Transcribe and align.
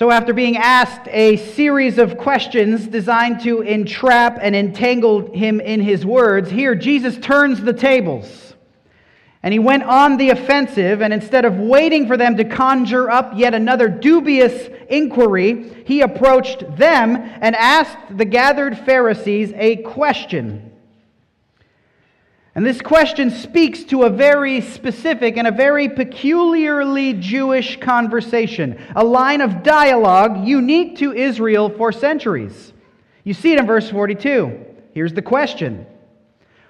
So, 0.00 0.10
after 0.10 0.32
being 0.32 0.56
asked 0.56 1.08
a 1.08 1.36
series 1.36 1.98
of 1.98 2.16
questions 2.16 2.86
designed 2.86 3.42
to 3.42 3.60
entrap 3.60 4.38
and 4.40 4.56
entangle 4.56 5.30
him 5.30 5.60
in 5.60 5.82
his 5.82 6.06
words, 6.06 6.48
here 6.50 6.74
Jesus 6.74 7.18
turns 7.18 7.60
the 7.60 7.74
tables. 7.74 8.54
And 9.42 9.52
he 9.52 9.58
went 9.58 9.82
on 9.82 10.16
the 10.16 10.30
offensive, 10.30 11.02
and 11.02 11.12
instead 11.12 11.44
of 11.44 11.58
waiting 11.58 12.06
for 12.06 12.16
them 12.16 12.38
to 12.38 12.44
conjure 12.46 13.10
up 13.10 13.32
yet 13.36 13.52
another 13.52 13.90
dubious 13.90 14.70
inquiry, 14.88 15.84
he 15.84 16.00
approached 16.00 16.78
them 16.78 17.16
and 17.16 17.54
asked 17.54 18.16
the 18.16 18.24
gathered 18.24 18.78
Pharisees 18.78 19.52
a 19.54 19.76
question. 19.82 20.69
And 22.54 22.66
this 22.66 22.80
question 22.80 23.30
speaks 23.30 23.84
to 23.84 24.02
a 24.02 24.10
very 24.10 24.60
specific 24.60 25.36
and 25.36 25.46
a 25.46 25.52
very 25.52 25.88
peculiarly 25.88 27.12
Jewish 27.12 27.78
conversation, 27.78 28.80
a 28.96 29.04
line 29.04 29.40
of 29.40 29.62
dialogue 29.62 30.46
unique 30.46 30.96
to 30.98 31.12
Israel 31.12 31.70
for 31.70 31.92
centuries. 31.92 32.72
You 33.22 33.34
see 33.34 33.52
it 33.52 33.60
in 33.60 33.66
verse 33.66 33.88
42. 33.88 34.66
Here's 34.92 35.12
the 35.12 35.22
question 35.22 35.86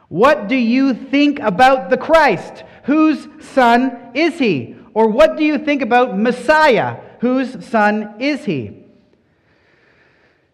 What 0.09 0.49
do 0.49 0.57
you 0.57 0.93
think 0.93 1.41
about 1.41 1.89
the 1.89 1.97
Christ? 1.97 2.65
Whose 2.85 3.27
son 3.41 4.11
is 4.15 4.39
he? 4.39 4.77
Or 4.93 5.09
what 5.09 5.37
do 5.37 5.45
you 5.45 5.59
think 5.59 5.81
about 5.81 6.19
Messiah? 6.19 6.99
Whose 7.21 7.65
son 7.65 8.17
is 8.19 8.45
he? 8.45 8.80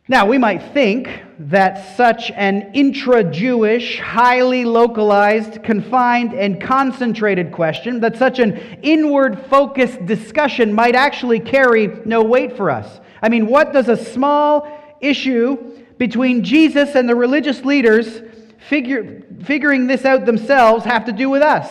Now, 0.09 0.27
we 0.27 0.39
might 0.39 0.73
think 0.73 1.09
that 1.39 1.97
such 1.97 2.31
an 2.31 2.71
intra 2.75 3.25
Jewish, 3.25 3.99
highly 3.99 4.65
localized, 4.65 5.65
confined, 5.65 6.33
and 6.33 6.61
concentrated 6.61 7.51
question, 7.51 7.99
that 8.01 8.17
such 8.17 8.39
an 8.39 8.57
inward 8.83 9.47
focused 9.51 10.07
discussion 10.07 10.73
might 10.73 10.95
actually 10.95 11.41
carry 11.41 11.89
no 12.05 12.23
weight 12.23 12.57
for 12.57 12.71
us. 12.71 13.01
I 13.21 13.29
mean, 13.29 13.49
what 13.49 13.73
does 13.73 13.89
a 13.89 13.97
small 13.97 14.69
issue 15.01 15.83
between 15.99 16.45
Jesus 16.45 16.95
and 16.95 17.09
the 17.09 17.17
religious 17.17 17.65
leaders 17.65 18.23
figure, 18.69 19.23
figuring 19.43 19.89
this 19.89 20.05
out 20.05 20.25
themselves 20.25 20.85
have 20.85 21.07
to 21.07 21.13
do 21.13 21.29
with 21.29 21.43
us? 21.43 21.69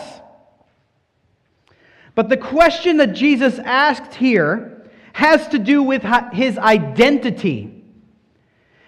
But 2.14 2.28
the 2.28 2.36
question 2.36 2.98
that 2.98 3.14
Jesus 3.14 3.58
asked 3.60 4.14
here 4.14 4.90
has 5.14 5.48
to 5.48 5.58
do 5.58 5.82
with 5.82 6.02
his 6.34 6.58
identity. 6.58 7.75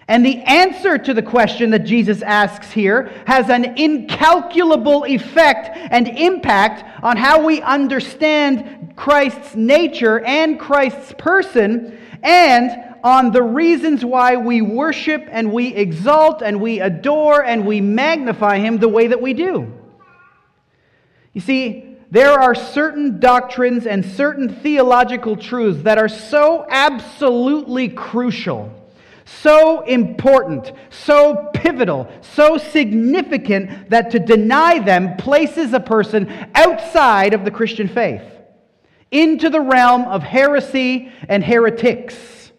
And 0.09 0.25
the 0.25 0.41
answer 0.41 0.97
to 0.97 1.13
the 1.13 1.21
question 1.21 1.69
that 1.69 1.83
Jesus 1.83 2.23
asks 2.23 2.71
here 2.71 3.11
has 3.27 3.47
an 3.51 3.77
incalculable 3.77 5.05
effect 5.05 5.69
and 5.91 6.07
impact 6.07 6.83
on 7.03 7.15
how 7.15 7.45
we 7.45 7.61
understand 7.61 8.93
Christ's 8.95 9.55
nature 9.55 10.19
and 10.25 10.59
Christ's 10.59 11.13
person 11.15 11.99
and 12.23 12.71
on 13.03 13.31
the 13.31 13.43
reasons 13.43 14.03
why 14.03 14.35
we 14.35 14.63
worship 14.63 15.27
and 15.29 15.53
we 15.53 15.75
exalt 15.75 16.41
and 16.41 16.59
we 16.59 16.79
adore 16.79 17.45
and 17.45 17.67
we 17.67 17.79
magnify 17.79 18.57
Him 18.57 18.79
the 18.79 18.89
way 18.89 19.05
that 19.05 19.21
we 19.21 19.35
do. 19.35 19.71
You 21.33 21.41
see, 21.41 21.97
there 22.09 22.31
are 22.31 22.55
certain 22.55 23.19
doctrines 23.19 23.85
and 23.85 24.03
certain 24.03 24.49
theological 24.49 25.35
truths 25.35 25.83
that 25.83 25.99
are 25.99 26.09
so 26.09 26.65
absolutely 26.67 27.89
crucial 27.89 28.73
so 29.41 29.81
important, 29.81 30.71
so 30.89 31.49
pivotal, 31.53 32.09
so 32.21 32.57
significant 32.57 33.89
that 33.89 34.11
to 34.11 34.19
deny 34.19 34.79
them 34.79 35.15
places 35.17 35.73
a 35.73 35.79
person 35.79 36.31
outside 36.55 37.33
of 37.33 37.45
the 37.45 37.51
Christian 37.51 37.87
faith 37.87 38.23
into 39.11 39.49
the 39.49 39.61
realm 39.61 40.03
of 40.03 40.23
heresy 40.23 41.11
and 41.27 41.43
heretics. 41.43 42.51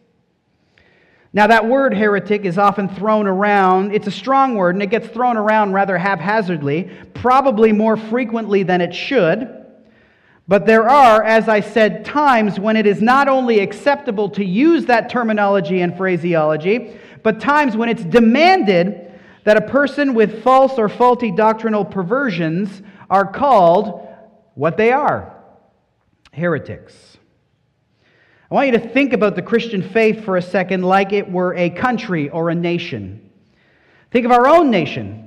Now, 1.33 1.47
that 1.47 1.69
word 1.69 1.95
heretic 1.95 2.45
is 2.45 2.59
often 2.59 2.89
thrown 2.89 3.29
around. 3.29 3.95
It's 3.95 4.09
a 4.09 4.13
strong 4.13 4.57
word, 4.57 4.75
and 4.75 4.83
it 4.83 4.91
gets 4.91 5.07
thrown 5.09 5.37
around 5.37 5.75
rather 5.75 5.97
haphazardly, 5.97 6.91
probably 7.15 7.73
more 7.73 7.97
frequently 7.97 8.65
than 8.65 8.81
it 8.81 8.93
should. 8.93 9.60
But 10.51 10.67
there 10.67 10.91
are, 10.91 11.23
as 11.23 11.49
I 11.49 11.61
said, 11.61 12.05
times 12.05 12.59
when 12.59 12.75
it 12.75 12.85
is 12.85 13.01
not 13.01 13.29
only 13.29 13.61
acceptable 13.61 14.29
to 14.31 14.45
use 14.45 14.85
that 14.87 15.09
terminology 15.09 15.81
and 15.81 15.97
phraseology, 15.97 16.99
but 17.23 17.39
times 17.39 17.77
when 17.77 17.89
it's 17.89 18.03
demanded 18.03 19.13
that 19.45 19.57
a 19.57 19.61
person 19.61 20.13
with 20.13 20.43
false 20.43 20.77
or 20.77 20.89
faulty 20.89 21.31
doctrinal 21.31 21.85
perversions 21.85 22.83
are 23.09 23.25
called 23.25 24.09
what 24.55 24.77
they 24.77 24.91
are 24.91 25.33
heretics. 26.33 27.17
I 28.51 28.55
want 28.57 28.73
you 28.73 28.79
to 28.81 28.89
think 28.89 29.13
about 29.13 29.37
the 29.37 29.43
Christian 29.43 29.89
faith 29.89 30.25
for 30.25 30.37
a 30.37 30.43
second 30.43 30.83
like 30.83 31.13
it 31.13 31.31
were 31.31 31.55
a 31.55 31.71
country 31.71 32.29
or 32.29 32.51
a 32.51 32.57
nation. 32.57 33.31
Think 34.11 34.27
of 34.27 34.33
our 34.33 34.49
own 34.49 34.73
nation. 34.73 35.20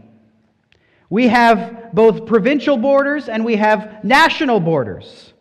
We 1.13 1.27
have 1.27 1.93
both 1.93 2.25
provincial 2.25 2.75
borders 2.75 3.29
and 3.29 3.45
we 3.45 3.55
have 3.57 4.03
national 4.03 4.59
borders. 4.59 5.31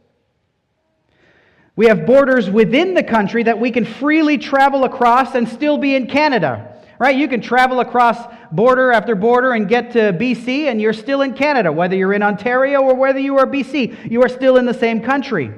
We 1.77 1.87
have 1.87 2.05
borders 2.05 2.50
within 2.50 2.93
the 2.93 3.03
country 3.03 3.43
that 3.44 3.59
we 3.59 3.71
can 3.71 3.87
freely 3.87 4.37
travel 4.37 4.84
across 4.84 5.34
and 5.34 5.49
still 5.49 5.78
be 5.78 5.94
in 5.94 6.09
Canada. 6.09 6.77
Right? 6.99 7.16
You 7.16 7.27
can 7.27 7.41
travel 7.41 7.81
across 7.81 8.19
border 8.53 8.93
after 8.93 9.15
border 9.15 9.53
and 9.53 9.66
get 9.66 9.93
to 9.93 10.12
BC 10.12 10.66
and 10.66 10.78
you're 10.78 10.93
still 10.93 11.22
in 11.22 11.33
Canada. 11.33 11.72
Whether 11.72 11.97
you're 11.97 12.12
in 12.12 12.22
Ontario 12.22 12.83
or 12.83 12.94
whether 12.94 13.19
you 13.19 13.39
are 13.39 13.47
BC, 13.47 14.10
you 14.10 14.22
are 14.22 14.28
still 14.28 14.59
in 14.59 14.66
the 14.66 14.75
same 14.75 15.00
country. 15.00 15.54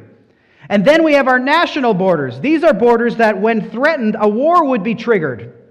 And 0.69 0.85
then 0.85 1.03
we 1.03 1.15
have 1.15 1.27
our 1.27 1.41
national 1.41 1.93
borders. 1.93 2.39
These 2.39 2.63
are 2.63 2.73
borders 2.73 3.17
that, 3.17 3.37
when 3.37 3.69
threatened, 3.69 4.17
a 4.21 4.29
war 4.29 4.65
would 4.65 4.85
be 4.85 4.95
triggered. 4.95 5.64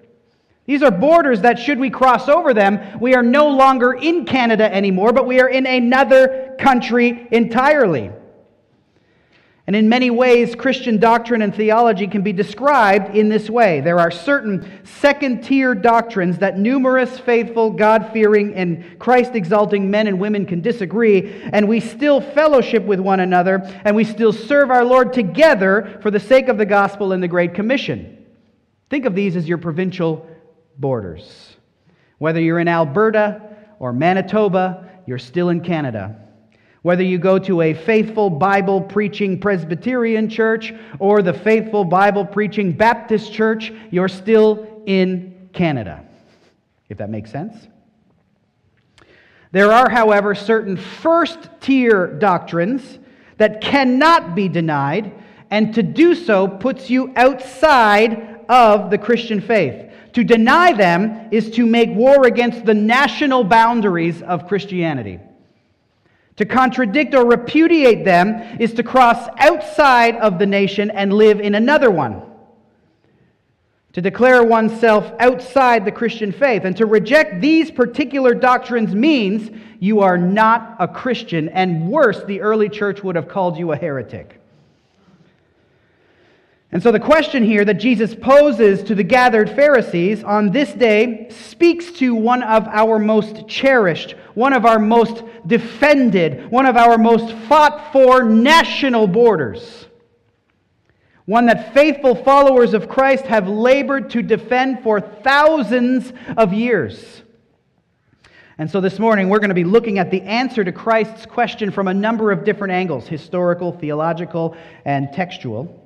These 0.65 0.81
are 0.81 0.91
borders 0.91 1.41
that, 1.41 1.59
should 1.59 1.77
we 1.77 1.89
cross 1.89 2.29
over 2.29 2.53
them, 2.53 2.99
we 2.99 3.15
are 3.15 3.23
no 3.23 3.49
longer 3.49 3.93
in 3.93 4.25
Canada 4.25 4.73
anymore, 4.73 5.11
but 5.11 5.27
we 5.27 5.41
are 5.41 5.49
in 5.49 5.65
another 5.65 6.55
country 6.57 7.27
entirely. 7.31 8.11
And 9.65 9.77
in 9.77 9.87
many 9.87 10.09
ways, 10.09 10.55
Christian 10.55 10.99
doctrine 10.99 11.41
and 11.41 11.55
theology 11.55 12.07
can 12.07 12.21
be 12.21 12.33
described 12.33 13.15
in 13.15 13.29
this 13.29 13.49
way. 13.49 13.79
There 13.79 13.97
are 13.97 14.11
certain 14.11 14.69
second 14.83 15.43
tier 15.43 15.73
doctrines 15.73 16.37
that 16.39 16.59
numerous 16.59 17.17
faithful, 17.17 17.71
God 17.71 18.09
fearing, 18.11 18.55
and 18.55 18.99
Christ 18.99 19.35
exalting 19.35 19.89
men 19.89 20.07
and 20.07 20.19
women 20.19 20.45
can 20.45 20.59
disagree, 20.59 21.41
and 21.53 21.69
we 21.69 21.79
still 21.79 22.19
fellowship 22.19 22.83
with 22.83 22.99
one 22.99 23.21
another, 23.21 23.61
and 23.85 23.95
we 23.95 24.03
still 24.03 24.33
serve 24.33 24.69
our 24.69 24.83
Lord 24.83 25.13
together 25.13 25.97
for 26.01 26.11
the 26.11 26.19
sake 26.19 26.49
of 26.49 26.57
the 26.57 26.65
gospel 26.65 27.13
and 27.13 27.23
the 27.23 27.29
Great 27.29 27.53
Commission. 27.53 28.25
Think 28.89 29.05
of 29.05 29.15
these 29.15 29.37
as 29.37 29.47
your 29.47 29.57
provincial 29.57 30.27
borders. 30.77 31.55
Whether 32.17 32.41
you're 32.41 32.59
in 32.59 32.67
Alberta 32.67 33.41
or 33.79 33.93
Manitoba, 33.93 34.89
you're 35.05 35.19
still 35.19 35.49
in 35.49 35.61
Canada. 35.61 36.19
Whether 36.81 37.03
you 37.03 37.17
go 37.17 37.39
to 37.39 37.61
a 37.61 37.73
faithful 37.73 38.29
Bible 38.29 38.81
preaching 38.81 39.39
Presbyterian 39.39 40.29
church 40.29 40.73
or 40.99 41.21
the 41.21 41.33
faithful 41.33 41.85
Bible 41.85 42.25
preaching 42.25 42.73
Baptist 42.73 43.31
church, 43.31 43.71
you're 43.89 44.09
still 44.09 44.81
in 44.85 45.49
Canada. 45.53 46.03
If 46.89 46.97
that 46.97 47.09
makes 47.09 47.31
sense. 47.31 47.55
There 49.51 49.71
are, 49.71 49.89
however, 49.89 50.35
certain 50.35 50.75
first 50.75 51.49
tier 51.61 52.07
doctrines 52.07 52.99
that 53.37 53.61
cannot 53.61 54.35
be 54.35 54.49
denied, 54.49 55.13
and 55.51 55.73
to 55.75 55.83
do 55.83 56.15
so 56.15 56.47
puts 56.47 56.89
you 56.89 57.13
outside 57.15 58.43
of 58.49 58.89
the 58.89 58.97
Christian 58.97 59.39
faith. 59.39 59.92
To 60.13 60.23
deny 60.23 60.73
them 60.73 61.29
is 61.31 61.49
to 61.51 61.65
make 61.65 61.89
war 61.89 62.25
against 62.25 62.65
the 62.65 62.73
national 62.73 63.43
boundaries 63.43 64.21
of 64.21 64.47
Christianity. 64.47 65.19
To 66.37 66.45
contradict 66.45 67.13
or 67.13 67.25
repudiate 67.25 68.05
them 68.05 68.59
is 68.59 68.73
to 68.73 68.83
cross 68.83 69.27
outside 69.37 70.15
of 70.17 70.39
the 70.39 70.45
nation 70.45 70.91
and 70.91 71.13
live 71.13 71.39
in 71.39 71.55
another 71.55 71.91
one. 71.91 72.21
To 73.93 74.01
declare 74.01 74.43
oneself 74.43 75.11
outside 75.19 75.85
the 75.85 75.91
Christian 75.91 76.31
faith. 76.31 76.63
And 76.65 76.75
to 76.77 76.87
reject 76.87 77.41
these 77.41 77.69
particular 77.69 78.33
doctrines 78.33 78.95
means 78.95 79.51
you 79.79 79.99
are 80.01 80.17
not 80.17 80.75
a 80.79 80.87
Christian, 80.87 81.49
and 81.49 81.87
worse, 81.87 82.23
the 82.23 82.41
early 82.41 82.69
church 82.69 83.03
would 83.03 83.15
have 83.15 83.27
called 83.27 83.57
you 83.57 83.71
a 83.71 83.75
heretic. 83.75 84.42
And 86.73 86.81
so 86.81 86.91
the 86.91 86.99
question 86.99 87.43
here 87.43 87.63
that 87.65 87.75
Jesus 87.75 88.15
poses 88.15 88.81
to 88.85 88.95
the 88.95 89.03
gathered 89.03 89.47
Pharisees 89.51 90.23
on 90.23 90.49
this 90.49 90.73
day 90.73 91.27
speaks 91.29 91.91
to 91.99 92.15
one 92.15 92.41
of 92.41 92.67
our 92.67 92.97
most 92.97 93.47
cherished, 93.47 94.15
one 94.33 94.53
of 94.53 94.65
our 94.65 94.79
most 94.79 95.23
defended, 95.45 96.49
one 96.49 96.65
of 96.65 96.75
our 96.75 96.97
most 96.97 97.31
fought 97.47 97.93
for 97.93 98.23
national 98.23 99.05
borders. 99.05 99.85
One 101.25 101.45
that 101.45 101.75
faithful 101.75 102.15
followers 102.15 102.73
of 102.73 102.89
Christ 102.89 103.25
have 103.25 103.47
labored 103.47 104.09
to 104.09 104.23
defend 104.23 104.81
for 104.81 104.99
thousands 104.99 106.11
of 106.37 106.53
years. 106.53 107.21
And 108.57 108.69
so 108.69 108.81
this 108.81 108.97
morning 108.97 109.29
we're 109.29 109.37
going 109.37 109.49
to 109.49 109.55
be 109.55 109.63
looking 109.63 109.99
at 109.99 110.09
the 110.09 110.23
answer 110.23 110.63
to 110.63 110.71
Christ's 110.71 111.27
question 111.27 111.69
from 111.69 111.87
a 111.87 111.93
number 111.93 112.31
of 112.31 112.43
different 112.43 112.73
angles 112.73 113.07
historical, 113.07 113.73
theological, 113.73 114.57
and 114.85 115.13
textual. 115.13 115.82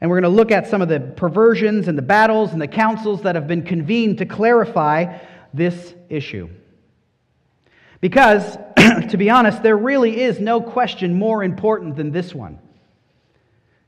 And 0.00 0.08
we're 0.08 0.20
going 0.20 0.32
to 0.32 0.36
look 0.36 0.50
at 0.50 0.68
some 0.68 0.80
of 0.80 0.88
the 0.88 1.00
perversions 1.00 1.88
and 1.88 1.98
the 1.98 2.02
battles 2.02 2.52
and 2.52 2.60
the 2.60 2.68
councils 2.68 3.22
that 3.22 3.34
have 3.34 3.46
been 3.46 3.62
convened 3.62 4.18
to 4.18 4.26
clarify 4.26 5.18
this 5.52 5.94
issue. 6.08 6.48
Because, 8.00 8.56
to 9.10 9.16
be 9.18 9.28
honest, 9.28 9.62
there 9.62 9.76
really 9.76 10.22
is 10.22 10.40
no 10.40 10.60
question 10.60 11.14
more 11.14 11.44
important 11.44 11.96
than 11.96 12.12
this 12.12 12.34
one. 12.34 12.58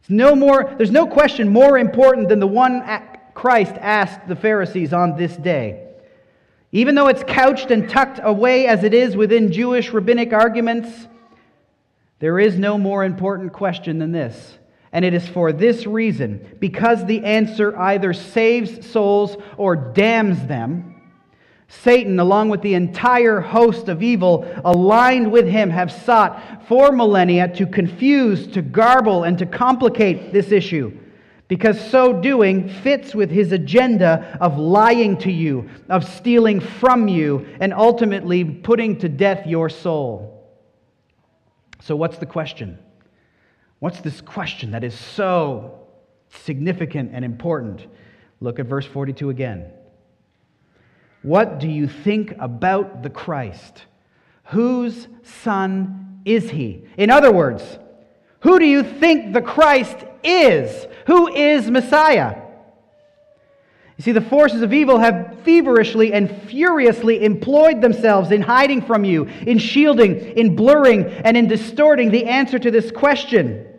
It's 0.00 0.10
no 0.10 0.34
more, 0.34 0.74
there's 0.76 0.90
no 0.90 1.06
question 1.06 1.48
more 1.48 1.78
important 1.78 2.28
than 2.28 2.40
the 2.40 2.46
one 2.46 2.82
Christ 3.34 3.74
asked 3.80 4.28
the 4.28 4.36
Pharisees 4.36 4.92
on 4.92 5.16
this 5.16 5.34
day. 5.36 5.88
Even 6.72 6.94
though 6.94 7.08
it's 7.08 7.22
couched 7.26 7.70
and 7.70 7.88
tucked 7.88 8.20
away 8.22 8.66
as 8.66 8.82
it 8.84 8.92
is 8.92 9.16
within 9.16 9.52
Jewish 9.52 9.90
rabbinic 9.90 10.32
arguments, 10.32 10.90
there 12.18 12.38
is 12.38 12.58
no 12.58 12.78
more 12.78 13.04
important 13.04 13.52
question 13.52 13.98
than 13.98 14.12
this. 14.12 14.58
And 14.92 15.04
it 15.04 15.14
is 15.14 15.26
for 15.26 15.52
this 15.52 15.86
reason 15.86 16.56
because 16.60 17.04
the 17.06 17.24
answer 17.24 17.76
either 17.78 18.12
saves 18.12 18.86
souls 18.86 19.36
or 19.56 19.74
damns 19.74 20.46
them. 20.46 20.88
Satan, 21.68 22.20
along 22.20 22.50
with 22.50 22.60
the 22.60 22.74
entire 22.74 23.40
host 23.40 23.88
of 23.88 24.02
evil 24.02 24.46
aligned 24.64 25.32
with 25.32 25.46
him, 25.46 25.70
have 25.70 25.90
sought 25.90 26.68
for 26.68 26.92
millennia 26.92 27.48
to 27.54 27.66
confuse, 27.66 28.46
to 28.48 28.60
garble, 28.60 29.24
and 29.24 29.38
to 29.38 29.46
complicate 29.46 30.32
this 30.32 30.52
issue 30.52 30.98
because 31.52 31.78
so 31.90 32.18
doing 32.18 32.66
fits 32.66 33.14
with 33.14 33.30
his 33.30 33.52
agenda 33.52 34.38
of 34.40 34.56
lying 34.56 35.18
to 35.18 35.30
you, 35.30 35.68
of 35.90 36.02
stealing 36.02 36.60
from 36.60 37.08
you, 37.08 37.46
and 37.60 37.74
ultimately 37.74 38.42
putting 38.42 38.98
to 38.98 39.06
death 39.06 39.46
your 39.46 39.68
soul. 39.68 40.50
So, 41.82 41.94
what's 41.94 42.16
the 42.16 42.24
question? 42.24 42.78
What's 43.82 44.00
this 44.00 44.20
question 44.20 44.70
that 44.70 44.84
is 44.84 44.96
so 44.96 45.80
significant 46.44 47.10
and 47.12 47.24
important? 47.24 47.84
Look 48.40 48.60
at 48.60 48.66
verse 48.66 48.86
42 48.86 49.28
again. 49.28 49.72
What 51.22 51.58
do 51.58 51.66
you 51.66 51.88
think 51.88 52.32
about 52.38 53.02
the 53.02 53.10
Christ? 53.10 53.84
Whose 54.44 55.08
son 55.24 56.20
is 56.24 56.48
he? 56.48 56.84
In 56.96 57.10
other 57.10 57.32
words, 57.32 57.80
who 58.42 58.60
do 58.60 58.66
you 58.66 58.84
think 58.84 59.32
the 59.32 59.42
Christ 59.42 59.96
is? 60.22 60.86
Who 61.08 61.26
is 61.34 61.68
Messiah? 61.68 62.40
You 63.96 64.04
see, 64.04 64.12
the 64.12 64.20
forces 64.20 64.62
of 64.62 64.72
evil 64.72 65.00
have 65.00 65.40
feverishly 65.42 66.12
and 66.12 66.30
furiously 66.42 67.24
employed 67.24 67.80
themselves 67.80 68.30
in 68.30 68.42
hiding 68.42 68.82
from 68.82 69.04
you, 69.04 69.24
in 69.24 69.58
shielding, 69.58 70.20
in 70.20 70.54
blurring, 70.54 71.06
and 71.06 71.36
in 71.36 71.48
distorting 71.48 72.12
the 72.12 72.26
answer 72.26 72.60
to 72.60 72.70
this 72.70 72.92
question. 72.92 73.70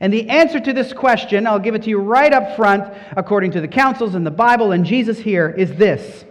And 0.00 0.12
the 0.12 0.28
answer 0.30 0.58
to 0.58 0.72
this 0.72 0.94
question, 0.94 1.46
I'll 1.46 1.58
give 1.58 1.74
it 1.74 1.82
to 1.82 1.90
you 1.90 1.98
right 1.98 2.32
up 2.32 2.56
front, 2.56 2.92
according 3.16 3.52
to 3.52 3.60
the 3.60 3.68
councils 3.68 4.14
and 4.14 4.26
the 4.26 4.30
Bible 4.30 4.72
and 4.72 4.84
Jesus 4.84 5.18
here, 5.18 5.48
is 5.50 5.74
this 5.74 6.24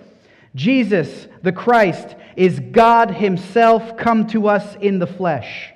Jesus, 0.56 1.28
the 1.44 1.52
Christ, 1.52 2.16
is 2.36 2.60
God 2.60 3.12
Himself 3.12 3.96
come 3.96 4.26
to 4.28 4.48
us 4.48 4.76
in 4.82 4.98
the 4.98 5.08
flesh. 5.08 5.72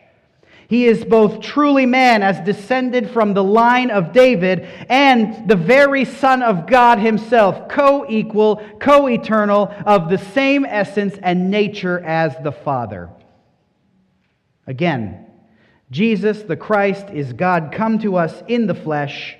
He 0.67 0.87
is 0.87 1.05
both 1.05 1.41
truly 1.41 1.85
man, 1.85 2.23
as 2.23 2.39
descended 2.39 3.11
from 3.11 3.35
the 3.35 3.43
line 3.43 3.91
of 3.91 4.11
David, 4.11 4.67
and 4.89 5.47
the 5.47 5.55
very 5.55 6.03
Son 6.03 6.41
of 6.41 6.65
God 6.65 6.97
himself, 6.97 7.69
co 7.69 8.07
equal, 8.09 8.59
co 8.79 9.07
eternal, 9.07 9.71
of 9.85 10.09
the 10.09 10.17
same 10.17 10.65
essence 10.65 11.15
and 11.21 11.51
nature 11.51 11.99
as 11.99 12.35
the 12.41 12.51
Father. 12.51 13.11
Again, 14.65 15.22
Jesus 15.93 16.41
the 16.41 16.57
Christ 16.57 17.09
is 17.13 17.33
God 17.33 17.71
come 17.71 17.99
to 17.99 18.15
us 18.15 18.41
in 18.47 18.65
the 18.65 18.73
flesh. 18.73 19.37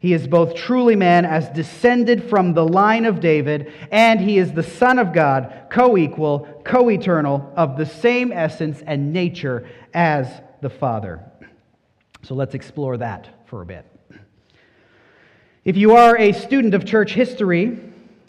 He 0.00 0.14
is 0.14 0.26
both 0.26 0.54
truly 0.54 0.96
man, 0.96 1.26
as 1.26 1.50
descended 1.50 2.24
from 2.30 2.54
the 2.54 2.66
line 2.66 3.04
of 3.04 3.20
David, 3.20 3.70
and 3.90 4.18
he 4.18 4.38
is 4.38 4.52
the 4.52 4.62
Son 4.62 4.98
of 4.98 5.12
God, 5.12 5.66
co 5.70 5.98
equal, 5.98 6.62
co 6.64 6.90
eternal, 6.90 7.52
of 7.54 7.76
the 7.76 7.84
same 7.84 8.32
essence 8.32 8.82
and 8.86 9.12
nature 9.12 9.68
as 9.92 10.26
the 10.62 10.70
Father. 10.70 11.22
So 12.22 12.34
let's 12.34 12.54
explore 12.54 12.96
that 12.96 13.28
for 13.46 13.60
a 13.60 13.66
bit. 13.66 13.84
If 15.66 15.76
you 15.76 15.96
are 15.96 16.16
a 16.16 16.32
student 16.32 16.72
of 16.72 16.86
church 16.86 17.12
history, 17.12 17.78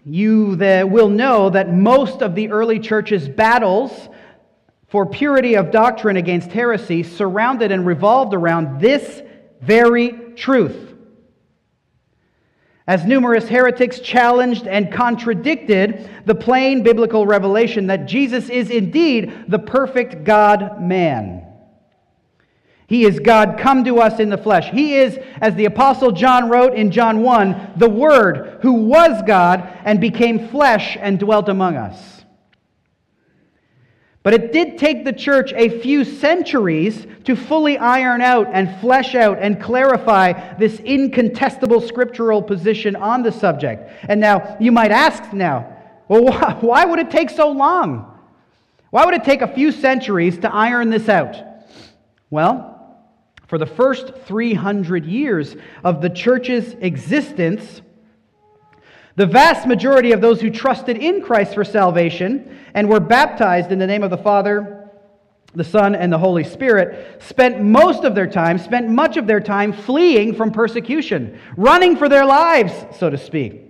you 0.04 0.58
will 0.90 1.10
know 1.10 1.50
that 1.52 1.74
most 1.74 2.22
of 2.22 2.36
the 2.36 2.50
early 2.50 2.80
church's 2.80 3.30
battles 3.30 4.10
for 4.88 5.06
purity 5.06 5.56
of 5.56 5.72
doctrine 5.72 6.18
against 6.18 6.52
heresy 6.52 7.04
surrounded 7.04 7.72
and 7.72 7.86
revolved 7.86 8.34
around 8.34 8.80
this 8.80 9.22
very 9.62 10.34
truth. 10.36 10.94
As 12.88 13.04
numerous 13.04 13.48
heretics 13.48 14.00
challenged 14.00 14.68
and 14.68 14.92
contradicted 14.92 16.08
the 16.26 16.36
plain 16.36 16.84
biblical 16.84 17.26
revelation 17.26 17.88
that 17.88 18.06
Jesus 18.06 18.48
is 18.50 18.70
indeed 18.70 19.46
the 19.48 19.58
perfect 19.58 20.24
God 20.24 20.80
man. 20.82 21.42
He 22.88 23.06
is 23.06 23.20
God 23.20 23.58
come 23.58 23.84
to 23.86 24.00
us 24.00 24.20
in 24.20 24.30
the 24.30 24.38
flesh. 24.38 24.70
He 24.70 24.94
is, 24.94 25.18
as 25.42 25.56
the 25.56 25.66
Apostle 25.66 26.12
John 26.12 26.50
wrote 26.50 26.76
in 26.76 26.92
John 26.92 27.24
1, 27.24 27.74
the 27.78 27.90
Word 27.90 28.60
who 28.62 28.74
was 28.74 29.24
God 29.26 29.68
and 29.84 30.00
became 30.00 30.50
flesh 30.50 30.96
and 31.00 31.20
dwelt 31.20 31.50
among 31.50 31.78
us. 31.78 32.15
But 34.26 34.34
it 34.34 34.52
did 34.52 34.80
take 34.80 35.06
the 35.06 35.14
church 35.14 35.54
a 35.54 35.70
few 35.82 36.04
centuries 36.04 37.06
to 37.26 37.36
fully 37.36 37.78
iron 37.78 38.24
out 38.24 38.48
and 38.52 38.82
flesh 38.82 39.14
out 39.14 39.38
and 39.40 39.62
clarify 39.62 40.56
this 40.58 40.80
incontestable 40.80 41.80
scriptural 41.80 42.42
position 42.42 42.96
on 42.96 43.22
the 43.22 43.32
subject. 43.32 43.88
And 44.10 44.20
now, 44.20 44.58
you 44.60 44.72
might 44.72 44.90
ask 44.90 45.32
now, 45.32 45.78
well, 46.08 46.58
why 46.62 46.86
would 46.86 46.98
it 46.98 47.12
take 47.12 47.30
so 47.30 47.52
long? 47.52 48.20
Why 48.90 49.06
would 49.06 49.14
it 49.14 49.26
take 49.26 49.44
a 49.44 49.48
few 49.48 49.72
centuries 49.72 50.40
to 50.40 50.52
iron 50.52 50.90
this 50.90 51.08
out? 51.08 51.36
Well, 52.32 52.98
for 53.46 53.60
the 53.60 53.68
first 53.68 54.12
300 54.26 55.06
years 55.06 55.56
of 55.84 56.02
the 56.02 56.10
church's 56.10 56.74
existence, 56.80 57.84
the 59.16 59.26
vast 59.26 59.66
majority 59.66 60.12
of 60.12 60.22
those 60.22 60.42
who 60.42 60.50
trusted 60.50 60.98
in 60.98 61.22
Christ 61.22 61.54
for 61.54 61.64
salvation 61.64 62.60
and 62.74 62.90
were 62.90 63.00
baptized 63.00 63.72
in 63.72 63.80
the 63.80 63.88
name 63.88 64.04
of 64.04 64.10
the 64.10 64.18
Father, 64.18 64.90
the 65.54 65.64
Son, 65.64 65.96
and 65.96 66.12
the 66.12 66.18
Holy 66.18 66.44
Spirit 66.44 67.22
spent 67.24 67.62
most 67.62 68.04
of 68.04 68.14
their 68.14 68.28
time, 68.28 68.58
spent 68.58 68.90
much 68.90 69.16
of 69.16 69.26
their 69.26 69.40
time 69.40 69.72
fleeing 69.72 70.36
from 70.36 70.52
persecution, 70.52 71.40
running 71.56 71.96
for 71.96 72.10
their 72.10 72.26
lives, 72.26 72.74
so 72.98 73.10
to 73.10 73.18
speak. 73.18 73.62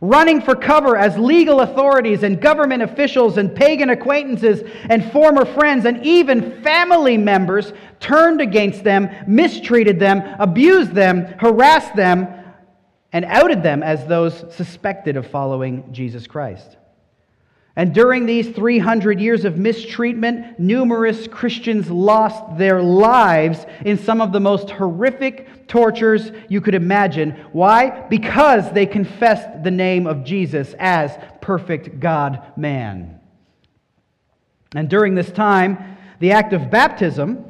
Running 0.00 0.40
for 0.40 0.54
cover 0.54 0.96
as 0.96 1.18
legal 1.18 1.60
authorities 1.60 2.22
and 2.22 2.40
government 2.40 2.82
officials 2.82 3.36
and 3.36 3.54
pagan 3.54 3.90
acquaintances 3.90 4.62
and 4.88 5.12
former 5.12 5.44
friends 5.44 5.84
and 5.84 6.06
even 6.06 6.62
family 6.62 7.18
members 7.18 7.72
turned 7.98 8.40
against 8.40 8.82
them, 8.82 9.10
mistreated 9.26 9.98
them, 9.98 10.22
abused 10.38 10.92
them, 10.92 11.26
harassed 11.38 11.94
them, 11.96 12.28
and 13.12 13.24
outed 13.24 13.62
them 13.62 13.82
as 13.82 14.06
those 14.06 14.44
suspected 14.54 15.16
of 15.16 15.26
following 15.26 15.92
Jesus 15.92 16.26
Christ. 16.26 16.76
And 17.76 17.94
during 17.94 18.26
these 18.26 18.48
300 18.48 19.20
years 19.20 19.44
of 19.44 19.56
mistreatment, 19.56 20.58
numerous 20.58 21.26
Christians 21.28 21.88
lost 21.90 22.58
their 22.58 22.82
lives 22.82 23.64
in 23.84 23.96
some 23.96 24.20
of 24.20 24.32
the 24.32 24.40
most 24.40 24.70
horrific 24.70 25.66
tortures 25.68 26.32
you 26.48 26.60
could 26.60 26.74
imagine. 26.74 27.30
Why? 27.52 28.06
Because 28.08 28.70
they 28.72 28.86
confessed 28.86 29.62
the 29.62 29.70
name 29.70 30.06
of 30.06 30.24
Jesus 30.24 30.74
as 30.78 31.16
perfect 31.40 32.00
God 32.00 32.52
man. 32.56 33.20
And 34.74 34.90
during 34.90 35.14
this 35.14 35.30
time, 35.30 35.96
the 36.18 36.32
act 36.32 36.52
of 36.52 36.70
baptism, 36.70 37.46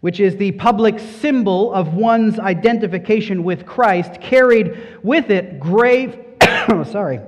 which 0.00 0.20
is 0.20 0.36
the 0.36 0.52
public 0.52 0.98
symbol 0.98 1.72
of 1.72 1.94
one's 1.94 2.38
identification 2.38 3.42
with 3.42 3.66
Christ, 3.66 4.20
carried 4.20 4.98
with 5.02 5.30
it 5.30 5.58
grave, 5.58 6.16
sorry, 6.90 7.20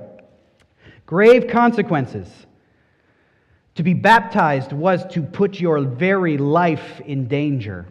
grave 1.05 1.47
consequences. 1.47 2.29
To 3.75 3.83
be 3.83 3.93
baptized 3.93 4.73
was 4.73 5.05
to 5.11 5.21
put 5.21 5.59
your 5.59 5.81
very 5.81 6.37
life 6.37 7.01
in 7.01 7.27
danger 7.27 7.87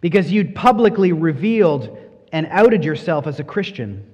because 0.00 0.32
you'd 0.32 0.54
publicly 0.54 1.12
revealed 1.12 1.98
and 2.32 2.46
outed 2.50 2.84
yourself 2.84 3.26
as 3.26 3.38
a 3.38 3.44
Christian. 3.44 4.09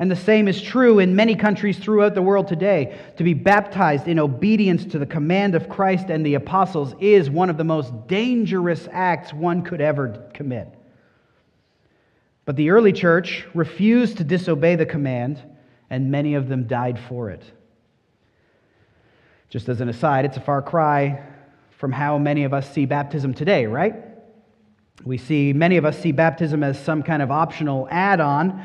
And 0.00 0.10
the 0.10 0.16
same 0.16 0.46
is 0.46 0.62
true 0.62 1.00
in 1.00 1.16
many 1.16 1.34
countries 1.34 1.78
throughout 1.78 2.14
the 2.14 2.22
world 2.22 2.46
today. 2.46 2.96
To 3.16 3.24
be 3.24 3.34
baptized 3.34 4.06
in 4.06 4.20
obedience 4.20 4.84
to 4.86 4.98
the 4.98 5.06
command 5.06 5.56
of 5.56 5.68
Christ 5.68 6.08
and 6.08 6.24
the 6.24 6.34
apostles 6.34 6.94
is 7.00 7.28
one 7.28 7.50
of 7.50 7.56
the 7.56 7.64
most 7.64 8.06
dangerous 8.06 8.88
acts 8.92 9.32
one 9.32 9.62
could 9.62 9.80
ever 9.80 10.30
commit. 10.34 10.72
But 12.44 12.54
the 12.54 12.70
early 12.70 12.92
church 12.92 13.44
refused 13.54 14.18
to 14.18 14.24
disobey 14.24 14.76
the 14.76 14.86
command 14.86 15.42
and 15.90 16.10
many 16.10 16.34
of 16.34 16.48
them 16.48 16.68
died 16.68 16.98
for 17.08 17.30
it. 17.30 17.42
Just 19.50 19.68
as 19.68 19.80
an 19.80 19.88
aside, 19.88 20.24
it's 20.26 20.36
a 20.36 20.40
far 20.40 20.62
cry 20.62 21.22
from 21.78 21.90
how 21.90 22.18
many 22.18 22.44
of 22.44 22.54
us 22.54 22.70
see 22.72 22.86
baptism 22.86 23.34
today, 23.34 23.66
right? 23.66 23.96
We 25.04 25.18
see, 25.18 25.52
many 25.52 25.76
of 25.76 25.84
us 25.84 25.98
see 25.98 26.12
baptism 26.12 26.62
as 26.62 26.78
some 26.78 27.02
kind 27.02 27.22
of 27.22 27.30
optional 27.30 27.88
add 27.90 28.20
on 28.20 28.62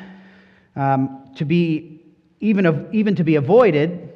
um, 0.76 1.30
to 1.36 1.46
be, 1.46 2.02
even, 2.40 2.90
even 2.92 3.16
to 3.16 3.24
be 3.24 3.36
avoided 3.36 4.10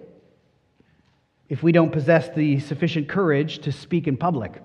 if 1.49 1.63
we 1.63 1.71
don't 1.71 1.91
possess 1.91 2.29
the 2.35 2.59
sufficient 2.59 3.07
courage 3.07 3.59
to 3.59 3.71
speak 3.71 4.07
in 4.07 4.17
public. 4.17 4.61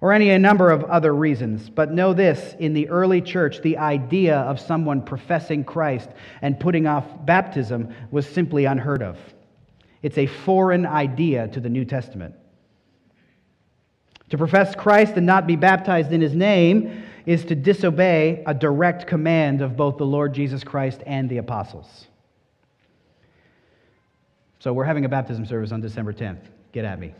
Or 0.00 0.12
any 0.12 0.36
number 0.38 0.70
of 0.70 0.84
other 0.84 1.14
reasons. 1.14 1.70
But 1.70 1.92
know 1.92 2.12
this 2.12 2.56
in 2.58 2.72
the 2.72 2.88
early 2.88 3.20
church, 3.20 3.62
the 3.62 3.78
idea 3.78 4.36
of 4.36 4.58
someone 4.58 5.02
professing 5.02 5.64
Christ 5.64 6.10
and 6.40 6.58
putting 6.58 6.86
off 6.86 7.04
baptism 7.24 7.94
was 8.10 8.26
simply 8.26 8.64
unheard 8.64 9.02
of. 9.02 9.16
It's 10.02 10.18
a 10.18 10.26
foreign 10.26 10.86
idea 10.86 11.46
to 11.48 11.60
the 11.60 11.68
New 11.68 11.84
Testament. 11.84 12.34
To 14.30 14.38
profess 14.38 14.74
Christ 14.74 15.12
and 15.16 15.26
not 15.26 15.46
be 15.46 15.56
baptized 15.56 16.10
in 16.10 16.20
his 16.20 16.34
name 16.34 17.04
is 17.26 17.44
to 17.46 17.54
disobey 17.54 18.42
a 18.46 18.54
direct 18.54 19.06
command 19.06 19.62
of 19.62 19.76
both 19.76 19.96
the 19.96 20.06
Lord 20.06 20.32
Jesus 20.32 20.64
Christ 20.64 21.02
and 21.06 21.28
the 21.28 21.38
apostles. 21.38 22.06
So 24.58 24.72
we're 24.72 24.84
having 24.84 25.04
a 25.04 25.08
baptism 25.08 25.44
service 25.44 25.72
on 25.72 25.80
December 25.80 26.12
10th. 26.12 26.40
Get 26.72 26.84
at 26.84 27.00
me. 27.00 27.12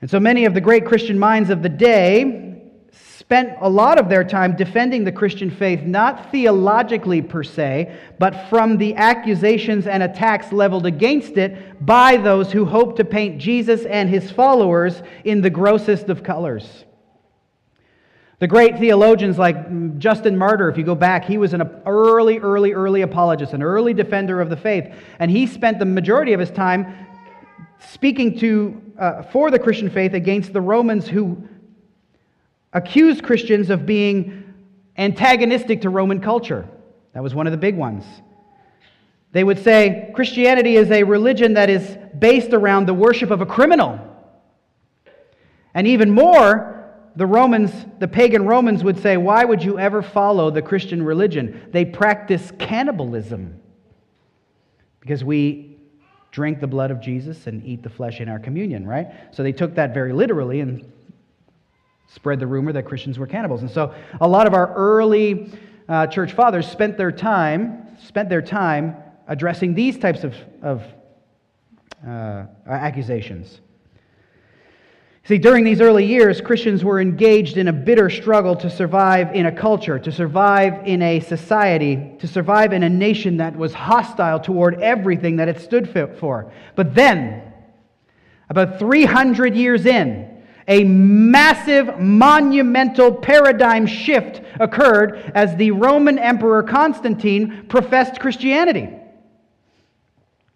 And 0.00 0.10
so 0.10 0.20
many 0.20 0.44
of 0.44 0.54
the 0.54 0.60
great 0.60 0.86
Christian 0.86 1.18
minds 1.18 1.50
of 1.50 1.62
the 1.62 1.68
day 1.68 2.60
spent 2.92 3.56
a 3.60 3.68
lot 3.68 3.98
of 3.98 4.08
their 4.08 4.24
time 4.24 4.56
defending 4.56 5.04
the 5.04 5.12
Christian 5.12 5.50
faith, 5.50 5.82
not 5.82 6.32
theologically 6.32 7.22
per 7.22 7.42
se, 7.42 7.96
but 8.18 8.48
from 8.48 8.76
the 8.76 8.94
accusations 8.96 9.86
and 9.86 10.02
attacks 10.02 10.52
leveled 10.52 10.86
against 10.86 11.36
it 11.36 11.84
by 11.84 12.16
those 12.16 12.50
who 12.50 12.64
hope 12.64 12.96
to 12.96 13.04
paint 13.04 13.38
Jesus 13.38 13.84
and 13.84 14.08
his 14.08 14.30
followers 14.30 15.02
in 15.24 15.42
the 15.42 15.50
grossest 15.50 16.08
of 16.08 16.22
colors. 16.22 16.84
The 18.40 18.48
great 18.48 18.78
theologians 18.78 19.36
like 19.38 19.98
Justin 19.98 20.36
Martyr, 20.36 20.70
if 20.70 20.78
you 20.78 20.82
go 20.82 20.94
back, 20.94 21.26
he 21.26 21.36
was 21.36 21.52
an 21.52 21.60
early, 21.84 22.38
early, 22.38 22.72
early 22.72 23.02
apologist, 23.02 23.52
an 23.52 23.62
early 23.62 23.92
defender 23.92 24.40
of 24.40 24.48
the 24.48 24.56
faith. 24.56 24.94
And 25.18 25.30
he 25.30 25.46
spent 25.46 25.78
the 25.78 25.84
majority 25.84 26.32
of 26.32 26.40
his 26.40 26.50
time 26.50 27.06
speaking 27.92 28.38
to, 28.38 28.82
uh, 28.98 29.22
for 29.24 29.50
the 29.50 29.58
Christian 29.58 29.90
faith 29.90 30.14
against 30.14 30.54
the 30.54 30.60
Romans 30.60 31.06
who 31.06 31.46
accused 32.72 33.22
Christians 33.22 33.68
of 33.68 33.84
being 33.84 34.54
antagonistic 34.96 35.82
to 35.82 35.90
Roman 35.90 36.20
culture. 36.20 36.66
That 37.12 37.22
was 37.22 37.34
one 37.34 37.46
of 37.46 37.50
the 37.50 37.58
big 37.58 37.76
ones. 37.76 38.04
They 39.32 39.44
would 39.44 39.62
say 39.62 40.10
Christianity 40.14 40.76
is 40.76 40.90
a 40.90 41.02
religion 41.02 41.54
that 41.54 41.68
is 41.68 41.98
based 42.18 42.54
around 42.54 42.86
the 42.86 42.94
worship 42.94 43.30
of 43.30 43.42
a 43.42 43.46
criminal. 43.46 44.00
And 45.74 45.86
even 45.86 46.10
more, 46.10 46.79
the 47.16 47.26
Romans, 47.26 47.72
the 47.98 48.08
pagan 48.08 48.46
Romans 48.46 48.84
would 48.84 48.98
say, 49.00 49.16
Why 49.16 49.44
would 49.44 49.62
you 49.62 49.78
ever 49.78 50.02
follow 50.02 50.50
the 50.50 50.62
Christian 50.62 51.02
religion? 51.02 51.68
They 51.72 51.84
practice 51.84 52.52
cannibalism 52.58 53.60
because 55.00 55.24
we 55.24 55.78
drink 56.30 56.60
the 56.60 56.66
blood 56.66 56.90
of 56.90 57.00
Jesus 57.00 57.46
and 57.46 57.64
eat 57.64 57.82
the 57.82 57.90
flesh 57.90 58.20
in 58.20 58.28
our 58.28 58.38
communion, 58.38 58.86
right? 58.86 59.08
So 59.32 59.42
they 59.42 59.52
took 59.52 59.74
that 59.74 59.92
very 59.92 60.12
literally 60.12 60.60
and 60.60 60.90
spread 62.06 62.40
the 62.40 62.46
rumor 62.46 62.72
that 62.72 62.84
Christians 62.84 63.18
were 63.18 63.26
cannibals. 63.26 63.62
And 63.62 63.70
so 63.70 63.94
a 64.20 64.28
lot 64.28 64.46
of 64.46 64.54
our 64.54 64.72
early 64.74 65.52
uh, 65.88 66.06
church 66.06 66.32
fathers 66.32 66.68
spent 66.68 66.96
their 66.96 67.12
time 67.12 67.80
spent 68.06 68.28
their 68.28 68.42
time 68.42 68.96
addressing 69.28 69.74
these 69.74 69.98
types 69.98 70.24
of, 70.24 70.34
of 70.62 70.82
uh, 72.06 72.46
accusations. 72.66 73.60
See, 75.30 75.38
during 75.38 75.62
these 75.62 75.80
early 75.80 76.04
years, 76.06 76.40
Christians 76.40 76.82
were 76.82 77.00
engaged 77.00 77.56
in 77.56 77.68
a 77.68 77.72
bitter 77.72 78.10
struggle 78.10 78.56
to 78.56 78.68
survive 78.68 79.32
in 79.32 79.46
a 79.46 79.52
culture, 79.52 79.96
to 79.96 80.10
survive 80.10 80.88
in 80.88 81.02
a 81.02 81.20
society, 81.20 82.16
to 82.18 82.26
survive 82.26 82.72
in 82.72 82.82
a 82.82 82.88
nation 82.88 83.36
that 83.36 83.54
was 83.54 83.72
hostile 83.72 84.40
toward 84.40 84.82
everything 84.82 85.36
that 85.36 85.46
it 85.46 85.60
stood 85.60 85.88
for. 86.18 86.52
But 86.74 86.96
then, 86.96 87.52
about 88.48 88.80
300 88.80 89.54
years 89.54 89.86
in, 89.86 90.42
a 90.66 90.82
massive, 90.82 92.00
monumental 92.00 93.14
paradigm 93.14 93.86
shift 93.86 94.40
occurred 94.58 95.30
as 95.36 95.54
the 95.54 95.70
Roman 95.70 96.18
Emperor 96.18 96.64
Constantine 96.64 97.66
professed 97.68 98.18
Christianity. 98.18 98.99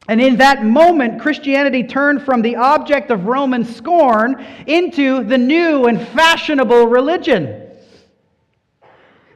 And 0.09 0.21
in 0.21 0.37
that 0.37 0.65
moment, 0.65 1.21
Christianity 1.21 1.83
turned 1.83 2.23
from 2.23 2.43
the 2.43 2.57
object 2.57 3.11
of 3.11 3.25
Roman 3.25 3.65
scorn 3.65 4.45
into 4.67 5.25
the 5.25 5.39
new 5.39 5.87
and 5.87 6.01
fashionable 6.09 6.87
religion. 6.89 7.63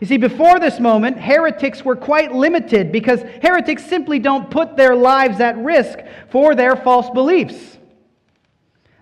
You 0.01 0.07
see, 0.07 0.19
before 0.19 0.61
this 0.61 0.79
moment, 0.79 1.19
heretics 1.19 1.85
were 1.85 1.97
quite 1.97 2.33
limited 2.33 2.93
because 2.93 3.23
heretics 3.43 3.85
simply 3.85 4.19
don't 4.19 4.51
put 4.51 4.77
their 4.77 4.95
lives 4.95 5.41
at 5.41 5.57
risk 5.59 5.99
for 6.31 6.55
their 6.55 6.77
false 6.77 7.11
beliefs. 7.11 7.78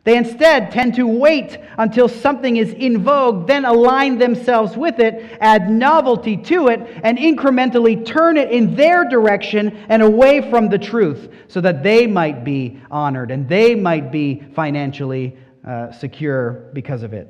They 0.07 0.17
instead 0.17 0.71
tend 0.71 0.95
to 0.95 1.07
wait 1.09 1.59
until 1.79 2.07
something 2.09 2.59
is 2.59 2.73
in 2.73 3.03
vogue, 3.03 3.49
then 3.49 3.65
align 3.65 4.19
themselves 4.19 4.77
with 4.77 5.01
it, 5.01 5.37
add 5.41 5.69
novelty 5.69 6.37
to 6.45 6.69
it, 6.69 6.79
and 7.03 7.19
incrementally 7.19 8.07
turn 8.07 8.37
it 8.37 8.53
in 8.53 8.77
their 8.77 9.05
direction 9.05 9.85
and 9.89 10.03
away 10.03 10.49
from 10.49 10.69
the 10.69 10.79
truth 10.79 11.29
so 11.49 11.61
that 11.61 11.83
they 11.83 12.07
might 12.07 12.45
be 12.45 12.81
honored 12.89 13.33
and 13.33 13.49
they 13.49 13.75
might 13.75 14.13
be 14.13 14.45
financially 14.55 15.37
uh, 15.67 15.91
secure 15.91 16.71
because 16.73 17.03
of 17.03 17.13
it. 17.13 17.27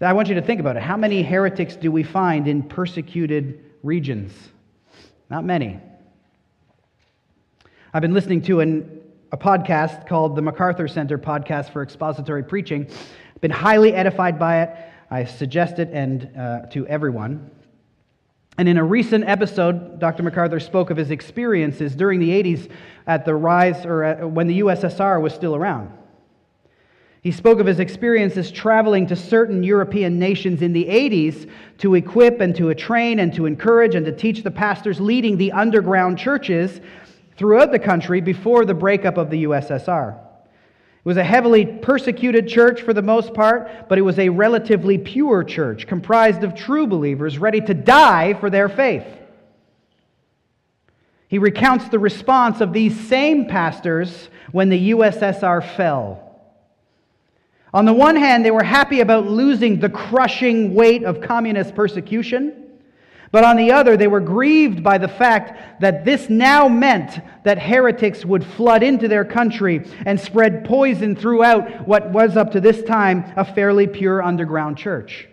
I 0.00 0.12
want 0.14 0.26
you 0.26 0.34
to 0.34 0.42
think 0.42 0.58
about 0.58 0.76
it. 0.76 0.82
How 0.82 0.96
many 0.96 1.22
heretics 1.22 1.76
do 1.76 1.92
we 1.92 2.02
find 2.02 2.48
in 2.48 2.64
persecuted 2.64 3.64
regions? 3.84 4.32
Not 5.30 5.44
many. 5.44 5.78
I've 7.94 8.02
been 8.02 8.14
listening 8.14 8.42
to 8.42 8.58
an 8.58 8.97
a 9.30 9.36
podcast 9.36 10.06
called 10.06 10.36
the 10.36 10.42
MacArthur 10.42 10.88
Center 10.88 11.18
Podcast 11.18 11.70
for 11.70 11.82
Expository 11.82 12.42
Preaching. 12.42 12.88
Been 13.40 13.50
highly 13.50 13.92
edified 13.92 14.38
by 14.38 14.62
it. 14.62 14.70
I 15.10 15.24
suggest 15.24 15.78
it 15.78 15.90
and 15.92 16.30
uh, 16.36 16.60
to 16.70 16.86
everyone. 16.86 17.50
And 18.56 18.68
in 18.68 18.78
a 18.78 18.84
recent 18.84 19.28
episode, 19.28 20.00
Dr. 20.00 20.22
MacArthur 20.22 20.58
spoke 20.58 20.90
of 20.90 20.96
his 20.96 21.10
experiences 21.10 21.94
during 21.94 22.20
the 22.20 22.30
80s 22.30 22.70
at 23.06 23.24
the 23.24 23.34
rise, 23.34 23.84
or 23.84 24.02
at, 24.02 24.30
when 24.30 24.46
the 24.46 24.60
USSR 24.60 25.20
was 25.20 25.34
still 25.34 25.54
around. 25.54 25.92
He 27.20 27.30
spoke 27.30 27.60
of 27.60 27.66
his 27.66 27.80
experiences 27.80 28.50
traveling 28.50 29.06
to 29.08 29.16
certain 29.16 29.62
European 29.62 30.18
nations 30.18 30.62
in 30.62 30.72
the 30.72 30.86
80s 30.86 31.50
to 31.78 31.94
equip 31.96 32.40
and 32.40 32.54
to 32.56 32.72
train 32.74 33.18
and 33.18 33.32
to 33.34 33.44
encourage 33.44 33.94
and 33.94 34.06
to 34.06 34.12
teach 34.12 34.42
the 34.42 34.50
pastors 34.50 35.00
leading 35.00 35.36
the 35.36 35.52
underground 35.52 36.18
churches 36.18 36.80
throughout 37.38 37.70
the 37.70 37.78
country 37.78 38.20
before 38.20 38.64
the 38.64 38.74
breakup 38.74 39.16
of 39.16 39.30
the 39.30 39.44
USSR. 39.44 40.18
It 40.18 41.04
was 41.04 41.16
a 41.16 41.24
heavily 41.24 41.64
persecuted 41.64 42.48
church 42.48 42.82
for 42.82 42.92
the 42.92 43.00
most 43.00 43.32
part, 43.32 43.88
but 43.88 43.96
it 43.96 44.02
was 44.02 44.18
a 44.18 44.28
relatively 44.28 44.98
pure 44.98 45.44
church 45.44 45.86
comprised 45.86 46.42
of 46.42 46.54
true 46.54 46.86
believers 46.86 47.38
ready 47.38 47.60
to 47.62 47.72
die 47.72 48.34
for 48.34 48.50
their 48.50 48.68
faith. 48.68 49.06
He 51.28 51.38
recounts 51.38 51.88
the 51.88 51.98
response 51.98 52.60
of 52.60 52.72
these 52.72 52.98
same 53.08 53.46
pastors 53.46 54.28
when 54.50 54.68
the 54.68 54.90
USSR 54.90 55.76
fell. 55.76 56.24
On 57.72 57.84
the 57.84 57.92
one 57.92 58.16
hand, 58.16 58.44
they 58.44 58.50
were 58.50 58.62
happy 58.62 59.00
about 59.00 59.26
losing 59.26 59.78
the 59.78 59.90
crushing 59.90 60.74
weight 60.74 61.04
of 61.04 61.20
communist 61.20 61.74
persecution. 61.74 62.67
But 63.30 63.44
on 63.44 63.56
the 63.56 63.72
other, 63.72 63.96
they 63.96 64.06
were 64.06 64.20
grieved 64.20 64.82
by 64.82 64.98
the 64.98 65.08
fact 65.08 65.80
that 65.80 66.04
this 66.04 66.30
now 66.30 66.66
meant 66.68 67.20
that 67.44 67.58
heretics 67.58 68.24
would 68.24 68.44
flood 68.44 68.82
into 68.82 69.06
their 69.06 69.24
country 69.24 69.84
and 70.06 70.18
spread 70.18 70.64
poison 70.64 71.14
throughout 71.14 71.86
what 71.86 72.10
was 72.10 72.36
up 72.36 72.52
to 72.52 72.60
this 72.60 72.82
time 72.82 73.30
a 73.36 73.44
fairly 73.44 73.86
pure 73.86 74.22
underground 74.22 74.78
church. 74.78 75.28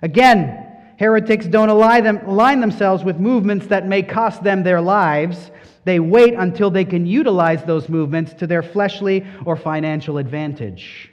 Again, 0.00 0.66
heretics 0.98 1.46
don't 1.46 1.68
align, 1.68 2.04
them, 2.04 2.18
align 2.26 2.60
themselves 2.60 3.04
with 3.04 3.18
movements 3.18 3.66
that 3.66 3.86
may 3.86 4.02
cost 4.02 4.42
them 4.42 4.62
their 4.62 4.80
lives. 4.80 5.50
They 5.84 6.00
wait 6.00 6.34
until 6.34 6.70
they 6.70 6.84
can 6.84 7.06
utilize 7.06 7.62
those 7.64 7.88
movements 7.88 8.32
to 8.34 8.46
their 8.46 8.62
fleshly 8.62 9.26
or 9.44 9.56
financial 9.56 10.18
advantage. 10.18 11.10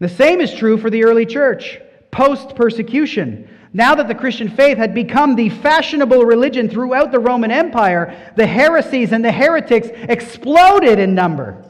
The 0.00 0.08
same 0.08 0.40
is 0.40 0.52
true 0.52 0.76
for 0.76 0.90
the 0.90 1.04
early 1.04 1.24
church 1.24 1.80
post 2.10 2.56
persecution. 2.56 3.48
Now 3.76 3.94
that 3.96 4.08
the 4.08 4.14
Christian 4.14 4.48
faith 4.48 4.78
had 4.78 4.94
become 4.94 5.36
the 5.36 5.50
fashionable 5.50 6.24
religion 6.24 6.66
throughout 6.66 7.12
the 7.12 7.18
Roman 7.18 7.50
Empire, 7.50 8.32
the 8.34 8.46
heresies 8.46 9.12
and 9.12 9.22
the 9.22 9.30
heretics 9.30 9.88
exploded 9.92 10.98
in 10.98 11.14
number. 11.14 11.62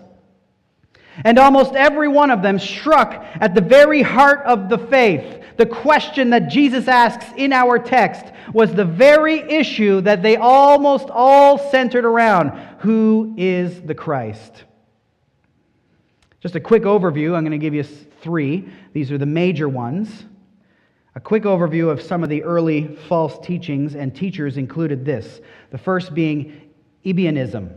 And 1.25 1.37
almost 1.37 1.75
every 1.75 2.07
one 2.07 2.31
of 2.31 2.43
them 2.43 2.61
struck 2.61 3.13
at 3.41 3.57
the 3.57 3.61
very 3.61 4.03
heart 4.03 4.47
of 4.47 4.69
the 4.69 4.79
faith. 4.79 5.43
The 5.57 5.67
question 5.67 6.31
that 6.31 6.47
Jesus 6.47 6.87
asks 6.87 7.27
in 7.37 7.53
our 7.53 7.77
text 7.77 8.25
was 8.53 8.73
the 8.73 8.85
very 8.85 9.41
issue 9.41 10.01
that 10.03 10.23
they 10.23 10.37
almost 10.37 11.09
all 11.11 11.59
centered 11.59 12.05
around 12.05 12.51
Who 12.83 13.35
is 13.37 13.83
the 13.83 13.97
Christ? 13.97 14.63
Just 16.39 16.55
a 16.55 16.61
quick 16.61 16.85
overview. 16.85 17.35
I'm 17.35 17.43
going 17.43 17.51
to 17.51 17.59
give 17.59 17.75
you 17.75 17.83
three. 17.83 18.69
These 18.93 19.11
are 19.11 19.19
the 19.19 19.27
major 19.27 19.69
ones. 19.69 20.25
A 21.17 21.21
quick 21.21 21.45
overview 21.45 21.91
of 21.91 22.03
some 22.03 22.23
of 22.23 22.29
the 22.29 22.43
early 22.43 22.95
false 23.09 23.39
teachings 23.39 23.95
and 23.95 24.15
teachers 24.15 24.59
included 24.59 25.03
this. 25.03 25.41
The 25.71 25.79
first 25.79 26.13
being 26.13 26.71
Ebionism. 27.07 27.73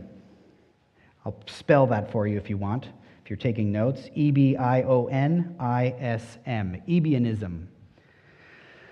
I'll 1.24 1.40
spell 1.46 1.86
that 1.86 2.12
for 2.12 2.26
you 2.26 2.36
if 2.36 2.50
you 2.50 2.58
want, 2.58 2.88
if 3.24 3.30
you're 3.30 3.38
taking 3.38 3.72
notes. 3.72 4.10
E 4.14 4.30
B 4.30 4.56
I 4.56 4.82
O 4.82 5.06
N 5.06 5.56
I 5.58 5.94
S 5.98 6.36
M. 6.44 6.82
Ebionism. 6.86 7.66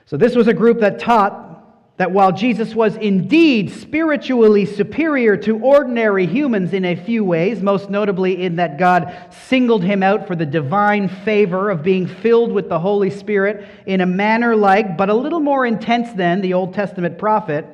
So, 0.07 0.17
this 0.17 0.35
was 0.35 0.49
a 0.49 0.55
group 0.55 0.81
that 0.81 0.99
taught 0.99 1.67
that 1.99 2.12
while 2.12 2.31
Jesus 2.31 2.76
was 2.76 2.97
indeed 2.97 3.73
spiritually 3.73 4.64
superior 4.64 5.37
to 5.38 5.59
ordinary 5.59 6.26
humans 6.26 6.73
in 6.73 6.85
a 6.85 6.95
few 6.95 7.25
ways, 7.25 7.61
most 7.61 7.90
notably 7.90 8.40
in 8.40 8.57
that 8.57 8.78
God 8.78 9.12
singled 9.49 9.83
him 9.83 10.05
out 10.05 10.28
for 10.28 10.37
the 10.37 10.47
divine 10.47 11.09
favor 11.09 11.71
of 11.71 11.83
being 11.83 12.07
filled 12.07 12.52
with 12.52 12.69
the 12.69 12.78
Holy 12.78 13.11
Spirit 13.11 13.69
in 13.85 14.00
a 14.00 14.07
manner 14.07 14.55
like, 14.55 14.97
but 14.97 15.11
a 15.11 15.14
little 15.14 15.40
more 15.40 15.67
intense 15.67 16.12
than, 16.12 16.40
the 16.40 16.55
Old 16.55 16.73
Testament 16.73 17.19
prophet, 17.19 17.67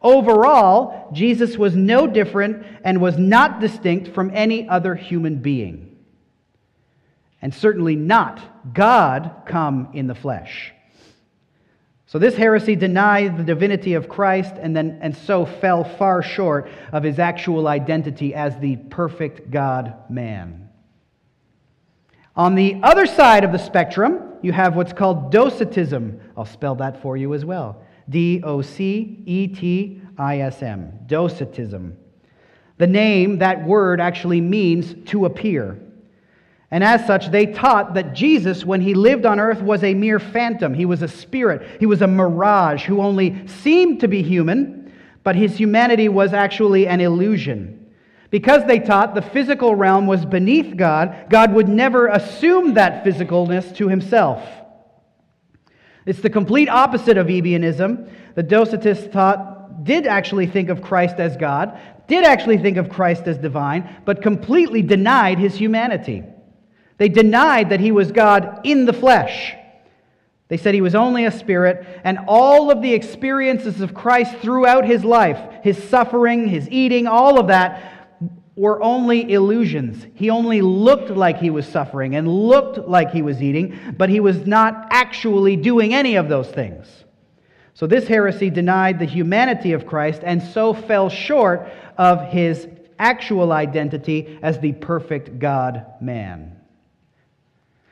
overall, 0.00 1.10
Jesus 1.12 1.58
was 1.58 1.76
no 1.76 2.06
different 2.06 2.66
and 2.82 2.98
was 2.98 3.18
not 3.18 3.60
distinct 3.60 4.14
from 4.14 4.30
any 4.34 4.66
other 4.66 4.94
human 4.94 5.36
being. 5.36 5.98
And 7.42 7.52
certainly 7.54 7.94
not 7.94 8.40
God 8.72 9.42
come 9.44 9.90
in 9.92 10.06
the 10.06 10.14
flesh. 10.14 10.72
So 12.08 12.20
this 12.20 12.36
heresy 12.36 12.76
denied 12.76 13.36
the 13.36 13.42
divinity 13.42 13.94
of 13.94 14.08
Christ 14.08 14.54
and 14.60 14.76
then 14.76 14.98
and 15.02 15.16
so 15.16 15.44
fell 15.44 15.82
far 15.82 16.22
short 16.22 16.70
of 16.92 17.02
his 17.02 17.18
actual 17.18 17.66
identity 17.66 18.32
as 18.32 18.56
the 18.58 18.76
perfect 18.76 19.50
God 19.50 19.92
man. 20.08 20.68
On 22.36 22.54
the 22.54 22.78
other 22.82 23.06
side 23.06 23.42
of 23.42 23.50
the 23.50 23.58
spectrum, 23.58 24.34
you 24.40 24.52
have 24.52 24.76
what's 24.76 24.92
called 24.92 25.32
docetism. 25.32 26.20
I'll 26.36 26.44
spell 26.44 26.76
that 26.76 27.02
for 27.02 27.16
you 27.16 27.34
as 27.34 27.44
well. 27.44 27.82
D 28.08 28.40
O 28.44 28.62
C 28.62 29.22
E 29.26 29.48
T 29.48 30.00
I 30.16 30.40
S 30.40 30.62
M. 30.62 30.92
Docetism. 31.06 31.96
The 32.78 32.86
name, 32.86 33.38
that 33.38 33.66
word 33.66 34.00
actually 34.00 34.40
means 34.40 34.94
to 35.10 35.24
appear. 35.24 35.80
And 36.70 36.82
as 36.82 37.06
such, 37.06 37.30
they 37.30 37.46
taught 37.46 37.94
that 37.94 38.12
Jesus, 38.12 38.64
when 38.64 38.80
he 38.80 38.94
lived 38.94 39.24
on 39.24 39.38
earth, 39.38 39.62
was 39.62 39.84
a 39.84 39.94
mere 39.94 40.18
phantom. 40.18 40.74
He 40.74 40.84
was 40.84 41.02
a 41.02 41.08
spirit. 41.08 41.78
He 41.78 41.86
was 41.86 42.02
a 42.02 42.08
mirage 42.08 42.84
who 42.84 43.00
only 43.00 43.46
seemed 43.46 44.00
to 44.00 44.08
be 44.08 44.22
human, 44.22 44.92
but 45.22 45.36
his 45.36 45.56
humanity 45.56 46.08
was 46.08 46.32
actually 46.32 46.88
an 46.88 47.00
illusion. 47.00 47.86
Because 48.30 48.66
they 48.66 48.80
taught 48.80 49.14
the 49.14 49.22
physical 49.22 49.76
realm 49.76 50.08
was 50.08 50.24
beneath 50.24 50.76
God, 50.76 51.26
God 51.30 51.54
would 51.54 51.68
never 51.68 52.08
assume 52.08 52.74
that 52.74 53.04
physicalness 53.04 53.74
to 53.76 53.88
himself. 53.88 54.44
It's 56.04 56.20
the 56.20 56.30
complete 56.30 56.68
opposite 56.68 57.16
of 57.16 57.28
Ebionism. 57.28 58.10
The 58.34 58.44
Docetists 58.44 59.10
taught, 59.12 59.84
did 59.84 60.06
actually 60.06 60.48
think 60.48 60.68
of 60.68 60.82
Christ 60.82 61.16
as 61.16 61.36
God, 61.36 61.78
did 62.08 62.24
actually 62.24 62.58
think 62.58 62.76
of 62.76 62.88
Christ 62.88 63.26
as 63.26 63.38
divine, 63.38 64.02
but 64.04 64.22
completely 64.22 64.82
denied 64.82 65.38
his 65.38 65.54
humanity. 65.54 66.24
They 66.98 67.08
denied 67.08 67.70
that 67.70 67.80
he 67.80 67.92
was 67.92 68.12
God 68.12 68.60
in 68.64 68.86
the 68.86 68.92
flesh. 68.92 69.54
They 70.48 70.56
said 70.56 70.74
he 70.74 70.80
was 70.80 70.94
only 70.94 71.24
a 71.24 71.30
spirit, 71.32 71.84
and 72.04 72.20
all 72.28 72.70
of 72.70 72.80
the 72.80 72.94
experiences 72.94 73.80
of 73.80 73.94
Christ 73.94 74.36
throughout 74.36 74.84
his 74.84 75.04
life, 75.04 75.38
his 75.64 75.82
suffering, 75.82 76.46
his 76.46 76.68
eating, 76.70 77.06
all 77.06 77.40
of 77.40 77.48
that, 77.48 77.92
were 78.54 78.82
only 78.82 79.32
illusions. 79.32 80.06
He 80.14 80.30
only 80.30 80.62
looked 80.62 81.10
like 81.10 81.38
he 81.38 81.50
was 81.50 81.66
suffering 81.66 82.16
and 82.16 82.26
looked 82.26 82.78
like 82.88 83.10
he 83.10 83.22
was 83.22 83.42
eating, 83.42 83.78
but 83.98 84.08
he 84.08 84.20
was 84.20 84.46
not 84.46 84.86
actually 84.90 85.56
doing 85.56 85.92
any 85.92 86.14
of 86.14 86.28
those 86.28 86.48
things. 86.48 86.86
So 87.74 87.86
this 87.86 88.08
heresy 88.08 88.48
denied 88.48 88.98
the 88.98 89.04
humanity 89.04 89.72
of 89.72 89.86
Christ 89.86 90.22
and 90.24 90.42
so 90.42 90.72
fell 90.72 91.10
short 91.10 91.68
of 91.98 92.28
his 92.28 92.66
actual 92.98 93.52
identity 93.52 94.38
as 94.40 94.58
the 94.58 94.72
perfect 94.72 95.38
God 95.38 95.84
man. 96.00 96.55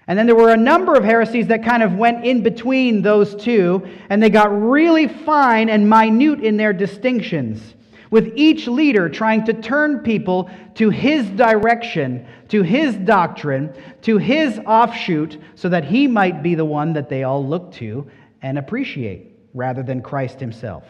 And 0.07 0.19
then 0.19 0.27
there 0.27 0.37
were 0.37 0.53
a 0.53 0.57
number 0.57 0.95
of 0.95 1.05
heresies 1.05 1.47
that 1.47 1.65
kind 1.65 1.83
of 1.83 1.95
went 1.95 2.27
in 2.27 2.43
between 2.43 3.01
those 3.01 3.35
two, 3.35 3.89
and 4.11 4.23
they 4.23 4.29
got 4.29 4.49
really 4.49 5.09
fine 5.09 5.71
and 5.71 5.89
minute 5.89 6.41
in 6.41 6.59
their 6.59 6.75
distinctions, 6.75 7.75
with 8.11 8.33
each 8.37 8.69
leader 8.69 9.09
trying 9.09 9.45
to 9.47 9.55
turn 9.55 10.01
people 10.01 10.51
to 10.75 10.91
his 10.91 11.27
direction, 11.31 12.27
to 12.49 12.63
his 12.63 12.95
doctrine, 12.97 13.73
to 14.03 14.19
his 14.19 14.61
offshoot, 14.67 15.41
so 15.55 15.71
that 15.71 15.85
he 15.85 16.07
might 16.07 16.43
be 16.43 16.55
the 16.55 16.65
one 16.67 16.93
that 16.93 17.09
they 17.09 17.23
all 17.23 17.47
look 17.47 17.73
to 17.73 18.07
and 18.43 18.59
appreciate, 18.59 19.39
rather 19.55 19.83
than 19.83 20.03
Christ 20.03 20.39
himself. 20.39 20.85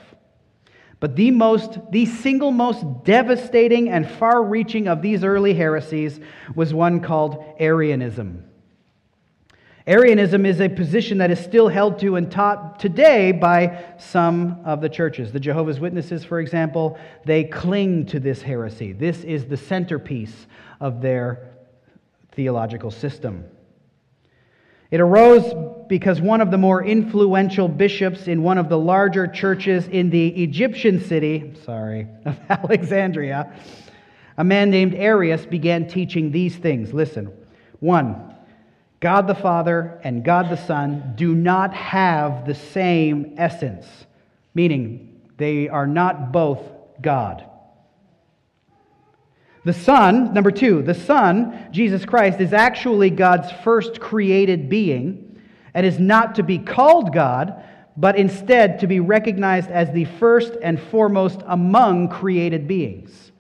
But 0.99 1.15
the 1.15 1.31
most, 1.31 1.79
the 1.93 2.07
single 2.07 2.51
most 2.51 3.05
devastating 3.05 3.91
and 3.91 4.11
far 4.11 4.43
reaching 4.43 4.89
of 4.89 5.03
these 5.03 5.23
early 5.23 5.55
heresies 5.55 6.19
was 6.57 6.75
one 6.75 7.01
called 7.01 7.45
Arianism. 7.61 8.45
Arianism 9.87 10.47
is 10.47 10.63
a 10.63 10.69
position 10.69 11.19
that 11.19 11.31
is 11.31 11.39
still 11.39 11.69
held 11.69 11.99
to 11.99 12.17
and 12.17 12.31
taught 12.31 12.81
today 12.81 13.33
by 13.33 13.85
some 13.99 14.61
of 14.65 14.81
the 14.81 14.89
churches. 14.89 15.31
The 15.31 15.41
Jehovah's 15.41 15.79
Witnesses, 15.79 16.25
for 16.25 16.41
example, 16.41 16.99
they 17.27 17.45
cling 17.45 18.07
to 18.07 18.19
this 18.19 18.41
heresy. 18.41 18.93
This 18.93 19.23
is 19.25 19.45
the 19.45 19.59
centerpiece 19.59 20.47
of 20.81 21.03
their 21.03 21.51
theological 22.33 22.91
system. 22.91 23.45
It 24.91 25.01
arose 25.01 25.53
because 25.87 26.19
one 26.19 26.41
of 26.41 26.51
the 26.51 26.57
more 26.57 26.83
influential 26.83 27.69
bishops 27.69 28.27
in 28.27 28.43
one 28.43 28.57
of 28.57 28.71
the 28.71 28.79
larger 28.79 29.27
churches 29.27 29.87
in 29.89 30.09
the 30.09 30.29
Egyptian 30.43 31.05
city, 31.05 31.53
sorry, 31.67 32.07
of 32.25 32.39
Alexandria, 32.49 33.53
a 34.39 34.45
man 34.45 34.71
named 34.71 34.95
Arius 34.95 35.45
began 35.45 35.87
teaching 35.89 36.31
these 36.31 36.57
things. 36.57 36.95
Listen. 36.95 37.31
One, 37.81 38.34
God 39.05 39.27
the 39.27 39.35
Father 39.35 40.01
and 40.03 40.25
God 40.25 40.49
the 40.49 40.57
Son 40.57 41.13
do 41.15 41.35
not 41.35 41.75
have 41.75 42.47
the 42.47 42.55
same 42.55 43.35
essence, 43.37 43.87
meaning 44.55 45.21
they 45.37 45.69
are 45.69 45.87
not 45.87 46.33
both 46.33 46.63
God. 47.03 47.45
The 49.63 49.75
Son, 49.75 50.33
number 50.33 50.51
two, 50.51 50.81
the 50.81 50.95
Son, 50.95 51.69
Jesus 51.71 52.07
Christ, 52.07 52.41
is 52.41 52.55
actually 52.55 53.11
God's 53.11 53.53
first 53.63 54.01
created 54.01 54.71
being 54.71 55.39
and 55.75 55.85
is 55.85 55.99
not 55.99 56.37
to 56.37 56.43
be 56.43 56.59
called 56.59 57.13
God, 57.13 57.63
but 57.99 58.17
instead 58.17 58.79
to 58.81 58.87
be 58.87 59.01
recognized 59.01 59.69
as 59.69 59.91
the 59.91 60.07
first 60.07 60.55
and 60.63 60.81
foremost 60.81 61.43
among 61.45 62.09
created 62.09 62.67
beings. 62.67 63.33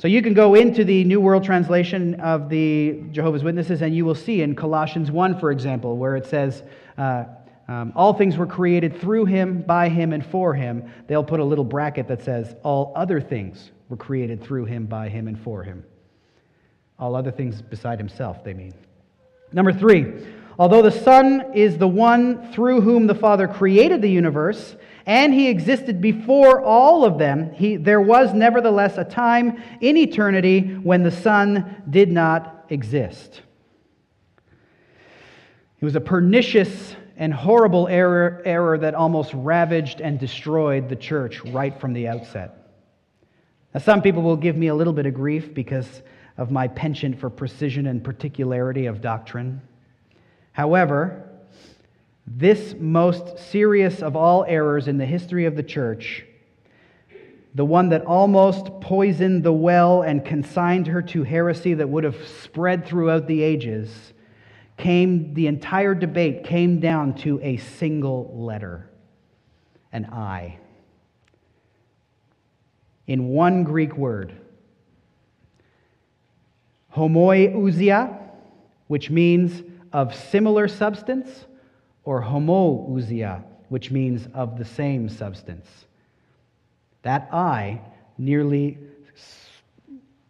So 0.00 0.06
you 0.06 0.22
can 0.22 0.32
go 0.32 0.54
into 0.54 0.84
the 0.84 1.02
New 1.02 1.20
World 1.20 1.42
Translation 1.42 2.20
of 2.20 2.48
the 2.48 3.02
Jehovah's 3.10 3.42
Witnesses, 3.42 3.82
and 3.82 3.92
you 3.92 4.04
will 4.04 4.14
see 4.14 4.42
in 4.42 4.54
Colossians 4.54 5.10
1, 5.10 5.40
for 5.40 5.50
example, 5.50 5.96
where 5.96 6.14
it 6.14 6.24
says, 6.24 6.62
uh, 6.96 7.24
um, 7.66 7.92
All 7.96 8.14
things 8.14 8.36
were 8.36 8.46
created 8.46 9.00
through 9.00 9.24
him, 9.24 9.62
by 9.62 9.88
him, 9.88 10.12
and 10.12 10.24
for 10.24 10.54
him. 10.54 10.88
They'll 11.08 11.24
put 11.24 11.40
a 11.40 11.44
little 11.44 11.64
bracket 11.64 12.06
that 12.06 12.22
says, 12.22 12.54
All 12.62 12.92
other 12.94 13.20
things 13.20 13.72
were 13.88 13.96
created 13.96 14.40
through 14.40 14.66
him, 14.66 14.86
by 14.86 15.08
him, 15.08 15.26
and 15.26 15.36
for 15.36 15.64
him. 15.64 15.82
All 16.96 17.16
other 17.16 17.32
things 17.32 17.60
beside 17.60 17.98
himself, 17.98 18.44
they 18.44 18.54
mean. 18.54 18.74
Number 19.52 19.72
three, 19.72 20.24
although 20.60 20.82
the 20.82 20.92
Son 20.92 21.50
is 21.54 21.76
the 21.76 21.88
one 21.88 22.52
through 22.52 22.82
whom 22.82 23.08
the 23.08 23.16
Father 23.16 23.48
created 23.48 24.00
the 24.00 24.10
universe, 24.10 24.76
and 25.08 25.32
he 25.32 25.48
existed 25.48 26.02
before 26.02 26.62
all 26.62 27.02
of 27.02 27.16
them, 27.16 27.50
he, 27.54 27.76
there 27.76 28.00
was 28.00 28.34
nevertheless 28.34 28.98
a 28.98 29.04
time 29.04 29.60
in 29.80 29.96
eternity 29.96 30.60
when 30.60 31.02
the 31.02 31.10
Son 31.10 31.82
did 31.88 32.12
not 32.12 32.66
exist. 32.68 33.40
It 35.80 35.84
was 35.84 35.96
a 35.96 36.00
pernicious 36.00 36.94
and 37.16 37.32
horrible 37.32 37.88
error, 37.88 38.42
error 38.44 38.76
that 38.76 38.94
almost 38.94 39.32
ravaged 39.32 40.02
and 40.02 40.20
destroyed 40.20 40.90
the 40.90 40.96
church 40.96 41.42
right 41.46 41.80
from 41.80 41.94
the 41.94 42.06
outset. 42.06 42.68
Now, 43.72 43.80
some 43.80 44.02
people 44.02 44.22
will 44.22 44.36
give 44.36 44.58
me 44.58 44.66
a 44.66 44.74
little 44.74 44.92
bit 44.92 45.06
of 45.06 45.14
grief 45.14 45.54
because 45.54 46.02
of 46.36 46.50
my 46.50 46.68
penchant 46.68 47.18
for 47.18 47.30
precision 47.30 47.86
and 47.86 48.04
particularity 48.04 48.84
of 48.84 49.00
doctrine. 49.00 49.62
However, 50.52 51.27
this 52.36 52.74
most 52.78 53.38
serious 53.38 54.02
of 54.02 54.14
all 54.14 54.44
errors 54.46 54.88
in 54.88 54.98
the 54.98 55.06
history 55.06 55.46
of 55.46 55.56
the 55.56 55.62
church, 55.62 56.24
the 57.54 57.64
one 57.64 57.88
that 57.88 58.04
almost 58.04 58.66
poisoned 58.80 59.42
the 59.42 59.52
well 59.52 60.02
and 60.02 60.24
consigned 60.24 60.86
her 60.86 61.00
to 61.02 61.22
heresy 61.22 61.74
that 61.74 61.88
would 61.88 62.04
have 62.04 62.16
spread 62.42 62.86
throughout 62.86 63.26
the 63.26 63.42
ages, 63.42 64.12
came, 64.76 65.34
the 65.34 65.46
entire 65.46 65.94
debate 65.94 66.44
came 66.44 66.80
down 66.80 67.14
to 67.14 67.40
a 67.42 67.56
single 67.56 68.32
letter 68.36 68.88
an 69.90 70.04
I. 70.06 70.58
In 73.06 73.28
one 73.28 73.64
Greek 73.64 73.96
word, 73.96 74.34
homoiousia, 76.94 78.18
which 78.86 79.08
means 79.08 79.62
of 79.94 80.14
similar 80.14 80.68
substance, 80.68 81.46
or 82.08 82.22
homoousia, 82.22 83.42
which 83.68 83.90
means 83.90 84.26
of 84.32 84.56
the 84.56 84.64
same 84.64 85.10
substance. 85.10 85.68
That 87.02 87.28
I 87.34 87.82
nearly 88.16 88.78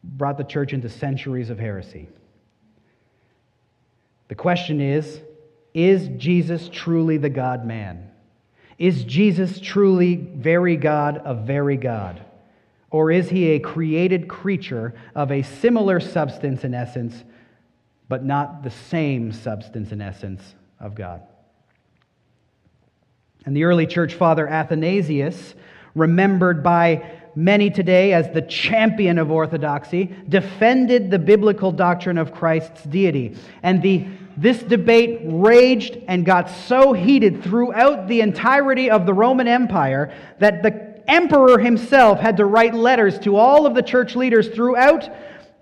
brought 0.03 0.39
the 0.39 0.43
church 0.43 0.73
into 0.73 0.89
centuries 0.89 1.51
of 1.51 1.59
heresy. 1.61 2.09
The 4.27 4.35
question 4.35 4.81
is 4.81 5.21
Is 5.73 6.09
Jesus 6.17 6.69
truly 6.69 7.17
the 7.17 7.31
God 7.31 7.65
man? 7.65 8.11
Is 8.77 9.05
Jesus 9.05 9.61
truly 9.61 10.17
very 10.17 10.77
God 10.77 11.19
of 11.19 11.47
very 11.47 11.77
God? 11.77 12.21
Or 12.91 13.13
is 13.13 13.31
he 13.31 13.51
a 13.51 13.61
created 13.61 14.27
creature 14.27 14.95
of 15.15 15.31
a 15.31 15.43
similar 15.43 16.01
substance 16.01 16.65
in 16.65 16.75
essence, 16.75 17.23
but 18.09 18.25
not 18.25 18.65
the 18.65 18.71
same 18.73 19.31
substance 19.31 19.93
in 19.93 20.01
essence 20.01 20.43
of 20.81 20.97
God? 20.97 21.23
And 23.49 23.57
the 23.57 23.65
early 23.65 23.87
church 23.87 24.13
father 24.13 24.47
Athanasius, 24.47 25.55
remembered 25.95 26.63
by 26.63 27.11
many 27.35 27.71
today 27.71 28.13
as 28.13 28.29
the 28.29 28.43
champion 28.43 29.17
of 29.17 29.31
orthodoxy, 29.31 30.15
defended 30.29 31.11
the 31.11 31.19
biblical 31.19 31.73
doctrine 31.73 32.19
of 32.19 32.35
Christ's 32.35 32.85
deity. 32.85 33.39
And 33.63 33.81
the, 33.81 34.07
this 34.37 34.63
debate 34.63 35.21
raged 35.25 35.97
and 36.09 36.27
got 36.27 36.51
so 36.51 36.93
heated 36.93 37.43
throughout 37.43 38.07
the 38.07 38.21
entirety 38.21 38.91
of 38.91 39.07
the 39.07 39.15
Roman 39.15 39.49
Empire 39.49 40.15
that 40.41 40.63
the 40.63 41.03
emperor 41.11 41.59
himself 41.59 42.19
had 42.19 42.37
to 42.37 42.45
write 42.45 42.75
letters 42.75 43.19
to 43.21 43.37
all 43.37 43.65
of 43.65 43.75
the 43.75 43.83
church 43.83 44.15
leaders 44.15 44.49
throughout 44.49 45.09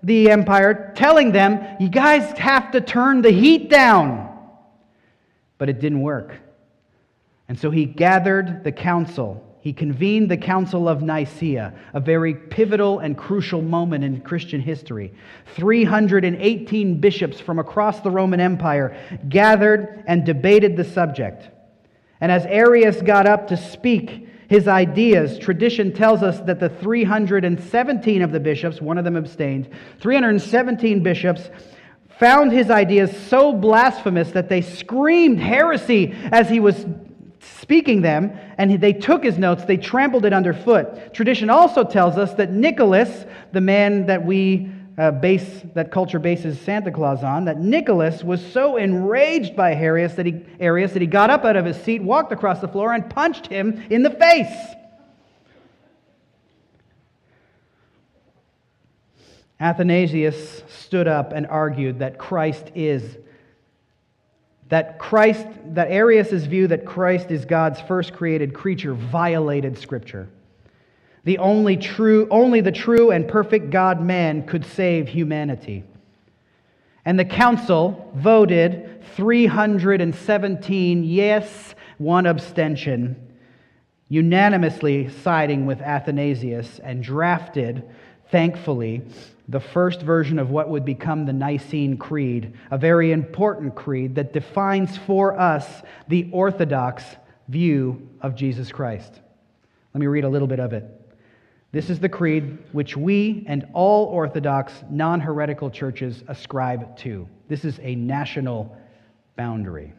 the 0.03 0.29
empire 0.29 0.91
telling 0.93 1.31
them, 1.31 1.65
you 1.79 1.87
guys 1.87 2.37
have 2.37 2.69
to 2.71 2.81
turn 2.81 3.21
the 3.21 3.31
heat 3.31 3.69
down. 3.69 4.37
But 5.57 5.69
it 5.69 5.79
didn't 5.79 6.01
work. 6.01 6.41
And 7.49 7.57
so 7.57 7.71
he 7.71 7.85
gathered 7.85 8.63
the 8.63 8.71
council. 8.71 9.43
He 9.61 9.73
convened 9.73 10.29
the 10.31 10.37
Council 10.37 10.87
of 10.87 11.01
Nicaea, 11.01 11.73
a 11.93 11.99
very 11.99 12.33
pivotal 12.33 12.99
and 12.99 13.17
crucial 13.17 13.61
moment 13.61 14.03
in 14.03 14.21
Christian 14.21 14.61
history. 14.61 15.13
318 15.55 16.99
bishops 16.99 17.39
from 17.39 17.59
across 17.59 17.99
the 18.01 18.11
Roman 18.11 18.39
Empire 18.39 18.95
gathered 19.27 20.03
and 20.07 20.25
debated 20.25 20.77
the 20.77 20.83
subject. 20.83 21.49
And 22.21 22.31
as 22.31 22.45
Arius 22.45 23.01
got 23.01 23.27
up 23.27 23.49
to 23.49 23.57
speak, 23.57 24.27
his 24.49 24.67
ideas. 24.67 25.37
Tradition 25.37 25.91
tells 25.91 26.23
us 26.23 26.39
that 26.41 26.59
the 26.59 26.69
317 26.69 28.21
of 28.21 28.31
the 28.31 28.39
bishops, 28.39 28.81
one 28.81 28.97
of 28.97 29.03
them 29.03 29.17
abstained, 29.17 29.69
317 29.99 31.03
bishops 31.03 31.49
found 32.19 32.51
his 32.51 32.69
ideas 32.69 33.15
so 33.27 33.53
blasphemous 33.53 34.31
that 34.31 34.49
they 34.49 34.61
screamed 34.61 35.39
heresy 35.39 36.15
as 36.31 36.49
he 36.49 36.59
was 36.59 36.85
speaking 37.39 38.01
them, 38.01 38.37
and 38.57 38.81
they 38.81 38.93
took 38.93 39.23
his 39.23 39.37
notes, 39.37 39.65
they 39.65 39.77
trampled 39.77 40.25
it 40.25 40.33
underfoot. 40.33 41.13
Tradition 41.13 41.49
also 41.49 41.83
tells 41.83 42.17
us 42.17 42.33
that 42.35 42.51
Nicholas, 42.51 43.25
the 43.51 43.61
man 43.61 44.05
that 44.07 44.25
we 44.25 44.71
uh, 44.97 45.11
base 45.11 45.61
that 45.75 45.91
culture 45.91 46.17
bases 46.17 46.59
Santa 46.59 46.91
Claus 46.91 47.23
on, 47.23 47.45
that 47.45 47.59
Nicholas 47.59 48.23
was 48.23 48.43
so 48.51 48.77
enraged 48.77 49.55
by 49.55 49.73
Arius 49.73 50.13
that, 50.15 50.25
he, 50.25 50.43
Arius 50.59 50.93
that 50.93 51.01
he 51.01 51.07
got 51.07 51.29
up 51.29 51.45
out 51.45 51.55
of 51.55 51.65
his 51.65 51.77
seat, 51.77 52.01
walked 52.01 52.31
across 52.31 52.59
the 52.61 52.67
floor, 52.67 52.93
and 52.93 53.07
punched 53.09 53.47
him 53.47 53.85
in 53.89 54.01
the 54.01 54.09
face. 54.09 54.75
Athanasius 59.59 60.63
stood 60.67 61.07
up 61.07 61.31
and 61.31 61.47
argued 61.47 61.99
that 61.99 62.17
Christ 62.17 62.71
is 62.75 63.17
that 64.69 64.99
Christ 64.99 65.47
that 65.73 65.91
Arius's 65.91 66.45
view 66.45 66.67
that 66.67 66.85
Christ 66.85 67.31
is 67.31 67.45
God's 67.45 67.79
first 67.81 68.13
created 68.13 68.53
creature 68.53 68.93
violated 68.93 69.77
scripture. 69.77 70.29
The 71.23 71.37
only 71.39 71.77
true, 71.77 72.27
only 72.31 72.61
the 72.61 72.71
true 72.71 73.11
and 73.11 73.27
perfect 73.27 73.69
God 73.69 74.01
man 74.01 74.45
could 74.47 74.65
save 74.65 75.09
humanity. 75.09 75.83
And 77.03 77.19
the 77.19 77.25
council 77.25 78.11
voted 78.15 79.03
317 79.15 81.03
yes, 81.03 81.75
one 81.97 82.25
abstention, 82.25 83.15
unanimously 84.09 85.09
siding 85.09 85.65
with 85.65 85.81
Athanasius 85.81 86.79
and 86.79 87.03
drafted, 87.03 87.83
thankfully, 88.29 89.03
the 89.49 89.59
first 89.59 90.01
version 90.01 90.39
of 90.39 90.49
what 90.49 90.69
would 90.69 90.83
become 90.83 91.25
the 91.25 91.33
Nicene 91.33 91.97
Creed, 91.97 92.53
a 92.69 92.77
very 92.77 93.11
important 93.11 93.75
creed 93.75 94.15
that 94.15 94.33
defines 94.33 94.97
for 94.97 95.39
us 95.39 95.65
the 96.07 96.29
orthodox 96.31 97.03
view 97.47 98.09
of 98.21 98.35
Jesus 98.35 98.71
Christ. 98.71 99.21
Let 99.93 100.01
me 100.01 100.07
read 100.07 100.25
a 100.25 100.29
little 100.29 100.47
bit 100.47 100.59
of 100.59 100.73
it. 100.73 100.85
This 101.71 101.89
is 101.89 101.99
the 101.99 102.09
creed 102.09 102.57
which 102.71 102.95
we 102.95 103.45
and 103.47 103.67
all 103.73 104.05
Orthodox 104.05 104.73
non 104.89 105.19
heretical 105.19 105.69
churches 105.69 106.23
ascribe 106.27 106.97
to. 106.97 107.27
This 107.47 107.65
is 107.65 107.79
a 107.81 107.95
national 107.95 108.75
boundary. 109.35 109.93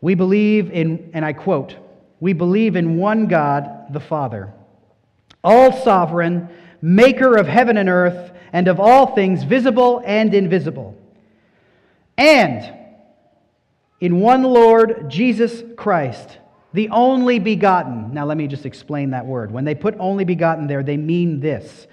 We 0.00 0.14
believe 0.14 0.70
in, 0.70 1.10
and 1.14 1.24
I 1.24 1.32
quote, 1.32 1.76
we 2.20 2.32
believe 2.32 2.76
in 2.76 2.96
one 2.96 3.26
God, 3.26 3.92
the 3.92 4.00
Father, 4.00 4.52
all 5.42 5.72
sovereign, 5.72 6.48
maker 6.86 7.36
of 7.36 7.46
heaven 7.46 7.76
and 7.76 7.88
earth, 7.88 8.32
and 8.52 8.68
of 8.68 8.78
all 8.78 9.14
things 9.14 9.42
visible 9.42 10.02
and 10.04 10.32
invisible. 10.32 10.96
And 12.16 12.74
in 14.00 14.20
one 14.20 14.42
Lord, 14.42 15.10
Jesus 15.10 15.62
Christ 15.76 16.38
the 16.76 16.90
only 16.90 17.38
begotten. 17.38 18.12
Now, 18.12 18.26
let 18.26 18.36
me 18.36 18.46
just 18.46 18.66
explain 18.66 19.10
that 19.10 19.24
word. 19.24 19.50
When 19.50 19.64
they 19.64 19.74
put 19.74 19.96
only 19.98 20.24
begotten 20.24 20.66
there, 20.66 20.82
they 20.82 20.98
mean 20.98 21.40
this 21.40 21.86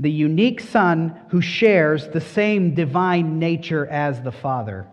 the 0.00 0.10
unique 0.10 0.60
Son 0.60 1.16
who 1.28 1.40
shares 1.40 2.08
the 2.08 2.20
same 2.20 2.74
divine 2.74 3.38
nature 3.38 3.86
as 3.86 4.20
the 4.20 4.32
Father. 4.32 4.88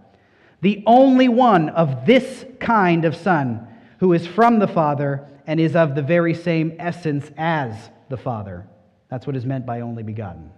The 0.62 0.84
only 0.86 1.28
one 1.28 1.70
of 1.70 2.06
this 2.06 2.46
kind 2.60 3.04
of 3.04 3.16
Son 3.16 3.68
who 4.00 4.14
is 4.14 4.28
from 4.28 4.60
the 4.60 4.68
Father 4.68 5.28
and 5.48 5.60
is 5.60 5.76
of 5.76 5.96
the 5.96 6.04
very 6.04 6.36
same 6.36 6.76
essence 6.78 7.32
as 7.36 7.90
the 8.10 8.18
Father. 8.18 8.68
That's 9.12 9.28
what 9.28 9.36
is 9.36 9.46
meant 9.46 9.66
by 9.66 9.82
only 9.82 10.02
begotten. 10.02 10.50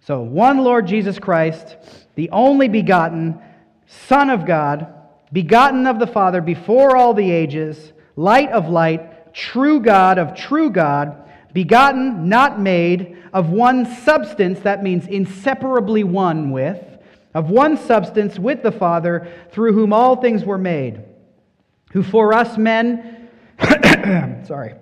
So, 0.00 0.22
one 0.22 0.58
Lord 0.58 0.86
Jesus 0.86 1.18
Christ, 1.18 1.76
the 2.14 2.30
only 2.30 2.68
begotten 2.68 3.38
Son 3.86 4.30
of 4.30 4.46
God 4.46 4.94
begotten 5.32 5.86
of 5.86 5.98
the 5.98 6.06
Father 6.06 6.40
before 6.40 6.96
all 6.96 7.12
the 7.12 7.30
ages, 7.30 7.92
light 8.16 8.50
of 8.50 8.68
light, 8.68 9.34
true 9.34 9.80
God 9.80 10.18
of 10.18 10.34
true 10.34 10.70
God, 10.70 11.28
begotten, 11.52 12.28
not 12.28 12.60
made, 12.60 13.18
of 13.32 13.50
one 13.50 13.84
substance, 13.84 14.60
that 14.60 14.82
means 14.82 15.06
inseparably 15.06 16.04
one 16.04 16.50
with, 16.50 16.82
of 17.34 17.50
one 17.50 17.76
substance 17.76 18.38
with 18.38 18.62
the 18.62 18.72
Father, 18.72 19.28
through 19.50 19.72
whom 19.72 19.92
all 19.92 20.16
things 20.16 20.44
were 20.44 20.56
made, 20.56 21.02
who 21.92 22.02
for 22.02 22.32
us 22.32 22.56
men, 22.56 23.28
sorry, 24.46 24.74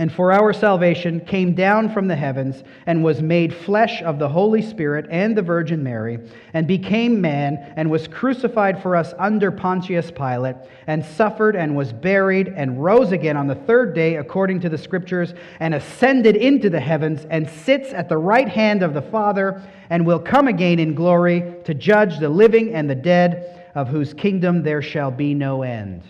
and 0.00 0.10
for 0.10 0.32
our 0.32 0.50
salvation 0.50 1.20
came 1.20 1.52
down 1.52 1.92
from 1.92 2.08
the 2.08 2.16
heavens 2.16 2.64
and 2.86 3.04
was 3.04 3.20
made 3.20 3.54
flesh 3.54 4.00
of 4.00 4.18
the 4.18 4.30
Holy 4.30 4.62
Spirit 4.62 5.04
and 5.10 5.36
the 5.36 5.42
Virgin 5.42 5.82
Mary, 5.82 6.18
and 6.54 6.66
became 6.66 7.20
man, 7.20 7.74
and 7.76 7.90
was 7.90 8.08
crucified 8.08 8.80
for 8.82 8.96
us 8.96 9.12
under 9.18 9.50
Pontius 9.52 10.10
Pilate, 10.10 10.56
and 10.86 11.04
suffered 11.04 11.54
and 11.54 11.76
was 11.76 11.92
buried, 11.92 12.48
and 12.48 12.82
rose 12.82 13.12
again 13.12 13.36
on 13.36 13.46
the 13.46 13.54
third 13.54 13.94
day 13.94 14.16
according 14.16 14.58
to 14.60 14.70
the 14.70 14.78
Scriptures, 14.78 15.34
and 15.60 15.74
ascended 15.74 16.34
into 16.34 16.70
the 16.70 16.80
heavens, 16.80 17.26
and 17.28 17.46
sits 17.46 17.92
at 17.92 18.08
the 18.08 18.16
right 18.16 18.48
hand 18.48 18.82
of 18.82 18.94
the 18.94 19.02
Father, 19.02 19.62
and 19.90 20.06
will 20.06 20.18
come 20.18 20.48
again 20.48 20.78
in 20.78 20.94
glory 20.94 21.56
to 21.64 21.74
judge 21.74 22.18
the 22.18 22.28
living 22.30 22.72
and 22.72 22.88
the 22.88 22.94
dead, 22.94 23.70
of 23.74 23.88
whose 23.88 24.14
kingdom 24.14 24.62
there 24.62 24.80
shall 24.80 25.10
be 25.10 25.34
no 25.34 25.62
end. 25.62 26.02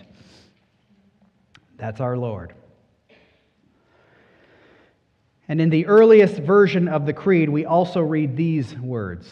That's 1.75 1.99
our 1.99 2.15
Lord. 2.15 2.53
And 5.47 5.59
in 5.59 5.69
the 5.69 5.85
earliest 5.85 6.37
version 6.37 6.87
of 6.87 7.05
the 7.05 7.13
Creed, 7.13 7.49
we 7.49 7.65
also 7.65 8.01
read 8.01 8.37
these 8.37 8.77
words. 8.77 9.27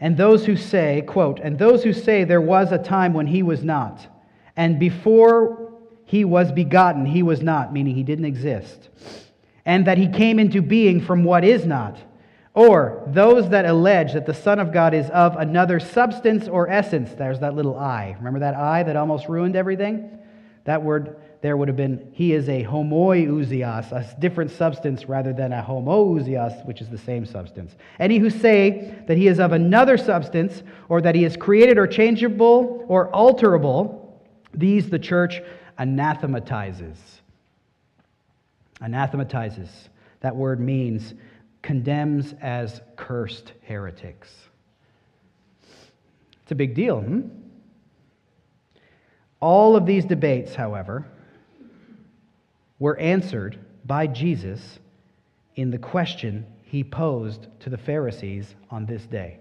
And 0.00 0.16
those 0.16 0.44
who 0.44 0.56
say, 0.56 1.02
quote, 1.06 1.40
and 1.40 1.58
those 1.58 1.82
who 1.82 1.92
say 1.92 2.24
there 2.24 2.40
was 2.40 2.72
a 2.72 2.78
time 2.78 3.14
when 3.14 3.26
he 3.26 3.42
was 3.42 3.64
not, 3.64 4.06
and 4.56 4.78
before 4.78 5.72
he 6.04 6.24
was 6.24 6.52
begotten, 6.52 7.06
he 7.06 7.22
was 7.22 7.42
not, 7.42 7.72
meaning 7.72 7.94
he 7.94 8.02
didn't 8.02 8.26
exist, 8.26 8.90
and 9.64 9.86
that 9.86 9.98
he 9.98 10.08
came 10.08 10.38
into 10.38 10.60
being 10.60 11.00
from 11.00 11.24
what 11.24 11.42
is 11.42 11.64
not, 11.64 11.96
or 12.52 13.02
those 13.08 13.48
that 13.48 13.64
allege 13.64 14.12
that 14.12 14.26
the 14.26 14.34
Son 14.34 14.58
of 14.58 14.72
God 14.72 14.94
is 14.94 15.08
of 15.10 15.36
another 15.36 15.80
substance 15.80 16.46
or 16.46 16.68
essence, 16.68 17.12
there's 17.14 17.40
that 17.40 17.54
little 17.54 17.76
I. 17.76 18.14
Remember 18.18 18.40
that 18.40 18.54
I 18.54 18.82
that 18.82 18.96
almost 18.96 19.28
ruined 19.28 19.56
everything? 19.56 20.18
That 20.64 20.82
word 20.82 21.16
there 21.44 21.58
would 21.58 21.68
have 21.68 21.76
been, 21.76 22.08
he 22.14 22.32
is 22.32 22.48
a 22.48 22.64
homoiousios, 22.64 23.92
a 23.92 24.18
different 24.18 24.50
substance 24.50 25.10
rather 25.10 25.34
than 25.34 25.52
a 25.52 25.62
homoousios, 25.62 26.64
which 26.64 26.80
is 26.80 26.88
the 26.88 26.96
same 26.96 27.26
substance. 27.26 27.76
Any 28.00 28.16
who 28.16 28.30
say 28.30 28.94
that 29.08 29.18
he 29.18 29.28
is 29.28 29.38
of 29.38 29.52
another 29.52 29.98
substance, 29.98 30.62
or 30.88 31.02
that 31.02 31.14
he 31.14 31.22
is 31.22 31.36
created 31.36 31.76
or 31.76 31.86
changeable 31.86 32.86
or 32.88 33.12
alterable, 33.12 34.14
these 34.54 34.88
the 34.88 34.98
church 34.98 35.42
anathematizes. 35.78 36.96
Anathematizes. 38.80 39.90
That 40.20 40.34
word 40.34 40.60
means 40.60 41.12
condemns 41.60 42.32
as 42.40 42.80
cursed 42.96 43.52
heretics. 43.64 44.34
It's 46.42 46.52
a 46.52 46.54
big 46.54 46.74
deal, 46.74 47.02
hmm? 47.02 47.28
All 49.40 49.76
of 49.76 49.84
these 49.84 50.06
debates, 50.06 50.54
however, 50.54 51.04
were 52.84 52.98
answered 52.98 53.58
by 53.86 54.06
Jesus 54.06 54.78
in 55.56 55.70
the 55.70 55.78
question 55.78 56.44
he 56.64 56.84
posed 56.84 57.46
to 57.60 57.70
the 57.70 57.78
Pharisees 57.78 58.54
on 58.70 58.84
this 58.84 59.06
day. 59.06 59.38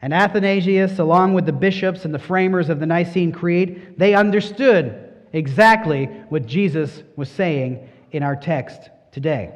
And 0.00 0.14
Athanasius, 0.14 1.00
along 1.00 1.34
with 1.34 1.46
the 1.46 1.52
bishops 1.52 2.04
and 2.04 2.14
the 2.14 2.20
framers 2.20 2.68
of 2.68 2.78
the 2.78 2.86
Nicene 2.86 3.32
Creed, 3.32 3.94
they 3.96 4.14
understood 4.14 5.12
exactly 5.32 6.06
what 6.28 6.46
Jesus 6.46 7.02
was 7.16 7.28
saying 7.28 7.88
in 8.12 8.22
our 8.22 8.36
text 8.36 8.88
today. 9.10 9.52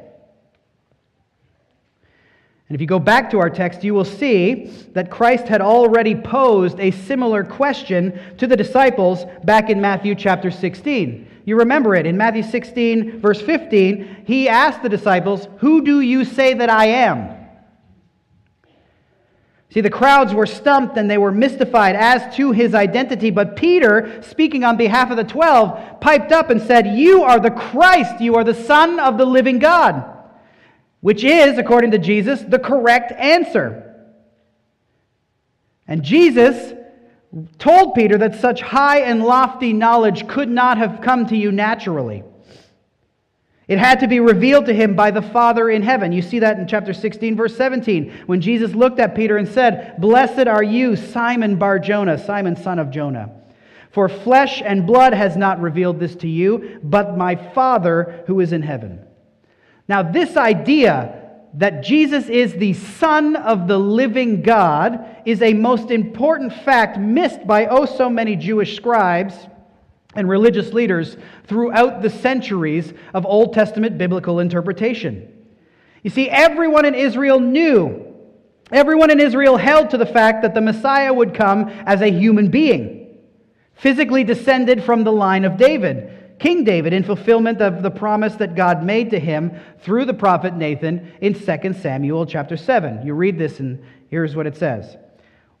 And 2.67 2.75
if 2.75 2.81
you 2.81 2.87
go 2.87 2.99
back 2.99 3.31
to 3.31 3.39
our 3.39 3.49
text, 3.49 3.81
you 3.81 3.93
will 3.93 4.03
see 4.03 4.65
that 4.91 5.09
Christ 5.09 5.47
had 5.47 5.61
already 5.61 6.15
posed 6.15 6.81
a 6.81 6.91
similar 6.91 7.45
question 7.45 8.19
to 8.39 8.45
the 8.45 8.57
disciples 8.57 9.23
back 9.45 9.69
in 9.69 9.79
Matthew 9.79 10.15
chapter 10.15 10.51
16. 10.51 11.31
You 11.45 11.57
remember 11.57 11.95
it. 11.95 12.05
In 12.05 12.17
Matthew 12.17 12.43
16, 12.43 13.21
verse 13.21 13.41
15, 13.41 14.23
he 14.25 14.49
asked 14.49 14.83
the 14.83 14.89
disciples, 14.89 15.47
Who 15.59 15.83
do 15.83 16.01
you 16.01 16.25
say 16.25 16.55
that 16.55 16.69
I 16.69 16.87
am? 16.87 17.33
See, 19.69 19.81
the 19.81 19.89
crowds 19.89 20.33
were 20.33 20.45
stumped 20.45 20.97
and 20.97 21.09
they 21.09 21.17
were 21.17 21.31
mystified 21.31 21.95
as 21.95 22.35
to 22.37 22.51
his 22.51 22.73
identity, 22.73 23.29
but 23.29 23.55
Peter, 23.55 24.21
speaking 24.23 24.63
on 24.63 24.77
behalf 24.77 25.11
of 25.11 25.17
the 25.17 25.23
twelve, 25.23 25.99
piped 26.01 26.31
up 26.31 26.49
and 26.49 26.61
said, 26.61 26.97
You 26.97 27.23
are 27.23 27.39
the 27.39 27.51
Christ, 27.51 28.19
you 28.19 28.35
are 28.35 28.43
the 28.43 28.53
Son 28.53 28.99
of 28.99 29.17
the 29.17 29.25
living 29.25 29.59
God 29.59 30.11
which 31.05 31.23
is, 31.23 31.59
according 31.59 31.91
to 31.91 31.99
Jesus, 31.99 32.41
the 32.41 32.57
correct 32.57 33.11
answer. 33.11 33.93
And 35.87 36.01
Jesus 36.01 36.73
told 37.59 37.95
Peter 37.95 38.17
that 38.17 38.39
such 38.39 38.61
high 38.61 38.99
and 38.99 39.23
lofty 39.23 39.73
knowledge 39.73 40.27
could 40.27 40.49
not 40.49 40.77
have 40.77 41.01
come 41.01 41.25
to 41.27 41.35
you 41.35 41.51
naturally. 41.51 42.23
It 43.67 43.79
had 43.79 43.99
to 44.01 44.07
be 44.07 44.19
revealed 44.19 44.67
to 44.67 44.73
him 44.73 44.95
by 44.95 45.09
the 45.11 45.23
Father 45.23 45.69
in 45.69 45.81
heaven. 45.81 46.11
You 46.11 46.21
see 46.21 46.39
that 46.39 46.59
in 46.59 46.67
chapter 46.67 46.93
16, 46.93 47.35
verse 47.35 47.57
17, 47.57 48.13
when 48.27 48.39
Jesus 48.39 48.75
looked 48.75 48.99
at 48.99 49.15
Peter 49.15 49.37
and 49.37 49.47
said, 49.47 49.99
Blessed 49.99 50.47
are 50.47 50.63
you, 50.63 50.95
Simon 50.95 51.55
Bar 51.55 51.79
Jonah, 51.79 52.17
Simon 52.17 52.55
son 52.55 52.77
of 52.77 52.91
Jonah. 52.91 53.31
For 53.91 54.07
flesh 54.07 54.61
and 54.63 54.85
blood 54.85 55.13
has 55.13 55.35
not 55.35 55.61
revealed 55.61 55.99
this 55.99 56.15
to 56.17 56.27
you, 56.27 56.79
but 56.83 57.17
my 57.17 57.35
Father 57.35 58.23
who 58.27 58.39
is 58.39 58.53
in 58.53 58.61
heaven. 58.61 59.03
Now, 59.87 60.03
this 60.03 60.37
idea 60.37 61.24
that 61.57 61.83
Jesus 61.83 62.27
is 62.27 62.53
the 62.53 62.73
Son 62.73 63.35
of 63.37 63.67
the 63.67 63.77
living 63.77 64.41
God 64.41 65.21
is 65.25 65.41
a 65.41 65.53
most 65.53 65.89
important 65.89 66.53
fact 66.53 66.99
missed 66.99 67.47
by 67.47 67.67
oh 67.67 67.85
so 67.85 68.09
many 68.09 68.35
Jewish 68.35 68.75
scribes 68.75 69.33
and 70.15 70.29
religious 70.29 70.73
leaders 70.73 71.15
throughout 71.45 72.01
the 72.01 72.09
centuries 72.09 72.93
of 73.13 73.25
Old 73.25 73.53
Testament 73.53 73.97
biblical 73.97 74.39
interpretation. 74.39 75.31
You 76.03 76.09
see, 76.09 76.29
everyone 76.29 76.85
in 76.85 76.93
Israel 76.93 77.39
knew, 77.39 78.13
everyone 78.71 79.09
in 79.09 79.19
Israel 79.19 79.55
held 79.55 79.89
to 79.91 79.97
the 79.97 80.05
fact 80.05 80.41
that 80.41 80.53
the 80.53 80.61
Messiah 80.61 81.13
would 81.13 81.33
come 81.33 81.69
as 81.85 82.01
a 82.01 82.11
human 82.11 82.49
being, 82.49 83.17
physically 83.75 84.25
descended 84.25 84.83
from 84.83 85.05
the 85.05 85.11
line 85.11 85.45
of 85.45 85.57
David. 85.57 86.14
King 86.39 86.63
David 86.63 86.93
in 86.93 87.03
fulfillment 87.03 87.61
of 87.61 87.81
the 87.81 87.91
promise 87.91 88.35
that 88.35 88.55
God 88.55 88.83
made 88.83 89.11
to 89.11 89.19
him 89.19 89.57
through 89.81 90.05
the 90.05 90.13
prophet 90.13 90.53
Nathan 90.53 91.13
in 91.21 91.33
2 91.33 91.73
Samuel 91.73 92.25
chapter 92.25 92.57
7. 92.57 93.05
You 93.05 93.13
read 93.13 93.37
this, 93.37 93.59
and 93.59 93.83
here's 94.09 94.35
what 94.35 94.47
it 94.47 94.57
says 94.57 94.97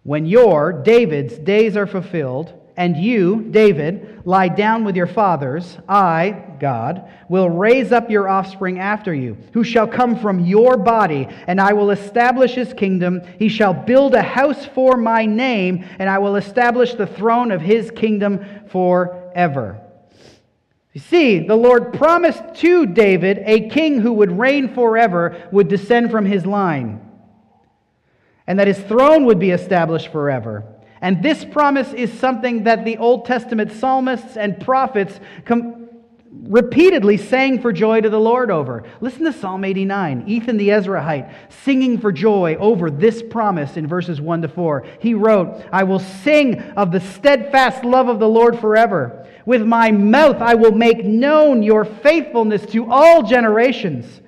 When 0.03 0.25
your, 0.25 0.73
David's, 0.73 1.37
days 1.37 1.77
are 1.77 1.87
fulfilled, 1.87 2.53
and 2.77 2.97
you, 2.97 3.47
David, 3.51 4.23
lie 4.25 4.49
down 4.49 4.83
with 4.83 4.97
your 4.97 5.07
fathers, 5.07 5.77
I, 5.87 6.43
God, 6.59 7.09
will 7.29 7.49
raise 7.49 7.93
up 7.93 8.09
your 8.09 8.27
offspring 8.27 8.79
after 8.79 9.13
you, 9.13 9.37
who 9.53 9.63
shall 9.63 9.87
come 9.87 10.19
from 10.19 10.41
your 10.41 10.75
body, 10.75 11.29
and 11.47 11.61
I 11.61 11.71
will 11.71 11.91
establish 11.91 12.51
his 12.51 12.73
kingdom. 12.73 13.21
He 13.39 13.47
shall 13.47 13.73
build 13.73 14.13
a 14.13 14.21
house 14.21 14.65
for 14.65 14.97
my 14.97 15.25
name, 15.25 15.85
and 15.99 16.09
I 16.09 16.17
will 16.17 16.35
establish 16.35 16.93
the 16.93 17.07
throne 17.07 17.51
of 17.51 17.61
his 17.61 17.91
kingdom 17.91 18.43
forever. 18.67 19.84
You 20.95 21.01
see, 21.01 21.39
the 21.39 21.57
Lord 21.57 21.91
promised 21.91 22.55
to 22.61 22.85
David 22.85 23.43
a 23.45 23.67
king 23.67 23.99
who 23.99 24.13
would 24.13 24.31
reign 24.31 24.73
forever 24.73 25.45
would 25.51 25.67
descend 25.67 26.09
from 26.09 26.25
his 26.25 26.45
line, 26.45 27.01
and 28.47 28.57
that 28.59 28.67
his 28.67 28.79
throne 28.79 29.25
would 29.25 29.37
be 29.37 29.51
established 29.51 30.09
forever. 30.13 30.63
And 31.01 31.21
this 31.21 31.43
promise 31.43 31.91
is 31.91 32.17
something 32.17 32.63
that 32.63 32.85
the 32.85 32.97
Old 32.97 33.25
Testament 33.25 33.73
psalmists 33.73 34.37
and 34.37 34.57
prophets 34.61 35.19
com- 35.43 35.89
repeatedly 36.31 37.17
sang 37.17 37.61
for 37.61 37.73
joy 37.73 37.99
to 37.99 38.09
the 38.09 38.19
Lord 38.19 38.49
over. 38.49 38.85
Listen 39.01 39.25
to 39.25 39.33
Psalm 39.33 39.65
89, 39.65 40.23
Ethan 40.27 40.55
the 40.55 40.69
Ezrahite 40.69 41.33
singing 41.49 41.99
for 41.99 42.13
joy 42.13 42.55
over 42.55 42.89
this 42.89 43.21
promise 43.21 43.75
in 43.75 43.85
verses 43.85 44.21
1 44.21 44.43
to 44.43 44.47
4. 44.47 44.85
He 45.01 45.13
wrote, 45.13 45.61
I 45.73 45.83
will 45.83 45.99
sing 45.99 46.61
of 46.77 46.93
the 46.93 47.01
steadfast 47.01 47.83
love 47.83 48.07
of 48.07 48.19
the 48.19 48.29
Lord 48.29 48.59
forever. 48.59 49.24
With 49.45 49.63
my 49.63 49.91
mouth 49.91 50.37
I 50.41 50.55
will 50.55 50.71
make 50.71 51.05
known 51.05 51.63
your 51.63 51.85
faithfulness 51.85 52.65
to 52.67 52.91
all 52.91 53.23
generations. 53.23 54.21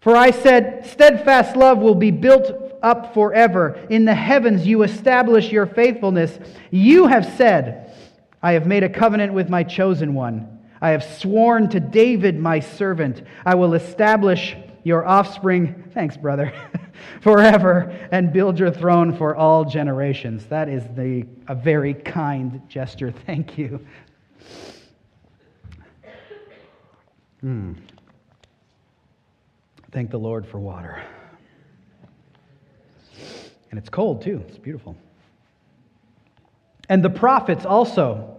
For 0.00 0.16
I 0.16 0.32
said, 0.32 0.86
Steadfast 0.86 1.56
love 1.56 1.78
will 1.78 1.94
be 1.94 2.10
built 2.10 2.78
up 2.82 3.14
forever. 3.14 3.78
In 3.88 4.04
the 4.04 4.14
heavens 4.14 4.66
you 4.66 4.82
establish 4.82 5.52
your 5.52 5.66
faithfulness. 5.66 6.38
You 6.70 7.06
have 7.06 7.24
said, 7.36 7.94
I 8.42 8.52
have 8.52 8.66
made 8.66 8.82
a 8.82 8.88
covenant 8.88 9.32
with 9.32 9.48
my 9.48 9.62
chosen 9.62 10.14
one. 10.14 10.58
I 10.80 10.90
have 10.90 11.04
sworn 11.04 11.68
to 11.68 11.78
David, 11.78 12.36
my 12.40 12.58
servant, 12.58 13.22
I 13.46 13.54
will 13.54 13.74
establish 13.74 14.56
your 14.84 15.06
offspring, 15.06 15.90
thanks, 15.94 16.16
brother, 16.16 16.52
forever 17.20 17.96
and 18.10 18.32
build 18.32 18.58
your 18.58 18.70
throne 18.70 19.16
for 19.16 19.36
all 19.36 19.64
generations. 19.64 20.46
That 20.46 20.68
is 20.68 20.84
the, 20.96 21.26
a 21.48 21.54
very 21.54 21.94
kind 21.94 22.62
gesture. 22.68 23.12
Thank 23.26 23.58
you. 23.58 23.84
Hmm. 27.40 27.72
Thank 29.90 30.10
the 30.10 30.18
Lord 30.18 30.46
for 30.46 30.58
water. 30.58 31.02
And 33.70 33.78
it's 33.78 33.88
cold 33.88 34.22
too. 34.22 34.44
It's 34.48 34.58
beautiful. 34.58 34.96
And 36.88 37.02
the 37.02 37.10
prophets 37.10 37.64
also 37.64 38.32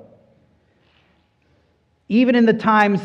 even 2.13 2.35
in 2.35 2.45
the 2.45 2.53
times 2.53 3.01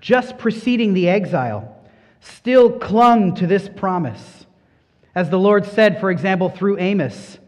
just 0.00 0.38
preceding 0.38 0.94
the 0.94 1.08
exile, 1.08 1.71
still 2.22 2.78
clung 2.78 3.34
to 3.34 3.46
this 3.46 3.68
promise. 3.68 4.46
As 5.14 5.28
the 5.28 5.38
Lord 5.38 5.66
said, 5.66 6.00
for 6.00 6.10
example, 6.10 6.48
through 6.48 6.78
Amos 6.78 7.38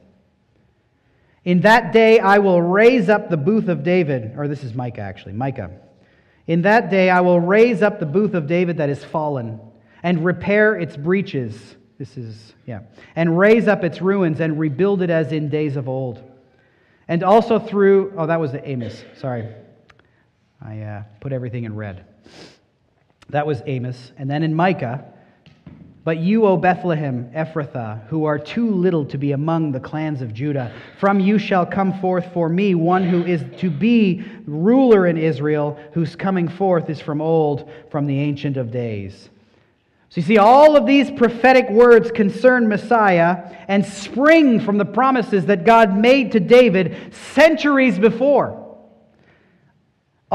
In 1.45 1.63
that 1.63 1.93
day 1.93 2.19
I 2.19 2.39
will 2.39 2.61
raise 2.61 3.09
up 3.09 3.31
the 3.31 3.37
booth 3.37 3.69
of 3.69 3.83
David, 3.83 4.35
or 4.37 4.49
this 4.49 4.65
is 4.65 4.75
Micah 4.75 5.01
actually, 5.01 5.33
Micah. 5.33 5.71
In 6.47 6.63
that 6.63 6.91
day 6.91 7.09
I 7.09 7.21
will 7.21 7.41
raise 7.41 7.83
up 7.83 8.01
the 8.01 8.07
booth 8.07 8.35
of 8.35 8.47
David 8.47 8.79
that 8.79 8.91
is 8.91 9.03
fallen, 9.05 9.61
and 10.03 10.25
repair 10.25 10.77
its 10.77 10.97
breaches. 10.97 11.77
This 11.99 12.17
is, 12.17 12.53
yeah. 12.67 12.81
And 13.17 13.39
raise 13.39 13.69
up 13.69 13.85
its 13.85 14.03
ruins 14.03 14.41
and 14.41 14.59
rebuild 14.59 15.01
it 15.01 15.11
as 15.11 15.33
in 15.33 15.49
days 15.49 15.77
of 15.77 15.89
old. 15.89 16.23
And 17.09 17.23
also 17.23 17.59
through, 17.59 18.13
oh, 18.17 18.27
that 18.27 18.41
was 18.41 18.53
the 18.53 18.69
Amos, 18.69 19.05
sorry. 19.17 19.49
I 20.61 20.81
uh, 20.81 21.03
put 21.21 21.33
everything 21.33 21.65
in 21.65 21.77
red. 21.77 22.05
That 23.31 23.47
was 23.47 23.63
Amos. 23.67 24.13
And 24.17 24.31
then 24.31 24.43
in 24.43 24.55
Micah, 24.55 25.05
but 26.05 26.19
you, 26.19 26.45
O 26.45 26.59
Bethlehem, 26.59 27.31
Ephrathah, 27.35 28.07
who 28.09 28.27
are 28.27 28.39
too 28.39 28.71
little 28.71 29.07
to 29.07 29.17
be 29.17 29.33
among 29.33 29.73
the 29.73 29.81
clans 29.81 30.21
of 30.21 30.35
Judah, 30.35 30.71
from 31.01 31.19
you 31.19 31.39
shall 31.39 31.65
come 31.65 31.99
forth 32.01 32.31
for 32.35 32.51
me 32.51 32.75
one 32.75 33.09
who 33.09 33.25
is 33.25 33.43
to 33.61 33.71
be 33.71 34.23
ruler 34.47 35.07
in 35.07 35.17
Israel, 35.17 35.79
whose 35.93 36.15
coming 36.15 36.47
forth 36.47 36.91
is 36.91 37.01
from 37.01 37.23
old, 37.23 37.71
from 37.91 38.07
the 38.07 38.21
Ancient 38.21 38.59
of 38.59 38.71
Days. 38.71 39.31
So 40.11 40.21
you 40.21 40.27
see, 40.27 40.39
all 40.39 40.77
of 40.77 40.87
these 40.87 41.11
prophetic 41.11 41.71
words 41.71 42.11
concern 42.11 42.69
Messiah 42.69 43.57
and 43.67 43.85
spring 43.85 44.61
from 44.61 44.77
the 44.77 44.85
promises 44.85 45.47
that 45.47 45.65
God 45.65 45.97
made 45.97 46.33
to 46.33 46.41
David 46.41 47.15
centuries 47.33 47.99
before. 47.99 48.64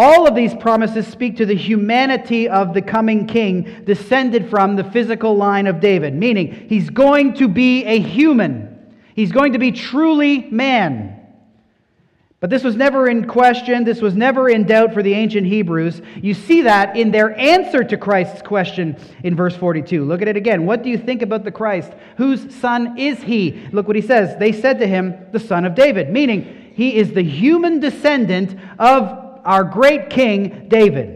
All 0.01 0.25
of 0.25 0.33
these 0.33 0.55
promises 0.55 1.05
speak 1.07 1.35
to 1.37 1.45
the 1.45 1.57
humanity 1.57 2.47
of 2.47 2.73
the 2.73 2.81
coming 2.81 3.27
king 3.27 3.83
descended 3.83 4.49
from 4.49 4.77
the 4.77 4.85
physical 4.85 5.35
line 5.35 5.67
of 5.67 5.81
David, 5.81 6.13
meaning 6.13 6.67
he's 6.69 6.89
going 6.89 7.33
to 7.33 7.49
be 7.49 7.83
a 7.83 7.99
human. 7.99 8.95
He's 9.13 9.33
going 9.33 9.51
to 9.51 9.59
be 9.59 9.73
truly 9.73 10.49
man. 10.51 11.19
But 12.39 12.49
this 12.49 12.63
was 12.63 12.77
never 12.77 13.09
in 13.09 13.27
question. 13.27 13.83
This 13.83 14.01
was 14.01 14.15
never 14.15 14.47
in 14.47 14.63
doubt 14.63 14.93
for 14.93 15.03
the 15.03 15.13
ancient 15.13 15.47
Hebrews. 15.47 16.01
You 16.21 16.33
see 16.33 16.61
that 16.61 16.95
in 16.95 17.11
their 17.11 17.37
answer 17.37 17.83
to 17.83 17.97
Christ's 17.97 18.41
question 18.41 18.95
in 19.25 19.35
verse 19.35 19.57
42. 19.57 20.05
Look 20.05 20.21
at 20.21 20.29
it 20.29 20.37
again. 20.37 20.65
What 20.65 20.81
do 20.81 20.89
you 20.89 20.97
think 20.97 21.21
about 21.23 21.43
the 21.43 21.51
Christ? 21.51 21.91
Whose 22.15 22.55
son 22.55 22.97
is 22.97 23.21
he? 23.21 23.67
Look 23.73 23.85
what 23.85 23.97
he 23.97 24.01
says. 24.01 24.39
They 24.39 24.53
said 24.53 24.79
to 24.79 24.87
him, 24.87 25.25
the 25.33 25.41
son 25.41 25.65
of 25.65 25.75
David, 25.75 26.09
meaning 26.09 26.71
he 26.73 26.95
is 26.95 27.11
the 27.11 27.21
human 27.21 27.81
descendant 27.81 28.57
of 28.79 29.25
our 29.45 29.63
great 29.63 30.09
king, 30.09 30.67
David. 30.67 31.15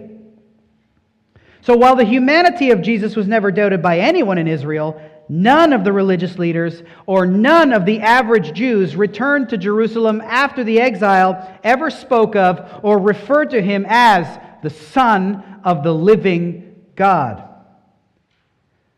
So 1.62 1.78
while 1.78 1.96
the 1.96 2.04
humanity 2.04 2.72
of 2.72 2.82
Jesus 2.82 3.16
was 3.16 3.28
never 3.28 3.52
doubted 3.52 3.82
by 3.82 4.00
anyone 4.00 4.38
in 4.38 4.48
Israel, 4.48 5.02
None 5.30 5.72
of 5.72 5.84
the 5.84 5.94
religious 5.94 6.38
leaders 6.38 6.84
or 7.06 7.26
none 7.26 7.72
of 7.72 7.86
the 7.86 8.02
average 8.02 8.54
Jews 8.54 8.96
returned 8.96 9.50
to 9.50 9.58
Jerusalem 9.58 10.22
after 10.22 10.64
the 10.64 10.82
exile 10.82 11.60
ever 11.64 11.90
spoke 11.90 12.36
of 12.36 12.82
or 12.84 13.00
referred 13.00 13.52
to 13.52 13.62
him 13.62 13.86
as 13.88 14.40
the 14.62 14.70
Son 14.70 15.62
of 15.64 15.84
the 15.84 15.94
living 15.94 16.76
God. 16.96 17.44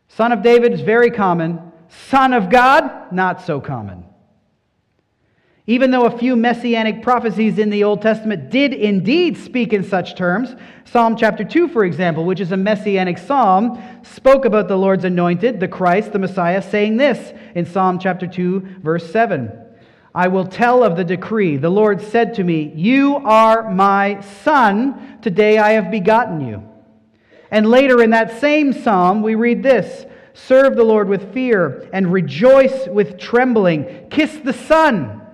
Son 0.08 0.32
of 0.32 0.42
David 0.42 0.72
is 0.72 0.80
very 0.80 1.10
common. 1.10 1.72
Son 1.88 2.32
of 2.32 2.50
God, 2.50 3.12
not 3.12 3.42
so 3.42 3.60
common. 3.60 4.05
Even 5.68 5.90
though 5.90 6.04
a 6.04 6.16
few 6.16 6.36
messianic 6.36 7.02
prophecies 7.02 7.58
in 7.58 7.70
the 7.70 7.82
Old 7.82 8.00
Testament 8.00 8.50
did 8.50 8.72
indeed 8.72 9.36
speak 9.36 9.72
in 9.72 9.82
such 9.82 10.14
terms, 10.14 10.54
Psalm 10.84 11.16
chapter 11.16 11.42
2, 11.42 11.68
for 11.68 11.84
example, 11.84 12.24
which 12.24 12.38
is 12.38 12.52
a 12.52 12.56
messianic 12.56 13.18
psalm, 13.18 13.82
spoke 14.02 14.44
about 14.44 14.68
the 14.68 14.76
Lord's 14.76 15.04
anointed, 15.04 15.58
the 15.58 15.66
Christ, 15.66 16.12
the 16.12 16.20
Messiah, 16.20 16.62
saying 16.62 16.98
this 16.98 17.32
in 17.56 17.66
Psalm 17.66 17.98
chapter 17.98 18.28
2, 18.28 18.76
verse 18.80 19.10
7 19.10 19.50
I 20.14 20.28
will 20.28 20.46
tell 20.46 20.84
of 20.84 20.96
the 20.96 21.04
decree. 21.04 21.56
The 21.56 21.68
Lord 21.68 22.00
said 22.00 22.34
to 22.34 22.44
me, 22.44 22.72
You 22.74 23.16
are 23.16 23.68
my 23.70 24.20
son. 24.20 25.18
Today 25.20 25.58
I 25.58 25.72
have 25.72 25.90
begotten 25.90 26.46
you. 26.46 26.62
And 27.50 27.68
later 27.68 28.02
in 28.02 28.10
that 28.10 28.40
same 28.40 28.72
psalm, 28.72 29.20
we 29.20 29.34
read 29.34 29.64
this 29.64 30.06
Serve 30.32 30.76
the 30.76 30.84
Lord 30.84 31.08
with 31.08 31.34
fear 31.34 31.88
and 31.92 32.12
rejoice 32.12 32.86
with 32.86 33.18
trembling. 33.18 34.06
Kiss 34.10 34.36
the 34.36 34.52
Son 34.52 35.25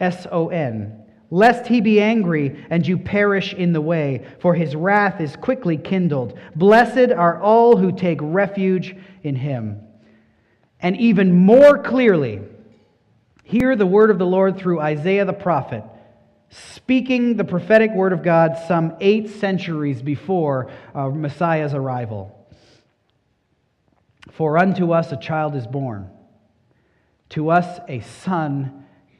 S 0.00 0.26
O 0.30 0.48
N, 0.48 1.04
lest 1.30 1.66
he 1.66 1.80
be 1.80 2.00
angry 2.00 2.64
and 2.70 2.86
you 2.86 2.98
perish 2.98 3.52
in 3.52 3.72
the 3.72 3.80
way, 3.80 4.24
for 4.40 4.54
his 4.54 4.74
wrath 4.74 5.20
is 5.20 5.36
quickly 5.36 5.76
kindled. 5.76 6.38
Blessed 6.54 7.12
are 7.12 7.40
all 7.40 7.76
who 7.76 7.92
take 7.92 8.18
refuge 8.22 8.96
in 9.22 9.36
him. 9.36 9.80
And 10.80 10.96
even 10.96 11.34
more 11.34 11.82
clearly, 11.82 12.40
hear 13.42 13.74
the 13.74 13.86
word 13.86 14.10
of 14.10 14.18
the 14.18 14.26
Lord 14.26 14.58
through 14.58 14.80
Isaiah 14.80 15.24
the 15.24 15.32
prophet, 15.32 15.82
speaking 16.50 17.36
the 17.36 17.44
prophetic 17.44 17.92
word 17.92 18.12
of 18.12 18.22
God 18.22 18.56
some 18.68 18.96
eight 19.00 19.28
centuries 19.28 20.00
before 20.00 20.70
uh, 20.94 21.08
Messiah's 21.08 21.74
arrival. 21.74 22.34
For 24.30 24.56
unto 24.56 24.92
us 24.92 25.10
a 25.10 25.16
child 25.16 25.56
is 25.56 25.66
born, 25.66 26.08
to 27.30 27.50
us 27.50 27.80
a 27.88 28.00
son 28.00 28.86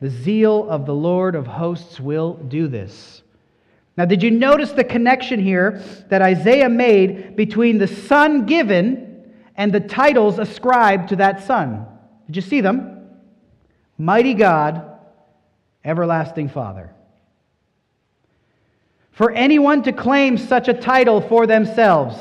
The 0.00 0.10
zeal 0.10 0.68
of 0.68 0.86
the 0.86 0.94
Lord 0.94 1.34
of 1.34 1.46
hosts 1.46 1.98
will 1.98 2.34
do 2.34 2.68
this. 2.68 3.22
Now, 3.96 4.04
did 4.04 4.22
you 4.22 4.30
notice 4.30 4.70
the 4.70 4.84
connection 4.84 5.40
here 5.40 5.82
that 6.08 6.22
Isaiah 6.22 6.68
made 6.68 7.34
between 7.34 7.78
the 7.78 7.88
son 7.88 8.46
given 8.46 9.34
and 9.56 9.72
the 9.72 9.80
titles 9.80 10.38
ascribed 10.38 11.08
to 11.08 11.16
that 11.16 11.44
son? 11.44 11.84
Did 12.26 12.36
you 12.36 12.42
see 12.42 12.60
them? 12.60 13.08
Mighty 13.98 14.34
God, 14.34 14.98
Everlasting 15.84 16.48
Father. 16.48 16.94
For 19.10 19.32
anyone 19.32 19.82
to 19.82 19.92
claim 19.92 20.38
such 20.38 20.68
a 20.68 20.74
title 20.74 21.20
for 21.20 21.48
themselves, 21.48 22.16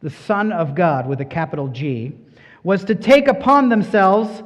the 0.00 0.08
Son 0.08 0.52
of 0.52 0.74
God 0.74 1.06
with 1.06 1.20
a 1.20 1.26
capital 1.26 1.68
G, 1.68 2.14
was 2.62 2.82
to 2.84 2.94
take 2.94 3.28
upon 3.28 3.68
themselves 3.68 4.42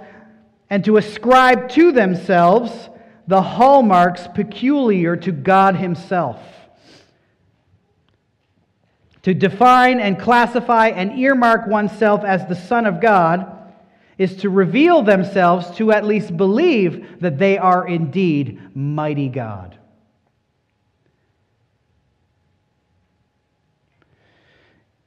and 0.71 0.85
to 0.85 0.97
ascribe 0.97 1.69
to 1.71 1.93
themselves 1.93 2.91
the 3.27 3.43
hallmarks 3.43 4.27
peculiar 4.35 5.17
to 5.17 5.33
God 5.33 5.77
Himself. 5.77 6.41
To 9.23 9.35
define 9.35 10.01
and 10.01 10.19
classify 10.19 10.89
and 10.89 11.19
earmark 11.19 11.67
oneself 11.67 12.25
as 12.25 12.47
the 12.47 12.55
Son 12.55 12.87
of 12.87 13.01
God 13.01 13.55
is 14.17 14.37
to 14.37 14.51
reveal 14.51 15.03
themselves 15.03 15.71
to 15.77 15.93
at 15.93 16.05
least 16.05 16.37
believe 16.37 17.21
that 17.21 17.39
they 17.39 17.59
are 17.59 17.87
indeed 17.87 18.61
mighty 18.75 19.29
God. 19.29 19.79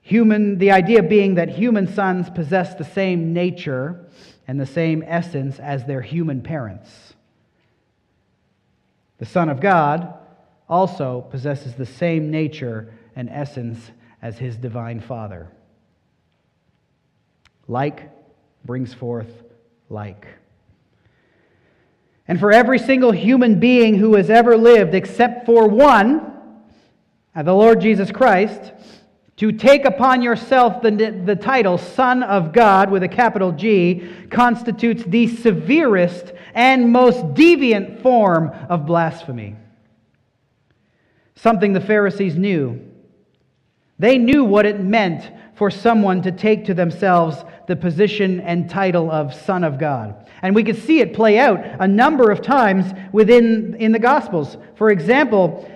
Human, 0.02 0.58
the 0.58 0.71
idea 0.71 1.04
being 1.04 1.36
that 1.36 1.50
human 1.50 1.88
sons 1.88 2.30
possess 2.30 2.76
the 2.76 2.84
same 2.84 3.34
nature 3.34 4.10
and 4.47 4.60
the 4.60 4.65
same 4.65 5.04
essence 5.06 5.60
as 5.60 5.86
their 5.86 6.01
human 6.01 6.41
parents. 6.41 7.13
The 9.17 9.25
Son 9.25 9.49
of 9.49 9.60
God 9.60 10.13
also 10.67 11.21
possesses 11.21 11.75
the 11.75 11.86
same 11.86 12.32
nature 12.32 12.93
and 13.15 13.30
essence 13.30 13.91
as 14.21 14.38
his 14.38 14.58
divine 14.58 14.99
Father. 14.99 15.47
Like 17.67 18.10
brings 18.65 18.93
forth 18.93 19.32
like. 19.89 20.27
And 22.27 22.39
for 22.39 22.51
every 22.51 22.80
single 22.80 23.12
human 23.12 23.60
being 23.60 23.95
who 23.95 24.15
has 24.15 24.30
ever 24.30 24.56
lived, 24.56 24.95
except 24.95 25.45
for 25.45 25.67
one, 25.67 26.34
uh, 27.36 27.43
the 27.43 27.54
Lord 27.54 27.82
Jesus 27.82 28.12
Christ, 28.12 28.73
to 29.41 29.51
take 29.51 29.86
upon 29.86 30.21
yourself 30.21 30.84
the, 30.84 30.91
the 31.25 31.36
title 31.36 31.75
Son 31.75 32.21
of 32.21 32.54
God 32.54 32.91
with 32.91 33.01
a 33.01 33.08
capital 33.08 33.51
G 33.51 34.08
constitutes 34.30 35.01
the 35.08 35.36
severest 35.36 36.32
and 36.54 36.91
most 36.91 37.25
deviant 37.34 38.04
form 38.04 38.51
of 38.69 38.86
blasphemy. 38.86 39.56
Something 41.34 41.73
the 41.73 41.82
Pharisees 41.82 42.36
knew. 42.36 42.88
They 43.97 44.19
knew 44.19 44.43
what 44.43 44.67
it 44.67 44.80
meant 44.80 45.32
for 45.56 45.71
someone 45.71 46.21
to 46.21 46.32
take 46.32 46.65
to 46.65 46.75
themselves 46.75 47.43
the 47.67 47.75
position 47.75 48.41
and 48.41 48.69
title 48.69 49.10
of 49.10 49.34
Son 49.34 49.63
of 49.63 49.80
God. 49.80 50.30
And 50.43 50.54
we 50.54 50.63
could 50.63 50.77
see 50.77 50.99
it 50.99 51.15
play 51.15 51.39
out 51.39 51.58
a 51.80 51.88
number 51.88 52.30
of 52.30 52.43
times 52.43 52.93
within 53.12 53.75
in 53.80 53.91
the 53.91 53.97
Gospels. 53.97 54.58
For 54.75 54.91
example, 54.91 55.67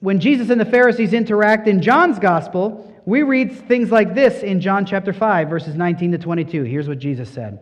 when 0.00 0.20
Jesus 0.20 0.50
and 0.50 0.60
the 0.60 0.64
Pharisees 0.64 1.12
interact 1.12 1.66
in 1.66 1.82
John's 1.82 2.18
gospel, 2.18 2.84
we 3.04 3.22
read 3.22 3.52
things 3.66 3.90
like 3.90 4.14
this 4.14 4.42
in 4.42 4.60
John 4.60 4.86
chapter 4.86 5.12
5, 5.12 5.48
verses 5.48 5.74
19 5.74 6.12
to 6.12 6.18
22. 6.18 6.62
Here's 6.64 6.88
what 6.88 6.98
Jesus 6.98 7.28
said 7.30 7.58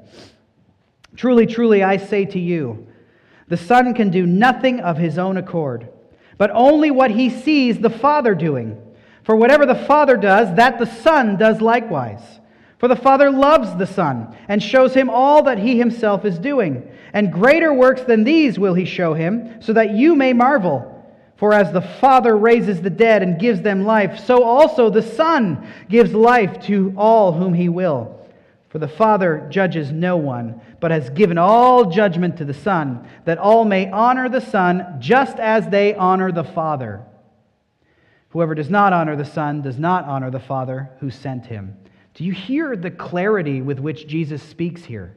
Truly, 1.17 1.47
truly, 1.47 1.83
I 1.83 1.97
say 1.97 2.25
to 2.27 2.39
you, 2.39 2.87
the 3.49 3.57
Son 3.57 3.95
can 3.95 4.11
do 4.11 4.27
nothing 4.27 4.81
of 4.81 4.99
his 4.99 5.19
own 5.19 5.37
accord, 5.37 5.89
but 6.37 6.51
only 6.53 6.91
what 6.91 7.11
he 7.11 7.31
sees 7.31 7.79
the 7.79 7.91
Father 7.91 8.35
doing. 8.35 8.83
For 9.23 9.35
whatever 9.35 9.67
the 9.67 9.75
Father 9.75 10.17
does, 10.17 10.55
that 10.57 10.79
the 10.79 10.87
Son 10.87 11.37
does 11.37 11.61
likewise. 11.61 12.41
For 12.79 12.89
the 12.89 12.97
Father 12.97 13.31
loves 13.31 13.75
the 13.77 13.87
Son 13.87 14.37
and 14.47 14.63
shows 14.63 14.95
him 14.95 15.09
all 15.09 15.43
that 15.45 15.59
he 15.59 15.79
himself 15.79 16.25
is 16.25 16.39
doing. 16.39 16.89
And 17.13 17.33
greater 17.33 17.73
works 17.73 18.03
than 18.03 18.25
these 18.25 18.59
will 18.59 18.75
he 18.75 18.85
show 18.85 19.15
him, 19.15 19.63
so 19.63 19.73
that 19.73 19.95
you 19.95 20.15
may 20.15 20.33
marvel. 20.33 20.96
For 21.37 21.53
as 21.53 21.71
the 21.73 21.83
Father 21.83 22.37
raises 22.37 22.81
the 22.81 22.91
dead 22.91 23.23
and 23.23 23.39
gives 23.39 23.61
them 23.61 23.85
life, 23.85 24.25
so 24.25 24.43
also 24.43 24.89
the 24.89 25.03
Son 25.03 25.67
gives 25.89 26.15
life 26.15 26.63
to 26.67 26.95
all 26.97 27.33
whom 27.33 27.53
he 27.53 27.69
will. 27.69 28.27
For 28.71 28.79
the 28.79 28.89
Father 28.89 29.47
judges 29.51 29.93
no 29.93 30.17
one, 30.17 30.61
but 30.81 30.91
has 30.91 31.11
given 31.11 31.39
all 31.39 31.91
judgment 31.91 32.39
to 32.39 32.45
the 32.45 32.55
Son, 32.55 33.07
that 33.25 33.39
all 33.39 33.65
may 33.65 33.91
honor 33.91 34.29
the 34.29 34.41
Son 34.41 34.97
just 34.99 35.39
as 35.39 35.69
they 35.69 35.95
honor 35.95 36.33
the 36.33 36.45
Father. 36.45 37.03
Whoever 38.31 38.55
does 38.55 38.71
not 38.71 38.93
honor 38.93 39.17
the 39.17 39.25
Son 39.25 39.63
does 39.63 39.79
not 39.79 40.05
honor 40.05 40.31
the 40.31 40.41
Father 40.41 40.91
who 41.01 41.11
sent 41.11 41.47
him. 41.47 41.77
Do 42.15 42.25
you 42.25 42.33
hear 42.33 42.77
the 42.77 42.91
clarity 42.91 43.61
with 43.61 43.79
which 43.79 44.07
Jesus 44.07 44.43
speaks 44.43 44.85
here? 44.85 45.15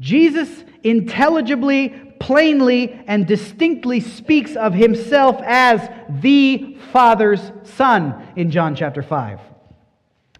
Jesus 0.00 0.64
intelligibly, 0.82 1.88
plainly, 2.20 3.02
and 3.06 3.26
distinctly 3.26 4.00
speaks 4.00 4.56
of 4.56 4.74
himself 4.74 5.40
as 5.44 5.88
the 6.08 6.76
Father's 6.92 7.52
Son 7.62 8.32
in 8.36 8.50
John 8.50 8.74
chapter 8.74 9.02
5. 9.02 9.40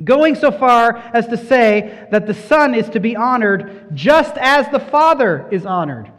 Going 0.04 0.34
so 0.34 0.50
far 0.50 0.96
as 0.96 1.26
to 1.28 1.36
say 1.38 2.06
that 2.10 2.26
the 2.26 2.34
Son 2.34 2.74
is 2.74 2.88
to 2.90 3.00
be 3.00 3.16
honored 3.16 3.88
just 3.94 4.36
as 4.36 4.68
the 4.68 4.80
Father 4.80 5.48
is 5.50 5.64
honored. 5.64 6.12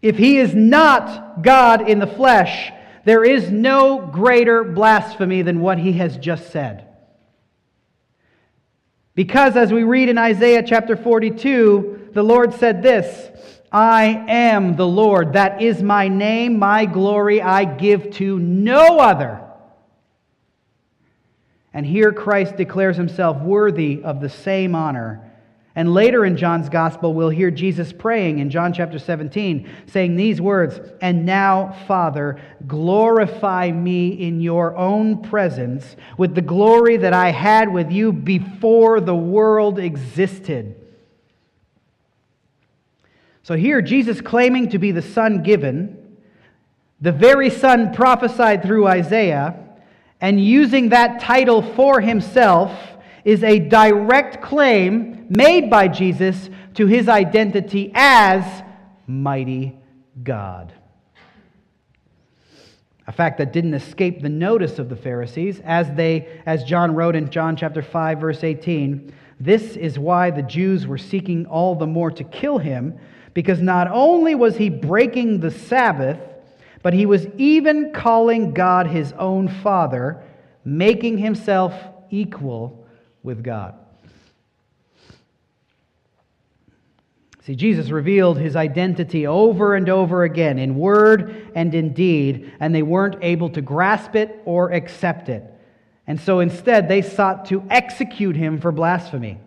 If 0.00 0.16
he 0.16 0.38
is 0.38 0.54
not 0.54 1.42
God 1.42 1.88
in 1.88 1.98
the 1.98 2.06
flesh, 2.06 2.72
there 3.04 3.24
is 3.24 3.50
no 3.50 4.06
greater 4.06 4.62
blasphemy 4.62 5.42
than 5.42 5.60
what 5.60 5.78
he 5.78 5.94
has 5.94 6.16
just 6.16 6.50
said. 6.50 6.86
Because, 9.14 9.56
as 9.56 9.72
we 9.72 9.82
read 9.82 10.08
in 10.08 10.18
Isaiah 10.18 10.62
chapter 10.62 10.96
42, 10.96 12.10
the 12.12 12.22
Lord 12.22 12.54
said 12.54 12.82
this 12.82 13.30
I 13.72 14.24
am 14.28 14.76
the 14.76 14.86
Lord. 14.86 15.34
That 15.34 15.62
is 15.62 15.82
my 15.82 16.08
name, 16.08 16.58
my 16.58 16.86
glory 16.86 17.40
I 17.40 17.64
give 17.64 18.10
to 18.14 18.38
no 18.38 18.98
other. 18.98 19.40
And 21.72 21.86
here 21.86 22.12
Christ 22.12 22.56
declares 22.56 22.96
himself 22.96 23.40
worthy 23.40 24.02
of 24.02 24.20
the 24.20 24.28
same 24.28 24.74
honor 24.74 25.29
and 25.80 25.94
later 25.94 26.26
in 26.26 26.36
John's 26.36 26.68
gospel, 26.68 27.14
we'll 27.14 27.30
hear 27.30 27.50
Jesus 27.50 27.90
praying 27.90 28.40
in 28.40 28.50
John 28.50 28.74
chapter 28.74 28.98
17, 28.98 29.66
saying 29.86 30.14
these 30.14 30.38
words 30.38 30.78
And 31.00 31.24
now, 31.24 31.74
Father, 31.88 32.38
glorify 32.66 33.70
me 33.72 34.08
in 34.10 34.42
your 34.42 34.76
own 34.76 35.22
presence 35.22 35.96
with 36.18 36.34
the 36.34 36.42
glory 36.42 36.98
that 36.98 37.14
I 37.14 37.30
had 37.30 37.72
with 37.72 37.90
you 37.90 38.12
before 38.12 39.00
the 39.00 39.14
world 39.14 39.78
existed. 39.78 40.76
So 43.42 43.54
here, 43.56 43.80
Jesus 43.80 44.20
claiming 44.20 44.68
to 44.72 44.78
be 44.78 44.92
the 44.92 45.00
Son 45.00 45.42
given, 45.42 46.18
the 47.00 47.10
very 47.10 47.48
Son 47.48 47.94
prophesied 47.94 48.62
through 48.62 48.86
Isaiah, 48.86 49.58
and 50.20 50.44
using 50.44 50.90
that 50.90 51.22
title 51.22 51.62
for 51.62 52.02
himself 52.02 52.70
is 53.24 53.42
a 53.42 53.58
direct 53.58 54.42
claim 54.42 55.19
made 55.30 55.70
by 55.70 55.88
Jesus 55.88 56.50
to 56.74 56.86
his 56.86 57.08
identity 57.08 57.90
as 57.94 58.44
mighty 59.06 59.78
God. 60.22 60.74
A 63.06 63.12
fact 63.12 63.38
that 63.38 63.52
didn't 63.52 63.74
escape 63.74 64.20
the 64.20 64.28
notice 64.28 64.78
of 64.78 64.88
the 64.88 64.96
Pharisees 64.96 65.60
as 65.64 65.90
they 65.94 66.40
as 66.46 66.64
John 66.64 66.94
wrote 66.94 67.16
in 67.16 67.30
John 67.30 67.56
chapter 67.56 67.82
5 67.82 68.20
verse 68.20 68.44
18, 68.44 69.12
this 69.40 69.76
is 69.76 69.98
why 69.98 70.30
the 70.30 70.42
Jews 70.42 70.86
were 70.86 70.98
seeking 70.98 71.46
all 71.46 71.74
the 71.74 71.86
more 71.86 72.10
to 72.10 72.24
kill 72.24 72.58
him 72.58 72.98
because 73.32 73.60
not 73.60 73.88
only 73.88 74.34
was 74.34 74.56
he 74.56 74.68
breaking 74.68 75.40
the 75.40 75.50
Sabbath, 75.50 76.18
but 76.82 76.92
he 76.92 77.06
was 77.06 77.26
even 77.36 77.92
calling 77.92 78.52
God 78.52 78.86
his 78.86 79.12
own 79.12 79.48
father, 79.48 80.22
making 80.64 81.18
himself 81.18 81.74
equal 82.10 82.86
with 83.22 83.42
God. 83.42 83.74
See, 87.46 87.56
Jesus 87.56 87.90
revealed 87.90 88.38
his 88.38 88.54
identity 88.54 89.26
over 89.26 89.74
and 89.74 89.88
over 89.88 90.24
again 90.24 90.58
in 90.58 90.76
word 90.76 91.50
and 91.54 91.74
in 91.74 91.94
deed, 91.94 92.52
and 92.60 92.74
they 92.74 92.82
weren't 92.82 93.16
able 93.22 93.48
to 93.50 93.62
grasp 93.62 94.14
it 94.14 94.42
or 94.44 94.72
accept 94.72 95.28
it. 95.30 95.42
And 96.06 96.20
so 96.20 96.40
instead, 96.40 96.88
they 96.88 97.02
sought 97.02 97.46
to 97.46 97.64
execute 97.70 98.36
him 98.36 98.60
for 98.60 98.72
blasphemy. 98.72 99.38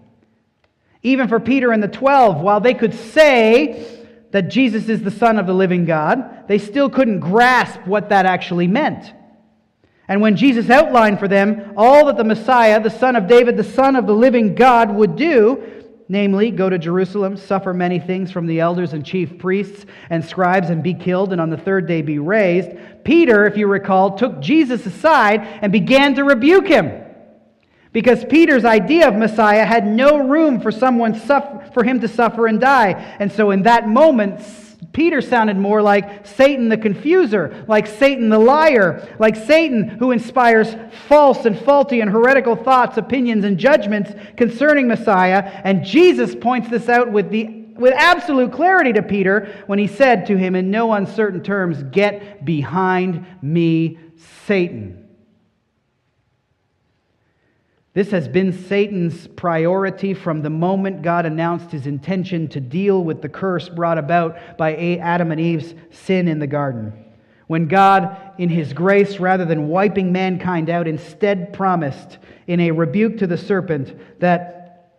Even 1.04 1.28
for 1.28 1.40
Peter 1.40 1.72
and 1.72 1.84
the 1.84 1.88
twelve, 1.88 2.42
while 2.42 2.62
they 2.62 2.74
could 2.74 2.94
say 2.94 3.86
that 4.32 4.50
Jesus 4.50 4.90
is 4.90 5.04
the 5.04 5.12
Son 5.12 5.38
of 5.38 5.46
the 5.46 5.54
living 5.54 5.86
God, 5.86 6.48
they 6.48 6.58
still 6.58 6.90
couldn't 6.90 7.20
grasp 7.20 7.86
what 7.86 8.10
that 8.10 8.26
actually 8.26 8.68
meant. 8.68 9.14
And 10.08 10.20
when 10.20 10.36
Jesus 10.36 10.70
outlined 10.70 11.20
for 11.20 11.28
them 11.28 11.74
all 11.78 12.08
that 12.08 12.18
the 12.18 12.24
Messiah, 12.24 12.82
the 12.82 12.90
Son 12.90 13.16
of 13.16 13.28
David, 13.28 13.56
the 13.56 13.64
Son 13.64 13.96
of 13.96 14.08
the 14.08 14.16
living 14.16 14.56
God, 14.56 14.96
would 14.96 15.16
do, 15.16 15.83
namely, 16.10 16.52
go 16.52 16.70
to 16.70 16.78
Jerusalem, 16.78 17.38
suffer 17.38 17.74
many 17.74 18.00
things 18.00 18.32
from 18.32 18.46
the 18.46 18.60
elders 18.60 18.94
and 18.94 19.06
chief 19.06 19.38
priests 19.38 19.86
and 20.10 20.24
scribes, 20.24 20.70
and 20.70 20.84
be 20.84 20.94
killed, 20.94 21.32
and 21.32 21.42
on 21.42 21.50
the 21.50 21.58
third 21.58 21.88
day 21.88 22.02
be 22.02 22.20
raised, 22.20 22.72
Peter, 23.04 23.46
if 23.46 23.58
you 23.58 23.68
recall, 23.68 24.18
took 24.18 24.40
Jesus 24.40 24.86
aside 24.86 25.42
and 25.62 25.72
began 25.72 26.16
to 26.16 26.24
rebuke 26.24 26.68
him. 26.68 27.02
Because 27.92 28.26
Peter's 28.26 28.66
idea 28.66 29.08
of 29.08 29.16
Messiah 29.16 29.66
had 29.66 29.86
no 29.86 30.28
room 30.28 30.60
for 30.60 30.72
someone 30.72 31.14
suffer, 31.20 31.70
for 31.74 31.84
him 31.84 32.00
to 32.00 32.08
suffer 32.08 32.48
and 32.48 32.60
die. 32.60 33.16
And 33.20 33.32
so 33.32 33.52
in 33.52 33.64
that 33.64 33.88
moment, 33.88 34.42
Peter 34.92 35.22
sounded 35.22 35.58
more 35.58 35.82
like 35.82 36.26
Satan 36.26 36.70
the 36.70 36.78
confuser, 36.78 37.68
like 37.68 37.88
Satan 37.88 38.30
the 38.30 38.40
liar, 38.40 39.16
like 39.20 39.36
Satan 39.36 39.88
who 39.88 40.12
inspires 40.12 40.76
false 41.08 41.46
and 41.46 41.58
faulty 41.58 42.02
and 42.02 42.10
heretical 42.10 42.56
thoughts, 42.56 42.98
opinions, 42.98 43.46
and 43.46 43.58
judgments 43.58 44.12
concerning 44.36 44.88
Messiah. 44.88 45.62
And 45.64 45.86
Jesus 45.86 46.36
points 46.36 46.70
this 46.70 46.90
out 46.90 47.12
with, 47.12 47.30
the, 47.30 47.66
with 47.76 47.94
absolute 47.94 48.52
clarity 48.52 48.94
to 48.94 49.04
Peter 49.04 49.64
when 49.68 49.80
he 49.80 49.88
said 49.88 50.26
to 50.28 50.38
him 50.38 50.56
in 50.56 50.72
no 50.72 50.94
uncertain 50.94 51.44
terms, 51.44 51.84
Get 51.84 52.44
behind 52.44 53.26
me, 53.42 54.00
Satan. 54.46 55.03
This 57.94 58.10
has 58.10 58.28
been 58.28 58.52
Satan's 58.52 59.28
priority 59.28 60.16
from 60.16 60.42
the 60.42 60.50
moment 60.50 61.04
God 61.04 61.28
announced 61.28 61.72
his 61.72 61.86
intention 61.86 62.48
to 62.50 62.60
deal 62.60 63.04
with 63.04 63.22
the 63.22 63.30
curse 63.30 63.70
brought 63.70 64.00
about 64.00 64.58
by 64.58 64.76
Adam 64.98 65.32
and 65.32 65.40
Eve's 65.40 65.76
sin 65.92 66.28
in 66.28 66.40
the 66.40 66.48
garden. 66.48 66.92
When 67.46 67.68
God, 67.68 68.18
in 68.40 68.50
his 68.50 68.74
grace, 68.74 69.20
rather 69.20 69.46
than 69.46 69.68
wiping 69.68 70.12
mankind 70.12 70.72
out, 70.72 70.88
instead 70.88 71.54
promised 71.54 72.18
in 72.48 72.60
a 72.62 72.72
rebuke 72.72 73.20
to 73.20 73.28
the 73.28 73.38
serpent 73.38 73.96
that 74.20 74.92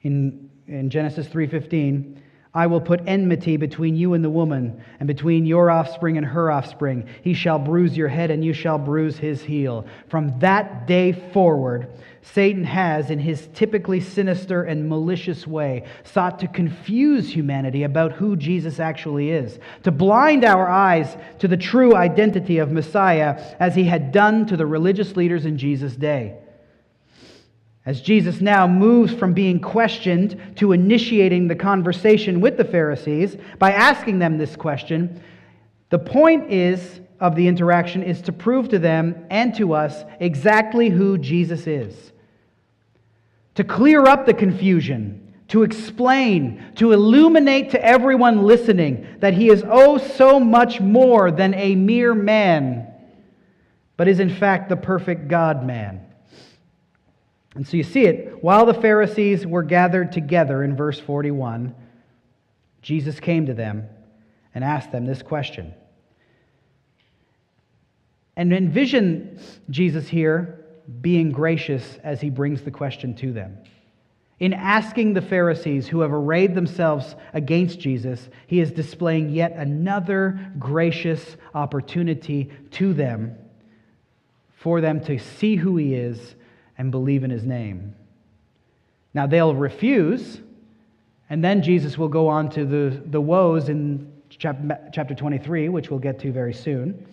in, 0.00 0.48
in 0.66 0.88
Genesis 0.88 1.26
3:15, 1.28 2.19
I 2.52 2.66
will 2.66 2.80
put 2.80 3.02
enmity 3.06 3.56
between 3.56 3.94
you 3.94 4.14
and 4.14 4.24
the 4.24 4.30
woman, 4.30 4.82
and 4.98 5.06
between 5.06 5.46
your 5.46 5.70
offspring 5.70 6.16
and 6.16 6.26
her 6.26 6.50
offspring. 6.50 7.06
He 7.22 7.32
shall 7.32 7.60
bruise 7.60 7.96
your 7.96 8.08
head, 8.08 8.32
and 8.32 8.44
you 8.44 8.52
shall 8.52 8.76
bruise 8.76 9.16
his 9.16 9.40
heel. 9.40 9.86
From 10.08 10.36
that 10.40 10.88
day 10.88 11.12
forward, 11.12 11.88
Satan 12.22 12.64
has, 12.64 13.08
in 13.10 13.20
his 13.20 13.48
typically 13.54 14.00
sinister 14.00 14.64
and 14.64 14.88
malicious 14.88 15.46
way, 15.46 15.84
sought 16.02 16.40
to 16.40 16.48
confuse 16.48 17.32
humanity 17.32 17.84
about 17.84 18.12
who 18.12 18.34
Jesus 18.34 18.80
actually 18.80 19.30
is, 19.30 19.60
to 19.84 19.92
blind 19.92 20.44
our 20.44 20.68
eyes 20.68 21.16
to 21.38 21.46
the 21.46 21.56
true 21.56 21.94
identity 21.94 22.58
of 22.58 22.72
Messiah, 22.72 23.40
as 23.60 23.76
he 23.76 23.84
had 23.84 24.10
done 24.10 24.44
to 24.46 24.56
the 24.56 24.66
religious 24.66 25.14
leaders 25.16 25.46
in 25.46 25.56
Jesus' 25.56 25.94
day. 25.94 26.36
As 27.86 28.02
Jesus 28.02 28.40
now 28.40 28.66
moves 28.66 29.12
from 29.14 29.32
being 29.32 29.58
questioned 29.60 30.38
to 30.56 30.72
initiating 30.72 31.48
the 31.48 31.54
conversation 31.54 32.40
with 32.40 32.56
the 32.56 32.64
Pharisees 32.64 33.36
by 33.58 33.72
asking 33.72 34.18
them 34.18 34.36
this 34.36 34.54
question, 34.54 35.22
the 35.88 35.98
point 35.98 36.52
is 36.52 37.00
of 37.18 37.36
the 37.36 37.48
interaction 37.48 38.02
is 38.02 38.20
to 38.22 38.32
prove 38.32 38.68
to 38.68 38.78
them 38.78 39.26
and 39.30 39.54
to 39.56 39.74
us 39.74 40.04
exactly 40.20 40.90
who 40.90 41.16
Jesus 41.18 41.66
is. 41.66 42.12
To 43.56 43.64
clear 43.64 44.04
up 44.04 44.26
the 44.26 44.34
confusion, 44.34 45.34
to 45.48 45.62
explain, 45.62 46.72
to 46.76 46.92
illuminate 46.92 47.70
to 47.70 47.84
everyone 47.84 48.42
listening 48.42 49.06
that 49.20 49.34
he 49.34 49.50
is 49.50 49.64
oh 49.66 49.98
so 49.98 50.38
much 50.38 50.80
more 50.80 51.30
than 51.30 51.54
a 51.54 51.74
mere 51.74 52.14
man, 52.14 52.86
but 53.96 54.06
is 54.06 54.20
in 54.20 54.30
fact 54.30 54.68
the 54.68 54.76
perfect 54.76 55.28
God 55.28 55.66
man. 55.66 56.06
And 57.54 57.66
so 57.66 57.76
you 57.76 57.82
see 57.82 58.04
it, 58.04 58.42
while 58.42 58.64
the 58.64 58.74
Pharisees 58.74 59.46
were 59.46 59.62
gathered 59.62 60.12
together 60.12 60.62
in 60.62 60.76
verse 60.76 61.00
41, 61.00 61.74
Jesus 62.82 63.18
came 63.18 63.46
to 63.46 63.54
them 63.54 63.88
and 64.54 64.62
asked 64.62 64.92
them 64.92 65.04
this 65.04 65.22
question. 65.22 65.74
And 68.36 68.52
envision 68.52 69.40
Jesus 69.68 70.08
here 70.08 70.64
being 71.00 71.30
gracious 71.30 71.98
as 72.02 72.20
he 72.20 72.30
brings 72.30 72.62
the 72.62 72.70
question 72.70 73.14
to 73.16 73.32
them. 73.32 73.58
In 74.38 74.54
asking 74.54 75.12
the 75.12 75.20
Pharisees 75.20 75.86
who 75.86 76.00
have 76.00 76.12
arrayed 76.12 76.54
themselves 76.54 77.14
against 77.34 77.78
Jesus, 77.78 78.30
he 78.46 78.60
is 78.60 78.72
displaying 78.72 79.28
yet 79.28 79.52
another 79.52 80.52
gracious 80.58 81.36
opportunity 81.54 82.50
to 82.72 82.94
them 82.94 83.36
for 84.56 84.80
them 84.80 85.04
to 85.04 85.18
see 85.18 85.56
who 85.56 85.76
he 85.76 85.94
is 85.94 86.34
and 86.80 86.90
believe 86.90 87.24
in 87.24 87.30
his 87.30 87.44
name. 87.44 87.94
Now 89.12 89.26
they'll 89.26 89.54
refuse, 89.54 90.40
and 91.28 91.44
then 91.44 91.62
Jesus 91.62 91.98
will 91.98 92.08
go 92.08 92.26
on 92.26 92.48
to 92.52 92.64
the, 92.64 93.02
the 93.04 93.20
woes 93.20 93.68
in 93.68 94.10
chapter 94.30 95.14
23, 95.14 95.68
which 95.68 95.90
we'll 95.90 96.00
get 96.00 96.18
to 96.20 96.32
very 96.32 96.54
soon. 96.54 97.06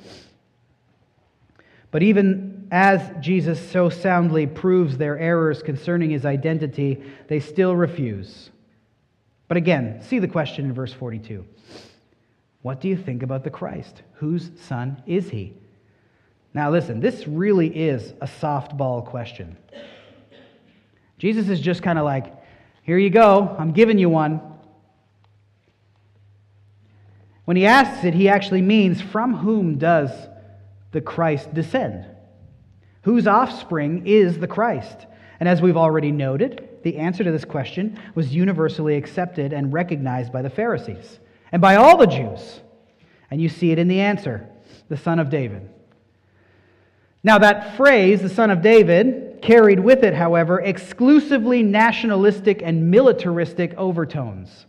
But 1.92 2.02
even 2.02 2.70
as 2.72 3.12
Jesus 3.20 3.60
so 3.70 3.90
soundly 3.90 4.48
proves 4.48 4.98
their 4.98 5.20
errors 5.20 5.62
concerning 5.62 6.12
his 6.12 6.26
identity, 6.26 7.04
they 7.28 7.42
still 7.42 7.76
refuse. 7.76 8.52
But 9.50 9.58
again, 9.58 10.02
see 10.02 10.20
the 10.20 10.30
question 10.30 10.64
in 10.64 10.74
verse 10.74 10.94
42. 10.94 11.46
What 12.62 12.80
do 12.80 12.88
you 12.88 12.96
think 12.96 13.22
about 13.22 13.44
the 13.44 13.50
Christ? 13.50 14.02
Whose 14.14 14.50
son 14.62 15.04
is 15.06 15.30
he? 15.30 15.56
Now, 16.58 16.72
listen, 16.72 17.00
this 17.00 17.28
really 17.28 17.68
is 17.68 18.16
a 18.20 18.26
softball 18.26 19.06
question. 19.06 19.58
Jesus 21.20 21.50
is 21.50 21.60
just 21.60 21.84
kind 21.84 22.00
of 22.00 22.04
like, 22.04 22.34
here 22.82 22.98
you 22.98 23.12
go, 23.12 23.56
I'm 23.60 23.74
giving 23.74 24.00
you 24.00 24.10
one. 24.10 24.42
When 27.46 27.58
he 27.58 27.68
asks 27.68 28.04
it, 28.06 28.16
he 28.16 28.28
actually 28.28 28.64
means, 28.64 29.00
from 29.00 29.36
whom 29.36 29.78
does 29.78 30.10
the 30.94 31.00
Christ 31.00 31.54
descend? 31.54 32.08
Whose 33.04 33.28
offspring 33.28 34.08
is 34.08 34.40
the 34.40 34.48
Christ? 34.48 35.06
And 35.40 35.48
as 35.48 35.62
we've 35.62 35.78
already 35.78 36.12
noted, 36.12 36.68
the 36.82 36.98
answer 36.98 37.24
to 37.24 37.32
this 37.32 37.46
question 37.46 38.00
was 38.16 38.34
universally 38.34 38.96
accepted 38.96 39.54
and 39.54 39.72
recognized 39.72 40.34
by 40.34 40.42
the 40.42 40.50
Pharisees 40.50 41.20
and 41.52 41.62
by 41.62 41.76
all 41.76 41.98
the 41.98 42.08
Jews. 42.08 42.62
And 43.30 43.40
you 43.40 43.48
see 43.48 43.72
it 43.72 43.78
in 43.78 43.88
the 43.88 44.00
answer 44.00 44.50
the 44.90 44.98
son 44.98 45.20
of 45.20 45.30
David. 45.30 45.70
Now, 47.24 47.38
that 47.40 47.76
phrase, 47.76 48.22
the 48.22 48.30
son 48.30 48.52
of 48.52 48.62
David, 48.62 49.40
carried 49.42 49.80
with 49.80 50.04
it, 50.04 50.14
however, 50.14 50.60
exclusively 50.60 51.64
nationalistic 51.64 52.62
and 52.64 52.90
militaristic 52.90 53.74
overtones. 53.76 54.66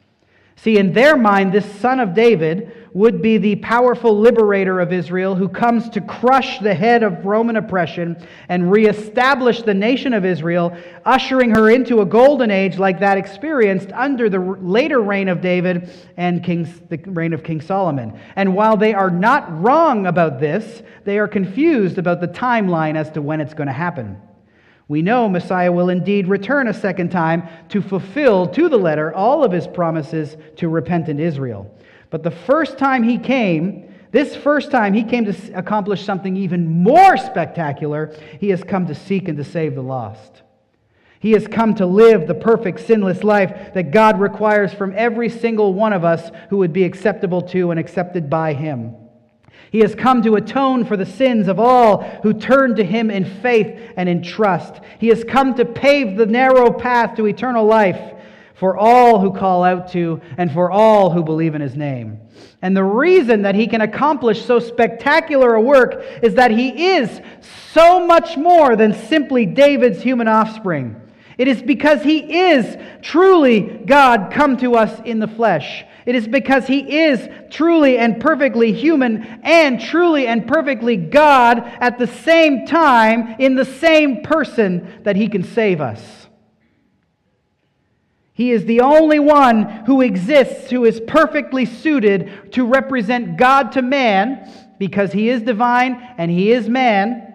See, 0.57 0.77
in 0.79 0.93
their 0.93 1.17
mind, 1.17 1.53
this 1.53 1.71
son 1.81 2.01
of 2.01 2.15
David 2.15 2.88
would 2.99 3.23
be 3.23 3.39
the 3.39 3.55
powerful 3.55 4.19
liberator 4.19 4.81
of 4.81 4.93
Israel 4.93 5.37
who 5.37 5.49
comes 5.49 5.89
to 5.89 6.01
crush 6.01 6.59
the 6.59 6.75
head 6.75 7.05
of 7.05 7.25
Roman 7.25 7.55
oppression 7.55 8.17
and 8.49 8.73
reestablish 8.73 9.63
the 9.63 9.73
nation 9.73 10.13
of 10.13 10.25
Israel, 10.25 10.77
ushering 11.05 11.51
her 11.51 11.71
into 11.71 12.01
a 12.01 12.05
golden 12.05 12.51
age 12.51 12.77
like 12.77 12.99
that 12.99 13.17
experienced 13.17 13.93
under 13.93 14.29
the 14.29 14.41
later 14.41 15.01
reign 15.01 15.29
of 15.29 15.41
David 15.41 15.89
and 16.17 16.43
King, 16.43 16.65
the 16.89 16.97
reign 17.07 17.33
of 17.33 17.45
King 17.45 17.61
Solomon. 17.61 18.19
And 18.35 18.57
while 18.57 18.77
they 18.77 18.95
are 18.95 19.13
not 19.13 19.63
wrong 19.63 20.09
about 20.09 20.41
this, 20.41 20.83
they 21.05 21.21
are 21.21 21.29
confused 21.29 21.99
about 21.99 22.21
the 22.21 22.27
timeline 22.27 22.97
as 22.97 23.13
to 23.13 23.23
when 23.23 23.41
it's 23.41 23.55
going 23.55 23.69
to 23.69 23.73
happen. 23.73 24.21
We 24.89 25.03
know 25.03 25.29
Messiah 25.29 25.71
will 25.71 25.91
indeed 25.91 26.27
return 26.27 26.67
a 26.67 26.75
second 26.75 27.11
time 27.11 27.47
to 27.69 27.81
fulfill 27.81 28.49
to 28.49 28.69
the 28.69 28.77
letter 28.77 29.15
all 29.15 29.45
of 29.45 29.53
his 29.53 29.69
promises 29.69 30.37
to 30.57 30.69
repentant 30.69 31.21
Israel. 31.21 31.73
But 32.11 32.23
the 32.23 32.31
first 32.31 32.79
time 32.79 33.03
he 33.03 33.19
came, 33.19 33.95
this 34.11 34.35
first 34.35 34.71
time 34.71 34.95
he 34.95 35.05
came 35.05 35.27
to 35.27 35.35
accomplish 35.55 36.05
something 36.05 36.37
even 36.37 36.83
more 36.83 37.17
spectacular. 37.17 38.15
He 38.41 38.49
has 38.51 38.65
come 38.65 38.87
to 38.87 38.95
seek 38.95 39.29
and 39.29 39.37
to 39.37 39.45
save 39.45 39.75
the 39.75 39.83
lost. 39.83 40.43
He 41.21 41.33
has 41.33 41.47
come 41.47 41.75
to 41.75 41.87
live 41.87 42.27
the 42.27 42.35
perfect, 42.35 42.81
sinless 42.81 43.25
life 43.25 43.75
that 43.75 43.91
God 43.91 44.21
requires 44.21 44.73
from 44.73 44.95
every 44.97 45.29
single 45.29 45.75
one 45.75 45.93
of 45.93 46.05
us 46.05 46.31
who 46.49 46.59
would 46.59 46.73
be 46.73 46.85
acceptable 46.85 47.43
to 47.43 47.71
and 47.71 47.81
accepted 47.81 48.31
by 48.31 48.55
him. 48.55 48.95
He 49.71 49.81
has 49.81 49.95
come 49.95 50.23
to 50.23 50.37
atone 50.37 50.85
for 50.85 50.97
the 50.97 51.05
sins 51.05 51.49
of 51.49 51.61
all 51.61 52.03
who 52.23 52.33
turn 52.33 52.77
to 52.77 52.85
him 52.85 53.11
in 53.11 53.25
faith 53.25 53.93
and 53.97 54.09
in 54.09 54.23
trust. 54.23 54.81
He 54.99 55.09
has 55.09 55.25
come 55.25 55.55
to 55.55 55.65
pave 55.65 56.17
the 56.17 56.25
narrow 56.25 56.73
path 56.73 57.17
to 57.17 57.27
eternal 57.27 57.67
life 57.67 58.15
for 58.59 58.77
all 58.77 59.21
who 59.21 59.33
call 59.33 59.63
out 59.63 59.93
to 59.93 60.21
and 60.37 60.53
for 60.53 60.71
all 60.71 61.11
who 61.11 61.23
believe 61.23 61.55
in 61.55 61.61
his 61.61 61.77
name. 61.77 62.21
And 62.61 62.77
the 62.77 62.85
reason 62.85 63.43
that 63.43 63.55
he 63.55 63.69
can 63.69 63.81
accomplish 63.81 64.45
so 64.45 64.59
spectacular 64.59 65.55
a 65.55 65.61
work 65.61 66.03
is 66.23 66.35
that 66.35 66.51
he 66.51 66.95
is 66.95 67.21
so 67.73 68.05
much 68.05 68.37
more 68.37 68.75
than 68.75 68.95
simply 68.95 69.47
David's 69.47 70.03
human 70.03 70.27
offspring. 70.27 71.01
It 71.37 71.47
is 71.47 71.63
because 71.63 72.03
he 72.03 72.51
is 72.51 72.77
truly 73.01 73.61
God 73.61 74.33
come 74.33 74.57
to 74.57 74.75
us 74.75 75.01
in 75.05 75.21
the 75.21 75.29
flesh. 75.29 75.85
It 76.05 76.17
is 76.17 76.27
because 76.27 76.67
he 76.67 77.05
is 77.05 77.29
truly 77.51 77.97
and 77.97 78.21
perfectly 78.21 78.73
human 78.73 79.23
and 79.45 79.81
truly 79.81 80.27
and 80.27 80.49
perfectly 80.49 80.97
God 80.97 81.61
at 81.61 81.99
the 81.99 82.09
same 82.09 82.67
time 82.67 83.37
in 83.39 83.55
the 83.55 83.65
same 83.65 84.25
person 84.25 85.03
that 85.05 85.15
he 85.15 85.29
can 85.29 85.45
save 85.45 85.81
us. 85.81 86.18
He 88.39 88.53
is 88.53 88.67
the 88.67 88.83
only 88.83 89.19
one 89.19 89.65
who 89.87 90.01
exists 90.01 90.71
who 90.71 90.85
is 90.85 91.01
perfectly 91.01 91.65
suited 91.65 92.53
to 92.53 92.65
represent 92.65 93.37
God 93.37 93.73
to 93.73 93.83
man 93.83 94.49
because 94.79 95.11
he 95.11 95.29
is 95.29 95.43
divine 95.43 96.01
and 96.17 96.31
he 96.31 96.53
is 96.53 96.69
man, 96.69 97.35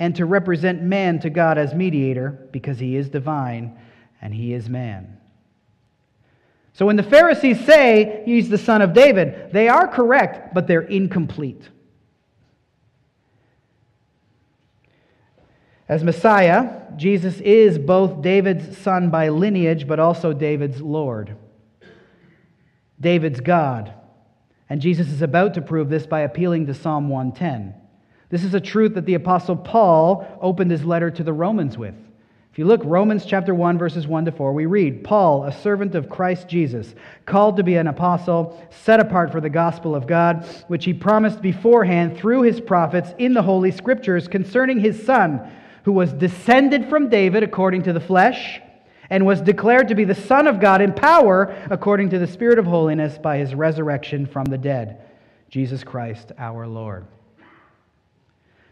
and 0.00 0.16
to 0.16 0.26
represent 0.26 0.82
man 0.82 1.20
to 1.20 1.30
God 1.30 1.58
as 1.58 1.74
mediator 1.74 2.48
because 2.50 2.80
he 2.80 2.96
is 2.96 3.08
divine 3.08 3.78
and 4.20 4.34
he 4.34 4.52
is 4.52 4.68
man. 4.68 5.16
So 6.72 6.84
when 6.84 6.96
the 6.96 7.04
Pharisees 7.04 7.64
say 7.64 8.24
he's 8.26 8.48
the 8.48 8.58
son 8.58 8.82
of 8.82 8.94
David, 8.94 9.52
they 9.52 9.68
are 9.68 9.86
correct, 9.86 10.54
but 10.54 10.66
they're 10.66 10.80
incomplete. 10.80 11.68
As 15.90 16.04
Messiah, 16.04 16.82
Jesus 16.96 17.40
is 17.40 17.76
both 17.76 18.22
David's 18.22 18.78
son 18.78 19.10
by 19.10 19.28
lineage, 19.30 19.88
but 19.88 19.98
also 19.98 20.32
David's 20.32 20.80
Lord. 20.80 21.34
David's 23.00 23.40
God. 23.40 23.92
And 24.68 24.80
Jesus 24.80 25.08
is 25.08 25.20
about 25.20 25.54
to 25.54 25.62
prove 25.62 25.88
this 25.88 26.06
by 26.06 26.20
appealing 26.20 26.68
to 26.68 26.74
Psalm 26.74 27.08
110. 27.08 27.74
This 28.28 28.44
is 28.44 28.54
a 28.54 28.60
truth 28.60 28.94
that 28.94 29.04
the 29.04 29.14
Apostle 29.14 29.56
Paul 29.56 30.24
opened 30.40 30.70
his 30.70 30.84
letter 30.84 31.10
to 31.10 31.24
the 31.24 31.32
Romans 31.32 31.76
with. 31.76 31.96
If 32.52 32.58
you 32.60 32.66
look, 32.66 32.82
Romans 32.84 33.24
chapter 33.26 33.52
1, 33.52 33.76
verses 33.76 34.06
1 34.06 34.26
to 34.26 34.32
4, 34.32 34.52
we 34.52 34.66
read 34.66 35.02
Paul, 35.02 35.42
a 35.42 35.52
servant 35.52 35.96
of 35.96 36.08
Christ 36.08 36.46
Jesus, 36.46 36.94
called 37.26 37.56
to 37.56 37.64
be 37.64 37.74
an 37.74 37.88
apostle, 37.88 38.64
set 38.70 39.00
apart 39.00 39.32
for 39.32 39.40
the 39.40 39.50
gospel 39.50 39.96
of 39.96 40.06
God, 40.06 40.46
which 40.68 40.84
he 40.84 40.94
promised 40.94 41.42
beforehand 41.42 42.16
through 42.16 42.42
his 42.42 42.60
prophets 42.60 43.12
in 43.18 43.34
the 43.34 43.42
Holy 43.42 43.72
Scriptures 43.72 44.28
concerning 44.28 44.78
his 44.78 45.04
Son, 45.04 45.50
who 45.84 45.92
was 45.92 46.12
descended 46.12 46.88
from 46.88 47.08
David 47.08 47.42
according 47.42 47.84
to 47.84 47.92
the 47.92 48.00
flesh, 48.00 48.60
and 49.08 49.26
was 49.26 49.40
declared 49.40 49.88
to 49.88 49.94
be 49.94 50.04
the 50.04 50.14
Son 50.14 50.46
of 50.46 50.60
God 50.60 50.80
in 50.80 50.92
power 50.92 51.54
according 51.68 52.10
to 52.10 52.18
the 52.18 52.28
Spirit 52.28 52.58
of 52.58 52.64
holiness 52.64 53.18
by 53.18 53.38
his 53.38 53.54
resurrection 53.54 54.24
from 54.24 54.44
the 54.44 54.58
dead, 54.58 55.02
Jesus 55.48 55.82
Christ 55.82 56.30
our 56.38 56.66
Lord. 56.66 57.06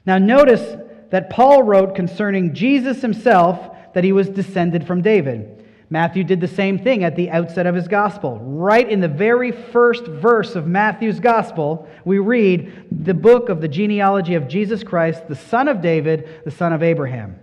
Now, 0.06 0.18
notice 0.18 0.76
that 1.10 1.28
Paul 1.28 1.64
wrote 1.64 1.96
concerning 1.96 2.54
Jesus 2.54 3.02
himself 3.02 3.76
that 3.94 4.04
he 4.04 4.12
was 4.12 4.28
descended 4.28 4.86
from 4.86 5.02
David. 5.02 5.57
Matthew 5.90 6.22
did 6.22 6.40
the 6.40 6.48
same 6.48 6.78
thing 6.78 7.02
at 7.02 7.16
the 7.16 7.30
outset 7.30 7.66
of 7.66 7.74
his 7.74 7.88
gospel. 7.88 8.38
Right 8.42 8.86
in 8.88 9.00
the 9.00 9.08
very 9.08 9.52
first 9.52 10.04
verse 10.04 10.54
of 10.54 10.66
Matthew's 10.66 11.18
gospel, 11.18 11.88
we 12.04 12.18
read 12.18 12.86
the 12.90 13.14
book 13.14 13.48
of 13.48 13.62
the 13.62 13.68
genealogy 13.68 14.34
of 14.34 14.48
Jesus 14.48 14.82
Christ, 14.82 15.28
the 15.28 15.34
son 15.34 15.66
of 15.66 15.80
David, 15.80 16.42
the 16.44 16.50
son 16.50 16.74
of 16.74 16.82
Abraham. 16.82 17.38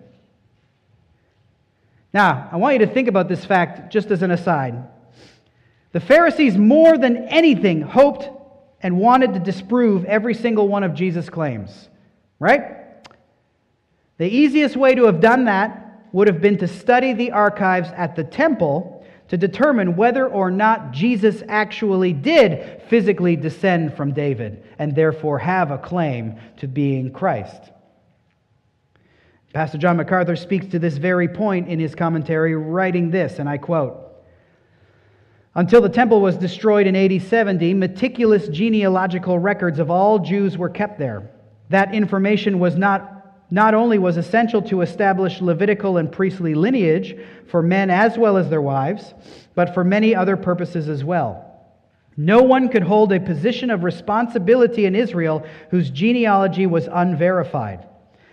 Now, 2.14 2.48
I 2.52 2.58
want 2.58 2.80
you 2.80 2.86
to 2.86 2.94
think 2.94 3.08
about 3.08 3.28
this 3.28 3.44
fact 3.44 3.92
just 3.92 4.12
as 4.12 4.22
an 4.22 4.32
aside. 4.32 4.76
The 5.92 6.00
Pharisees, 6.00 6.56
more 6.56 6.98
than 6.98 7.28
anything, 7.30 7.82
hoped 7.82 8.30
and 8.82 9.00
wanted 9.00 9.34
to 9.34 9.40
disprove 9.40 10.06
every 10.06 10.36
single 10.36 10.68
one 10.68 10.84
of 10.84 10.94
Jesus' 10.94 11.30
claims, 11.30 11.90
right? 12.40 12.78
The 14.18 14.28
easiest 14.28 14.76
way 14.76 14.94
to 14.94 15.06
have 15.06 15.20
done 15.20 15.46
that 15.46 15.85
would 16.16 16.30
have 16.30 16.40
been 16.40 16.58
to 16.58 16.66
study 16.66 17.12
the 17.12 17.30
archives 17.34 17.90
at 17.94 18.16
the 18.16 18.24
temple 18.24 19.06
to 19.28 19.36
determine 19.36 19.98
whether 19.98 20.26
or 20.26 20.50
not 20.50 20.94
Jesus 20.94 21.44
actually 21.50 22.14
did 22.14 22.84
physically 22.88 23.36
descend 23.36 23.98
from 23.98 24.14
David 24.14 24.64
and 24.80 24.96
therefore 24.96 25.40
have 25.40 25.72
a 25.72 25.78
claim 25.78 26.40
to 26.56 26.70
being 26.70 27.12
Christ. 27.12 27.70
Pastor 29.54 29.78
John 29.78 29.98
MacArthur 29.98 30.38
speaks 30.38 30.68
to 30.68 30.80
this 30.80 30.96
very 30.96 31.28
point 31.28 31.68
in 31.68 31.82
his 31.82 31.94
commentary, 31.94 32.56
writing 32.56 33.12
this, 33.12 33.40
and 33.40 33.50
I 33.50 33.58
quote 33.58 34.16
Until 35.54 35.82
the 35.82 35.90
temple 35.90 36.22
was 36.22 36.38
destroyed 36.38 36.88
in 36.88 36.96
AD 36.96 37.24
70, 37.24 37.74
meticulous 37.74 38.48
genealogical 38.48 39.38
records 39.38 39.80
of 39.80 39.92
all 39.92 40.20
Jews 40.20 40.58
were 40.58 40.70
kept 40.70 40.98
there. 40.98 41.30
That 41.68 41.94
information 41.94 42.60
was 42.60 42.78
not 42.78 43.15
not 43.52 43.74
only 43.74 43.98
was 43.98 44.18
essential 44.18 44.62
to 44.64 44.82
establish 44.82 45.42
Levitical 45.42 45.98
and 45.98 46.12
priestly 46.12 46.56
lineage 46.56 47.16
for 47.48 47.62
men 47.62 47.90
as 47.90 48.18
well 48.18 48.38
as 48.38 48.50
their 48.50 48.62
wives, 48.62 49.14
but 49.54 49.74
for 49.74 49.84
many 49.84 50.16
other 50.16 50.36
purposes 50.36 50.90
as 50.90 51.04
well. 51.04 51.42
No 52.18 52.42
one 52.42 52.70
could 52.70 52.84
hold 52.84 53.12
a 53.12 53.20
position 53.20 53.70
of 53.70 53.84
responsibility 53.84 54.86
in 54.86 54.96
Israel 54.96 55.46
whose 55.70 55.90
genealogy 55.90 56.66
was 56.66 56.88
unverified. 56.92 57.86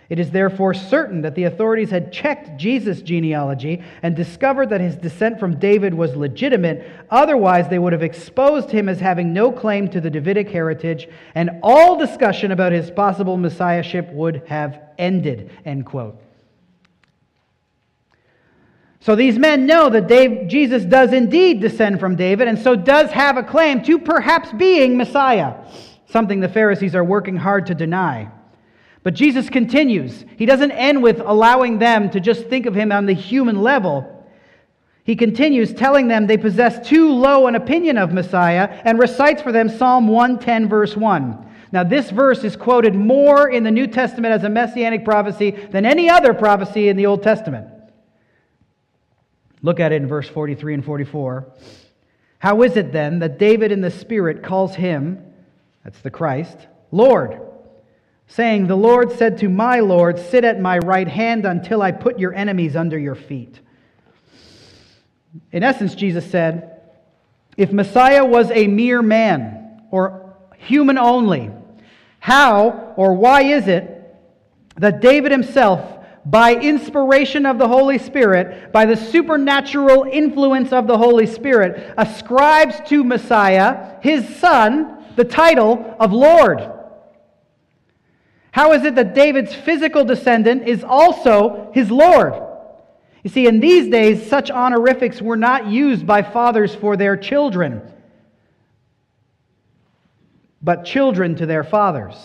It 0.09 0.19
is 0.19 0.31
therefore 0.31 0.73
certain 0.73 1.21
that 1.21 1.33
the 1.35 1.45
authorities 1.45 1.89
had 1.89 2.11
checked 2.11 2.57
Jesus' 2.57 3.01
genealogy 3.01 3.81
and 4.01 4.15
discovered 4.15 4.69
that 4.69 4.81
his 4.81 4.95
descent 4.95 5.39
from 5.39 5.59
David 5.59 5.93
was 5.93 6.15
legitimate. 6.15 6.85
Otherwise, 7.09 7.69
they 7.69 7.79
would 7.79 7.93
have 7.93 8.03
exposed 8.03 8.69
him 8.69 8.89
as 8.89 8.99
having 8.99 9.33
no 9.33 9.51
claim 9.51 9.87
to 9.89 10.01
the 10.01 10.09
Davidic 10.09 10.49
heritage, 10.49 11.07
and 11.35 11.49
all 11.63 11.97
discussion 11.97 12.51
about 12.51 12.73
his 12.73 12.91
possible 12.91 13.37
messiahship 13.37 14.11
would 14.11 14.43
have 14.47 14.81
ended. 14.97 15.49
End 15.65 15.85
quote. 15.85 16.19
So 18.99 19.15
these 19.15 19.37
men 19.37 19.65
know 19.65 19.89
that 19.89 20.07
Dave, 20.07 20.47
Jesus 20.47 20.85
does 20.85 21.11
indeed 21.11 21.59
descend 21.59 21.99
from 21.99 22.15
David, 22.15 22.47
and 22.47 22.57
so 22.57 22.75
does 22.75 23.11
have 23.11 23.35
a 23.35 23.43
claim 23.43 23.83
to 23.83 23.99
perhaps 23.99 24.53
being 24.53 24.95
Messiah, 24.95 25.55
something 26.05 26.39
the 26.39 26.47
Pharisees 26.47 26.95
are 26.95 27.03
working 27.03 27.35
hard 27.35 27.65
to 27.67 27.75
deny. 27.75 28.29
But 29.03 29.13
Jesus 29.13 29.49
continues. 29.49 30.23
He 30.37 30.45
doesn't 30.45 30.71
end 30.71 31.03
with 31.03 31.19
allowing 31.19 31.77
them 31.77 32.09
to 32.11 32.21
just 32.21 32.47
think 32.47 32.65
of 32.65 32.73
him 32.73 32.91
on 32.91 33.05
the 33.05 33.13
human 33.13 33.61
level. 33.61 34.09
He 35.03 35.17
continues 35.17 35.73
telling 35.73 36.07
them 36.07 36.25
they 36.25 36.37
possess 36.37 36.87
too 36.87 37.11
low 37.11 37.47
an 37.47 37.55
opinion 37.55 37.97
of 37.97 38.13
Messiah 38.13 38.69
and 38.85 38.97
recites 38.97 39.41
for 39.41 39.51
them 39.51 39.67
Psalm 39.67 40.07
110, 40.07 40.69
verse 40.69 40.95
1. 40.95 41.49
Now, 41.73 41.83
this 41.83 42.11
verse 42.11 42.43
is 42.43 42.55
quoted 42.55 42.95
more 42.95 43.49
in 43.49 43.63
the 43.63 43.71
New 43.71 43.87
Testament 43.87 44.33
as 44.33 44.43
a 44.43 44.49
messianic 44.49 45.03
prophecy 45.03 45.51
than 45.51 45.85
any 45.85 46.09
other 46.09 46.33
prophecy 46.33 46.87
in 46.87 46.95
the 46.95 47.07
Old 47.07 47.23
Testament. 47.23 47.67
Look 49.61 49.79
at 49.79 49.91
it 49.91 49.95
in 50.01 50.07
verse 50.07 50.29
43 50.29 50.75
and 50.75 50.85
44. 50.85 51.51
How 52.39 52.61
is 52.61 52.77
it 52.77 52.93
then 52.93 53.19
that 53.19 53.39
David 53.39 53.71
in 53.71 53.81
the 53.81 53.91
Spirit 53.91 54.43
calls 54.43 54.75
him, 54.75 55.33
that's 55.83 55.99
the 55.99 56.11
Christ, 56.11 56.67
Lord? 56.91 57.41
Saying, 58.27 58.67
The 58.67 58.75
Lord 58.75 59.11
said 59.11 59.37
to 59.39 59.49
my 59.49 59.79
Lord, 59.79 60.17
Sit 60.17 60.43
at 60.43 60.59
my 60.59 60.77
right 60.79 61.07
hand 61.07 61.45
until 61.45 61.81
I 61.81 61.91
put 61.91 62.19
your 62.19 62.33
enemies 62.33 62.75
under 62.75 62.97
your 62.97 63.15
feet. 63.15 63.59
In 65.51 65.63
essence, 65.63 65.95
Jesus 65.95 66.29
said, 66.29 66.81
If 67.57 67.71
Messiah 67.71 68.25
was 68.25 68.51
a 68.51 68.67
mere 68.67 69.01
man 69.01 69.81
or 69.91 70.35
human 70.57 70.97
only, 70.97 71.51
how 72.19 72.93
or 72.95 73.13
why 73.13 73.43
is 73.43 73.67
it 73.67 73.89
that 74.77 75.01
David 75.01 75.31
himself, 75.31 75.99
by 76.25 76.55
inspiration 76.55 77.45
of 77.45 77.57
the 77.57 77.67
Holy 77.67 77.97
Spirit, 77.97 78.71
by 78.71 78.85
the 78.85 78.95
supernatural 78.95 80.05
influence 80.09 80.71
of 80.71 80.87
the 80.87 80.97
Holy 80.97 81.25
Spirit, 81.27 81.93
ascribes 81.97 82.79
to 82.87 83.03
Messiah, 83.03 83.97
his 84.01 84.37
son, 84.37 85.03
the 85.15 85.25
title 85.25 85.95
of 85.99 86.13
Lord? 86.13 86.61
How 88.53 88.73
is 88.73 88.83
it 88.83 88.93
that 88.93 89.15
David's 89.15 89.55
physical 89.55 90.05
descendant 90.05 90.67
is 90.67 90.83
also 90.83 91.71
his 91.73 91.89
Lord? 91.89 92.35
You 93.23 93.31
see, 93.31 93.47
in 93.47 93.59
these 93.59 93.89
days, 93.89 94.29
such 94.29 94.51
honorifics 94.51 95.19
were 95.19 95.35
not 95.35 95.65
used 95.65 96.05
by 96.05 96.21
fathers 96.21 96.75
for 96.75 96.95
their 96.95 97.17
children, 97.17 97.81
but 100.61 100.85
children 100.85 101.35
to 101.37 101.47
their 101.47 101.63
fathers. 101.63 102.15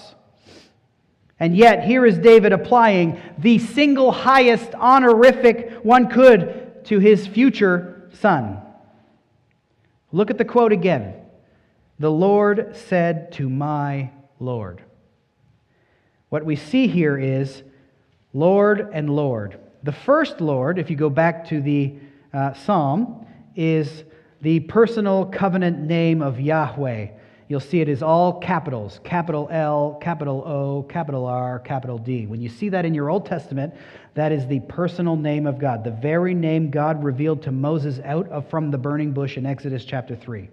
And 1.41 1.57
yet, 1.57 1.85
here 1.85 2.05
is 2.05 2.19
David 2.19 2.53
applying 2.53 3.19
the 3.39 3.59
single 3.59 4.13
highest 4.13 4.75
honorific 4.75 5.79
one 5.83 6.11
could 6.11 6.85
to 6.85 6.99
his 6.99 7.27
future 7.27 8.11
son. 8.13 8.61
Look 10.13 10.31
at 10.31 10.37
the 10.37 10.45
quote 10.45 10.73
again. 10.73 11.15
The 11.99 12.11
Lord 12.11 12.77
said 12.77 13.33
to 13.33 13.49
my 13.49 14.11
Lord. 14.39 14.83
What 16.29 16.45
we 16.45 16.57
see 16.57 16.87
here 16.89 17.17
is 17.17 17.63
Lord 18.35 18.91
and 18.93 19.09
Lord. 19.09 19.59
The 19.83 19.93
first 19.93 20.41
Lord, 20.41 20.79
if 20.79 20.91
you 20.91 20.97
go 20.97 21.09
back 21.09 21.49
to 21.49 21.61
the 21.61 21.95
uh, 22.33 22.53
psalm, 22.53 23.27
is 23.57 24.05
the 24.43 24.61
personal 24.61 25.27
covenant 25.27 25.79
name 25.79 26.21
of 26.23 26.39
Yahweh. 26.39 27.09
You'll 27.49 27.61
see 27.61 27.81
it 27.81 27.89
is 27.89 28.03
all 28.03 28.35
capitals 28.41 29.01
capital 29.05 29.49
L, 29.51 29.99
capital 30.03 30.43
O, 30.47 30.83
capital 30.83 31.25
R, 31.25 31.59
capital 31.61 31.97
D. 31.97 32.27
When 32.27 32.43
you 32.43 32.51
see 32.51 32.69
that 32.69 32.85
in 32.85 32.93
your 32.93 33.09
Old 33.09 33.25
Testament, 33.25 33.75
that 34.15 34.31
is 34.31 34.47
the 34.47 34.61
personal 34.61 35.17
name 35.17 35.47
of 35.47 35.59
God, 35.59 35.83
the 35.83 35.91
very 35.91 36.35
name 36.35 36.71
God 36.71 37.03
revealed 37.03 37.43
to 37.45 37.53
Moses 37.53 38.01
out 38.05 38.29
of 38.29 38.49
from 38.51 38.71
the 38.71 38.77
burning 38.77 39.13
bush 39.13 39.39
in 39.39 39.47
Exodus 39.47 39.85
chapter 39.85 40.15
3. 40.15 40.51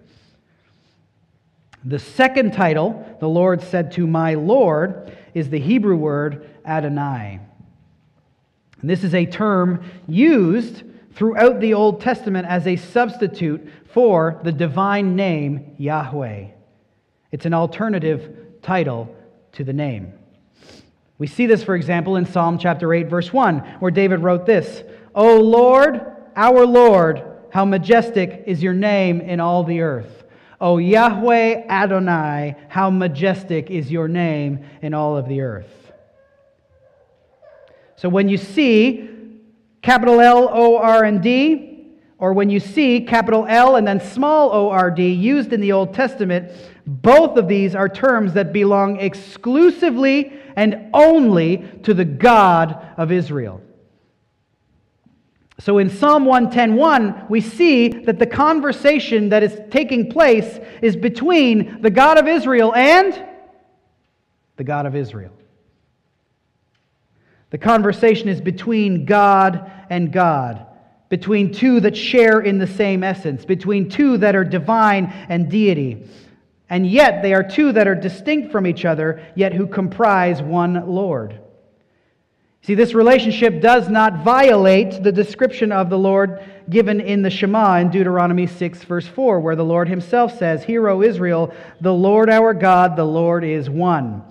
The 1.84 1.98
second 1.98 2.52
title, 2.54 3.16
the 3.20 3.28
Lord 3.28 3.62
said 3.62 3.92
to 3.92 4.06
my 4.06 4.34
Lord, 4.34 5.16
is 5.36 5.50
the 5.50 5.60
Hebrew 5.60 5.96
word 5.96 6.48
Adonai. 6.64 7.40
And 8.80 8.88
this 8.88 9.04
is 9.04 9.14
a 9.14 9.26
term 9.26 9.84
used 10.08 10.82
throughout 11.14 11.60
the 11.60 11.74
Old 11.74 12.00
Testament 12.00 12.48
as 12.48 12.66
a 12.66 12.76
substitute 12.76 13.68
for 13.92 14.40
the 14.44 14.50
divine 14.50 15.14
name 15.14 15.74
Yahweh. 15.76 16.46
It's 17.32 17.44
an 17.44 17.52
alternative 17.52 18.34
title 18.62 19.14
to 19.52 19.62
the 19.62 19.74
name. 19.74 20.14
We 21.18 21.26
see 21.26 21.44
this, 21.44 21.62
for 21.62 21.76
example, 21.76 22.16
in 22.16 22.24
Psalm 22.24 22.56
chapter 22.56 22.94
8, 22.94 23.08
verse 23.08 23.30
1, 23.30 23.58
where 23.80 23.90
David 23.90 24.20
wrote 24.20 24.46
this 24.46 24.84
O 25.14 25.38
Lord, 25.38 26.00
our 26.34 26.64
Lord, 26.64 27.22
how 27.50 27.66
majestic 27.66 28.44
is 28.46 28.62
your 28.62 28.72
name 28.72 29.20
in 29.20 29.40
all 29.40 29.64
the 29.64 29.82
earth. 29.82 30.15
O 30.60 30.78
Yahweh 30.78 31.66
Adonai, 31.68 32.56
how 32.68 32.90
majestic 32.90 33.70
is 33.70 33.90
your 33.90 34.08
name 34.08 34.64
in 34.82 34.94
all 34.94 35.16
of 35.16 35.28
the 35.28 35.40
earth. 35.40 35.92
So 37.96 38.08
when 38.08 38.28
you 38.28 38.36
see 38.36 39.08
capital 39.82 40.20
L 40.20 40.48
O 40.50 40.78
R 40.78 41.04
and 41.04 41.22
D, 41.22 41.76
or 42.18 42.32
when 42.32 42.48
you 42.48 42.60
see 42.60 43.02
capital 43.02 43.46
L 43.46 43.76
and 43.76 43.86
then 43.86 44.00
small 44.00 44.50
o 44.50 44.70
r 44.70 44.90
d 44.90 45.12
used 45.12 45.52
in 45.52 45.60
the 45.60 45.72
Old 45.72 45.92
Testament, 45.92 46.50
both 46.86 47.36
of 47.36 47.46
these 47.46 47.74
are 47.74 47.88
terms 47.88 48.32
that 48.32 48.52
belong 48.52 48.98
exclusively 49.00 50.32
and 50.56 50.88
only 50.94 51.58
to 51.82 51.92
the 51.92 52.04
God 52.04 52.94
of 52.96 53.12
Israel. 53.12 53.60
So 55.58 55.78
in 55.78 55.88
Psalm 55.88 56.26
110:1, 56.26 57.28
we 57.30 57.40
see 57.40 57.88
that 57.88 58.18
the 58.18 58.26
conversation 58.26 59.30
that 59.30 59.42
is 59.42 59.58
taking 59.70 60.10
place 60.10 60.60
is 60.82 60.96
between 60.96 61.80
the 61.80 61.90
God 61.90 62.18
of 62.18 62.28
Israel 62.28 62.74
and 62.74 63.18
the 64.56 64.64
God 64.64 64.84
of 64.86 64.94
Israel. 64.94 65.32
The 67.50 67.58
conversation 67.58 68.28
is 68.28 68.40
between 68.40 69.06
God 69.06 69.70
and 69.88 70.12
God, 70.12 70.66
between 71.08 71.52
two 71.52 71.80
that 71.80 71.96
share 71.96 72.40
in 72.40 72.58
the 72.58 72.66
same 72.66 73.02
essence, 73.02 73.44
between 73.44 73.88
two 73.88 74.18
that 74.18 74.36
are 74.36 74.44
divine 74.44 75.06
and 75.28 75.48
deity. 75.48 76.06
And 76.68 76.86
yet 76.86 77.22
they 77.22 77.32
are 77.32 77.44
two 77.44 77.72
that 77.72 77.86
are 77.86 77.94
distinct 77.94 78.50
from 78.50 78.66
each 78.66 78.84
other, 78.84 79.22
yet 79.36 79.54
who 79.54 79.66
comprise 79.66 80.42
one 80.42 80.86
Lord. 80.86 81.38
See, 82.66 82.74
this 82.74 82.94
relationship 82.94 83.60
does 83.60 83.88
not 83.88 84.24
violate 84.24 85.00
the 85.00 85.12
description 85.12 85.70
of 85.70 85.88
the 85.88 85.96
Lord 85.96 86.42
given 86.68 87.00
in 87.00 87.22
the 87.22 87.30
Shema 87.30 87.76
in 87.76 87.90
Deuteronomy 87.90 88.48
6, 88.48 88.82
verse 88.82 89.06
4, 89.06 89.38
where 89.38 89.54
the 89.54 89.64
Lord 89.64 89.88
himself 89.88 90.36
says, 90.36 90.64
Hear, 90.64 90.88
O 90.88 91.00
Israel, 91.00 91.54
the 91.80 91.94
Lord 91.94 92.28
our 92.28 92.52
God, 92.52 92.96
the 92.96 93.04
Lord 93.04 93.44
is 93.44 93.70
one. 93.70 94.24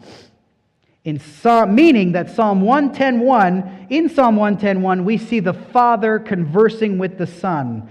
In 1.05 1.17
Psalm, 1.17 1.75
meaning 1.75 2.11
that 2.11 2.29
Psalm 2.29 2.61
110.1, 2.61 3.87
in 3.89 4.09
Psalm 4.09 4.35
110.1, 4.35 5.05
we 5.05 5.17
see 5.17 5.39
the 5.39 5.53
Father 5.53 6.19
conversing 6.19 6.97
with 6.97 7.17
the 7.17 7.27
Son. 7.27 7.89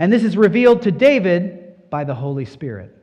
And 0.00 0.12
this 0.12 0.24
is 0.24 0.36
revealed 0.36 0.82
to 0.82 0.90
David 0.90 1.88
by 1.88 2.02
the 2.02 2.16
Holy 2.16 2.46
Spirit. 2.46 2.96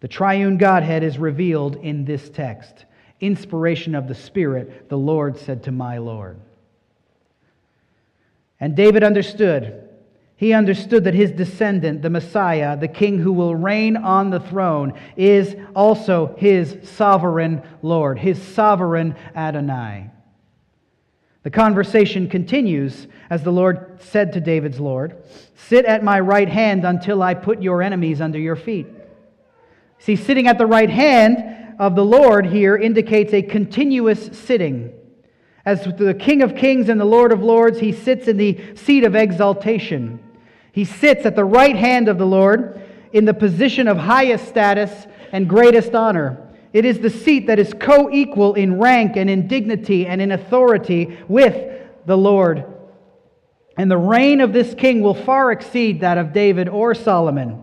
The 0.00 0.08
triune 0.08 0.56
Godhead 0.56 1.02
is 1.02 1.18
revealed 1.18 1.76
in 1.76 2.06
this 2.06 2.30
text 2.30 2.86
inspiration 3.20 3.94
of 3.94 4.08
the 4.08 4.14
Spirit, 4.14 4.88
the 4.88 4.98
Lord 4.98 5.38
said 5.38 5.64
to 5.64 5.72
my 5.72 5.98
Lord. 5.98 6.38
And 8.60 8.76
David 8.76 9.02
understood. 9.02 9.88
He 10.36 10.52
understood 10.52 11.04
that 11.04 11.14
his 11.14 11.30
descendant, 11.30 12.02
the 12.02 12.10
Messiah, 12.10 12.76
the 12.76 12.88
king 12.88 13.18
who 13.18 13.32
will 13.32 13.54
reign 13.54 13.96
on 13.96 14.30
the 14.30 14.40
throne, 14.40 14.94
is 15.16 15.54
also 15.76 16.34
his 16.38 16.76
sovereign 16.82 17.62
Lord, 17.82 18.18
his 18.18 18.42
sovereign 18.42 19.16
Adonai. 19.36 20.10
The 21.44 21.50
conversation 21.50 22.28
continues 22.28 23.06
as 23.30 23.42
the 23.42 23.52
Lord 23.52 24.00
said 24.00 24.32
to 24.32 24.40
David's 24.40 24.80
Lord, 24.80 25.16
Sit 25.56 25.84
at 25.84 26.02
my 26.02 26.18
right 26.18 26.48
hand 26.48 26.84
until 26.84 27.22
I 27.22 27.34
put 27.34 27.62
your 27.62 27.82
enemies 27.82 28.20
under 28.20 28.38
your 28.38 28.56
feet. 28.56 28.86
See, 29.98 30.16
sitting 30.16 30.48
at 30.48 30.58
the 30.58 30.66
right 30.66 30.90
hand 30.90 31.63
of 31.78 31.94
the 31.94 32.04
Lord 32.04 32.46
here 32.46 32.76
indicates 32.76 33.32
a 33.32 33.42
continuous 33.42 34.26
sitting. 34.38 34.92
As 35.64 35.84
the 35.84 36.14
King 36.14 36.42
of 36.42 36.54
Kings 36.54 36.88
and 36.88 37.00
the 37.00 37.04
Lord 37.04 37.32
of 37.32 37.42
Lords, 37.42 37.80
he 37.80 37.92
sits 37.92 38.28
in 38.28 38.36
the 38.36 38.76
seat 38.76 39.04
of 39.04 39.14
exaltation. 39.14 40.18
He 40.72 40.84
sits 40.84 41.24
at 41.24 41.36
the 41.36 41.44
right 41.44 41.76
hand 41.76 42.08
of 42.08 42.18
the 42.18 42.26
Lord 42.26 42.80
in 43.12 43.24
the 43.24 43.34
position 43.34 43.88
of 43.88 43.96
highest 43.96 44.46
status 44.48 45.06
and 45.32 45.48
greatest 45.48 45.94
honor. 45.94 46.40
It 46.72 46.84
is 46.84 46.98
the 46.98 47.10
seat 47.10 47.46
that 47.46 47.58
is 47.58 47.72
co 47.78 48.10
equal 48.10 48.54
in 48.54 48.78
rank 48.78 49.16
and 49.16 49.30
in 49.30 49.46
dignity 49.46 50.06
and 50.06 50.20
in 50.20 50.32
authority 50.32 51.18
with 51.28 51.80
the 52.04 52.16
Lord. 52.16 52.64
And 53.76 53.90
the 53.90 53.96
reign 53.96 54.40
of 54.40 54.52
this 54.52 54.74
king 54.74 55.00
will 55.00 55.14
far 55.14 55.50
exceed 55.50 56.00
that 56.00 56.18
of 56.18 56.32
David 56.32 56.68
or 56.68 56.94
Solomon. 56.94 57.62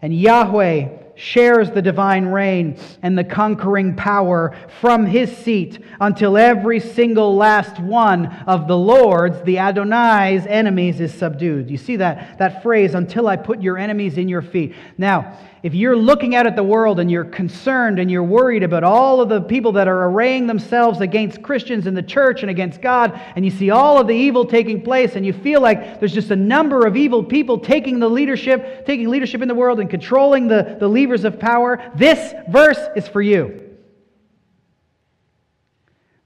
And 0.00 0.14
Yahweh 0.14 1.03
shares 1.16 1.70
the 1.70 1.82
divine 1.82 2.26
reign 2.26 2.78
and 3.02 3.16
the 3.16 3.24
conquering 3.24 3.94
power 3.94 4.54
from 4.80 5.06
his 5.06 5.34
seat 5.36 5.78
until 6.00 6.36
every 6.36 6.80
single 6.80 7.36
last 7.36 7.78
one 7.80 8.26
of 8.46 8.66
the 8.66 8.76
Lord's, 8.76 9.40
the 9.42 9.58
Adonai's 9.58 10.46
enemies, 10.46 11.00
is 11.00 11.14
subdued. 11.14 11.70
You 11.70 11.76
see 11.76 11.96
that, 11.96 12.38
that 12.38 12.62
phrase, 12.62 12.94
until 12.94 13.28
I 13.28 13.36
put 13.36 13.62
your 13.62 13.78
enemies 13.78 14.18
in 14.18 14.28
your 14.28 14.42
feet. 14.42 14.74
Now, 14.98 15.38
if 15.64 15.72
you're 15.72 15.96
looking 15.96 16.34
out 16.34 16.46
at 16.46 16.56
the 16.56 16.62
world 16.62 17.00
and 17.00 17.10
you're 17.10 17.24
concerned 17.24 17.98
and 17.98 18.10
you're 18.10 18.22
worried 18.22 18.62
about 18.62 18.84
all 18.84 19.22
of 19.22 19.30
the 19.30 19.40
people 19.40 19.72
that 19.72 19.88
are 19.88 20.04
arraying 20.10 20.46
themselves 20.46 21.00
against 21.00 21.42
Christians 21.42 21.86
in 21.86 21.94
the 21.94 22.02
church 22.02 22.42
and 22.42 22.50
against 22.50 22.82
God, 22.82 23.18
and 23.34 23.46
you 23.46 23.50
see 23.50 23.70
all 23.70 23.98
of 23.98 24.06
the 24.06 24.14
evil 24.14 24.44
taking 24.44 24.82
place, 24.82 25.16
and 25.16 25.24
you 25.24 25.32
feel 25.32 25.62
like 25.62 26.00
there's 26.00 26.12
just 26.12 26.30
a 26.30 26.36
number 26.36 26.86
of 26.86 26.98
evil 26.98 27.24
people 27.24 27.58
taking 27.58 27.98
the 27.98 28.10
leadership, 28.10 28.84
taking 28.84 29.08
leadership 29.08 29.40
in 29.40 29.48
the 29.48 29.54
world 29.54 29.80
and 29.80 29.88
controlling 29.88 30.48
the, 30.48 30.76
the 30.78 30.86
levers 30.86 31.24
of 31.24 31.40
power, 31.40 31.90
this 31.96 32.34
verse 32.50 32.80
is 32.94 33.08
for 33.08 33.22
you. 33.22 33.62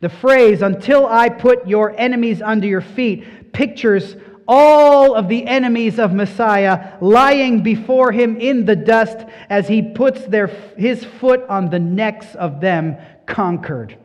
The 0.00 0.08
phrase, 0.08 0.62
until 0.62 1.06
I 1.06 1.28
put 1.28 1.68
your 1.68 1.96
enemies 1.96 2.42
under 2.42 2.66
your 2.66 2.80
feet, 2.80 3.52
pictures 3.52 4.16
all 4.48 5.14
of 5.14 5.28
the 5.28 5.46
enemies 5.46 5.98
of 5.98 6.14
Messiah 6.14 6.96
lying 7.02 7.62
before 7.62 8.10
him 8.10 8.38
in 8.38 8.64
the 8.64 8.74
dust 8.74 9.18
as 9.50 9.68
he 9.68 9.82
puts 9.82 10.24
their, 10.24 10.46
his 10.76 11.04
foot 11.04 11.44
on 11.50 11.68
the 11.68 11.78
necks 11.78 12.34
of 12.34 12.62
them 12.62 12.96
conquered. 13.26 13.98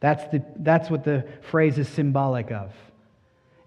That's, 0.00 0.24
the, 0.32 0.44
that's 0.56 0.90
what 0.90 1.04
the 1.04 1.24
phrase 1.42 1.78
is 1.78 1.88
symbolic 1.88 2.50
of. 2.50 2.72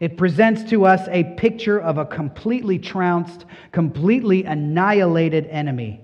It 0.02 0.18
presents 0.18 0.70
to 0.72 0.86
us 0.86 1.08
a 1.10 1.24
picture 1.24 1.80
of 1.80 1.98
a 1.98 2.06
completely 2.06 2.78
trounced, 2.78 3.46
completely 3.72 4.44
annihilated 4.44 5.48
enemy. 5.48 6.02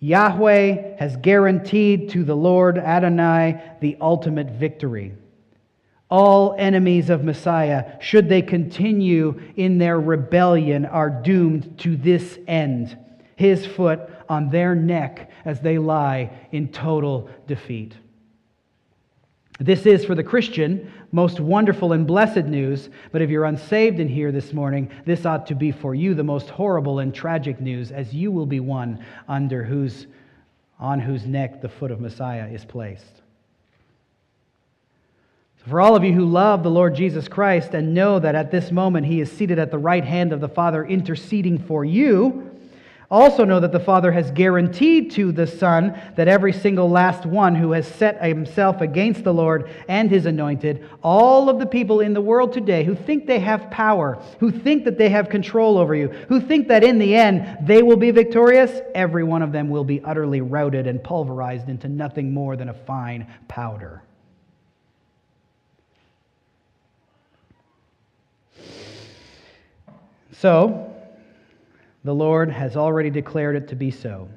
Yahweh 0.00 0.96
has 0.98 1.16
guaranteed 1.18 2.10
to 2.10 2.24
the 2.24 2.34
Lord 2.34 2.76
Adonai 2.76 3.62
the 3.80 3.96
ultimate 4.00 4.50
victory 4.50 5.14
all 6.14 6.54
enemies 6.60 7.10
of 7.10 7.24
Messiah, 7.24 8.00
should 8.00 8.28
they 8.28 8.40
continue 8.40 9.40
in 9.56 9.78
their 9.78 9.98
rebellion, 9.98 10.86
are 10.86 11.10
doomed 11.10 11.76
to 11.76 11.96
this 11.96 12.38
end 12.46 12.96
his 13.34 13.66
foot 13.66 13.98
on 14.28 14.48
their 14.48 14.76
neck 14.76 15.28
as 15.44 15.60
they 15.60 15.76
lie 15.76 16.30
in 16.52 16.68
total 16.68 17.28
defeat. 17.48 17.96
This 19.58 19.86
is, 19.86 20.04
for 20.04 20.14
the 20.14 20.22
Christian, 20.22 20.92
most 21.10 21.40
wonderful 21.40 21.92
and 21.92 22.06
blessed 22.06 22.44
news, 22.44 22.90
but 23.10 23.20
if 23.20 23.28
you're 23.28 23.46
unsaved 23.46 23.98
in 23.98 24.06
here 24.06 24.30
this 24.30 24.52
morning, 24.52 24.92
this 25.04 25.26
ought 25.26 25.48
to 25.48 25.56
be 25.56 25.72
for 25.72 25.96
you 25.96 26.14
the 26.14 26.22
most 26.22 26.48
horrible 26.48 27.00
and 27.00 27.12
tragic 27.12 27.60
news, 27.60 27.90
as 27.90 28.14
you 28.14 28.30
will 28.30 28.46
be 28.46 28.60
one 28.60 29.04
under 29.26 29.64
whose, 29.64 30.06
on 30.78 31.00
whose 31.00 31.26
neck 31.26 31.60
the 31.60 31.68
foot 31.68 31.90
of 31.90 31.98
Messiah 31.98 32.46
is 32.46 32.64
placed. 32.64 33.23
For 35.68 35.80
all 35.80 35.96
of 35.96 36.04
you 36.04 36.12
who 36.12 36.26
love 36.26 36.62
the 36.62 36.70
Lord 36.70 36.94
Jesus 36.94 37.26
Christ 37.26 37.72
and 37.72 37.94
know 37.94 38.18
that 38.18 38.34
at 38.34 38.50
this 38.50 38.70
moment 38.70 39.06
he 39.06 39.22
is 39.22 39.32
seated 39.32 39.58
at 39.58 39.70
the 39.70 39.78
right 39.78 40.04
hand 40.04 40.34
of 40.34 40.40
the 40.40 40.48
Father 40.48 40.84
interceding 40.84 41.58
for 41.58 41.86
you, 41.86 42.50
also 43.10 43.44
know 43.44 43.60
that 43.60 43.72
the 43.72 43.80
Father 43.80 44.12
has 44.12 44.30
guaranteed 44.30 45.12
to 45.12 45.32
the 45.32 45.46
Son 45.46 45.98
that 46.16 46.28
every 46.28 46.52
single 46.52 46.90
last 46.90 47.24
one 47.24 47.54
who 47.54 47.72
has 47.72 47.86
set 47.86 48.22
himself 48.22 48.82
against 48.82 49.24
the 49.24 49.32
Lord 49.32 49.70
and 49.88 50.10
his 50.10 50.26
anointed, 50.26 50.86
all 51.02 51.48
of 51.48 51.58
the 51.58 51.66
people 51.66 52.00
in 52.00 52.12
the 52.12 52.20
world 52.20 52.52
today 52.52 52.84
who 52.84 52.94
think 52.94 53.26
they 53.26 53.40
have 53.40 53.70
power, 53.70 54.22
who 54.40 54.50
think 54.50 54.84
that 54.84 54.98
they 54.98 55.08
have 55.08 55.30
control 55.30 55.78
over 55.78 55.94
you, 55.94 56.08
who 56.28 56.40
think 56.40 56.68
that 56.68 56.84
in 56.84 56.98
the 56.98 57.14
end 57.14 57.66
they 57.66 57.82
will 57.82 57.96
be 57.96 58.10
victorious, 58.10 58.82
every 58.94 59.24
one 59.24 59.40
of 59.40 59.52
them 59.52 59.70
will 59.70 59.84
be 59.84 60.02
utterly 60.04 60.42
routed 60.42 60.86
and 60.86 61.02
pulverized 61.02 61.70
into 61.70 61.88
nothing 61.88 62.34
more 62.34 62.54
than 62.54 62.68
a 62.68 62.74
fine 62.74 63.26
powder. 63.48 64.02
So, 70.40 70.94
the 72.02 72.14
Lord 72.14 72.50
has 72.50 72.76
already 72.76 73.10
declared 73.10 73.56
it 73.56 73.68
to 73.68 73.76
be 73.76 73.90
so. 73.90 74.28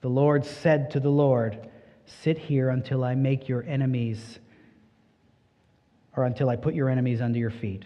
The 0.00 0.08
Lord 0.08 0.44
said 0.44 0.90
to 0.92 1.00
the 1.00 1.10
Lord, 1.10 1.68
Sit 2.06 2.36
here 2.36 2.70
until 2.70 3.04
I 3.04 3.14
make 3.14 3.48
your 3.48 3.62
enemies, 3.64 4.38
or 6.16 6.24
until 6.24 6.50
I 6.50 6.56
put 6.56 6.74
your 6.74 6.90
enemies 6.90 7.20
under 7.20 7.38
your 7.38 7.50
feet. 7.50 7.84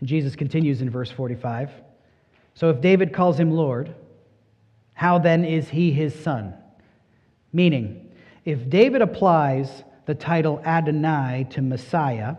And 0.00 0.08
Jesus 0.08 0.36
continues 0.36 0.82
in 0.82 0.90
verse 0.90 1.10
45. 1.10 1.70
So 2.54 2.70
if 2.70 2.80
David 2.80 3.12
calls 3.12 3.38
him 3.38 3.50
Lord, 3.50 3.94
how 4.92 5.18
then 5.18 5.44
is 5.44 5.68
he 5.68 5.90
his 5.90 6.14
son? 6.14 6.54
Meaning, 7.52 8.12
if 8.44 8.68
David 8.68 9.02
applies 9.02 9.82
the 10.06 10.14
title 10.14 10.60
Adonai 10.64 11.46
to 11.50 11.62
Messiah, 11.62 12.36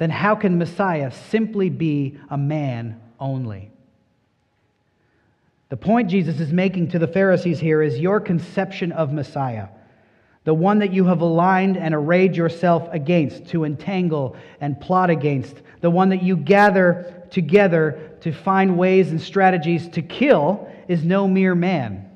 then 0.00 0.08
how 0.08 0.34
can 0.34 0.56
Messiah 0.56 1.12
simply 1.12 1.68
be 1.68 2.18
a 2.30 2.38
man 2.38 2.98
only? 3.20 3.70
The 5.68 5.76
point 5.76 6.08
Jesus 6.08 6.40
is 6.40 6.54
making 6.54 6.88
to 6.92 6.98
the 6.98 7.06
Pharisees 7.06 7.60
here 7.60 7.82
is 7.82 7.98
your 7.98 8.18
conception 8.18 8.92
of 8.92 9.12
Messiah, 9.12 9.68
the 10.44 10.54
one 10.54 10.78
that 10.78 10.94
you 10.94 11.04
have 11.04 11.20
aligned 11.20 11.76
and 11.76 11.94
arrayed 11.94 12.34
yourself 12.34 12.88
against, 12.92 13.48
to 13.48 13.64
entangle 13.64 14.38
and 14.58 14.80
plot 14.80 15.10
against, 15.10 15.60
the 15.82 15.90
one 15.90 16.08
that 16.08 16.22
you 16.22 16.34
gather 16.34 17.26
together 17.30 18.16
to 18.22 18.32
find 18.32 18.78
ways 18.78 19.10
and 19.10 19.20
strategies 19.20 19.86
to 19.88 20.00
kill, 20.00 20.66
is 20.88 21.04
no 21.04 21.28
mere 21.28 21.54
man, 21.54 22.10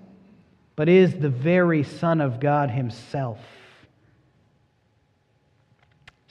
but 0.74 0.88
is 0.88 1.18
the 1.18 1.28
very 1.28 1.82
Son 1.82 2.22
of 2.22 2.40
God 2.40 2.70
Himself. 2.70 3.40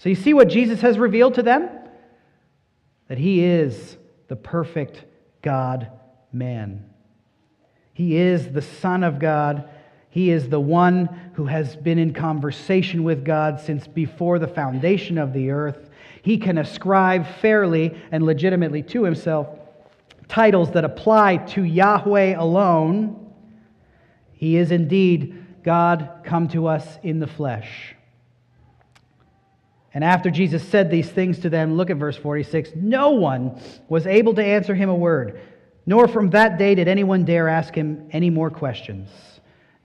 So 0.04 0.10
you 0.10 0.16
see 0.16 0.34
what 0.34 0.50
Jesus 0.50 0.82
has 0.82 1.00
revealed 1.00 1.36
to 1.36 1.44
them? 1.44 1.70
That 3.08 3.18
he 3.18 3.42
is 3.42 3.96
the 4.28 4.36
perfect 4.36 5.06
God 5.42 5.90
man. 6.34 6.90
He 7.94 8.18
is 8.18 8.52
the 8.52 8.62
Son 8.62 9.06
of 9.06 9.18
God. 9.18 9.70
He 10.10 10.30
is 10.30 10.50
the 10.50 10.60
one 10.60 11.32
who 11.36 11.46
has 11.46 11.78
been 11.78 12.00
in 12.00 12.12
conversation 12.12 13.06
with 13.06 13.24
God 13.24 13.62
since 13.62 13.88
before 13.88 14.40
the 14.40 14.48
foundation 14.48 15.18
of 15.18 15.32
the 15.32 15.52
earth. 15.52 15.90
He 16.22 16.38
can 16.38 16.58
ascribe 16.58 17.26
fairly 17.40 17.98
and 18.12 18.26
legitimately 18.26 18.84
to 18.84 19.06
himself 19.06 19.48
titles 20.28 20.72
that 20.72 20.84
apply 20.84 21.38
to 21.38 21.64
Yahweh 21.64 22.36
alone. 22.38 23.34
He 24.34 24.58
is 24.58 24.70
indeed 24.70 25.64
God 25.64 26.24
come 26.26 26.50
to 26.50 26.68
us 26.68 26.98
in 27.04 27.20
the 27.22 27.28
flesh. 27.28 27.96
And 29.94 30.04
after 30.04 30.32
Jesus 30.32 30.68
said 30.68 30.90
these 30.90 31.10
things 31.10 31.40
to 31.40 31.50
them, 31.50 31.78
look 31.78 31.90
at 31.90 31.98
verse 31.98 32.18
46 32.18 32.72
no 32.76 33.12
one 33.12 33.62
was 33.90 34.08
able 34.08 34.34
to 34.36 34.44
answer 34.44 34.74
him 34.74 34.90
a 34.90 34.96
word, 34.96 35.40
nor 35.86 36.08
from 36.08 36.32
that 36.32 36.58
day 36.58 36.76
did 36.76 36.88
anyone 36.88 37.26
dare 37.26 37.48
ask 37.48 37.76
him 37.76 38.08
any 38.12 38.30
more 38.30 38.50
questions. 38.50 39.10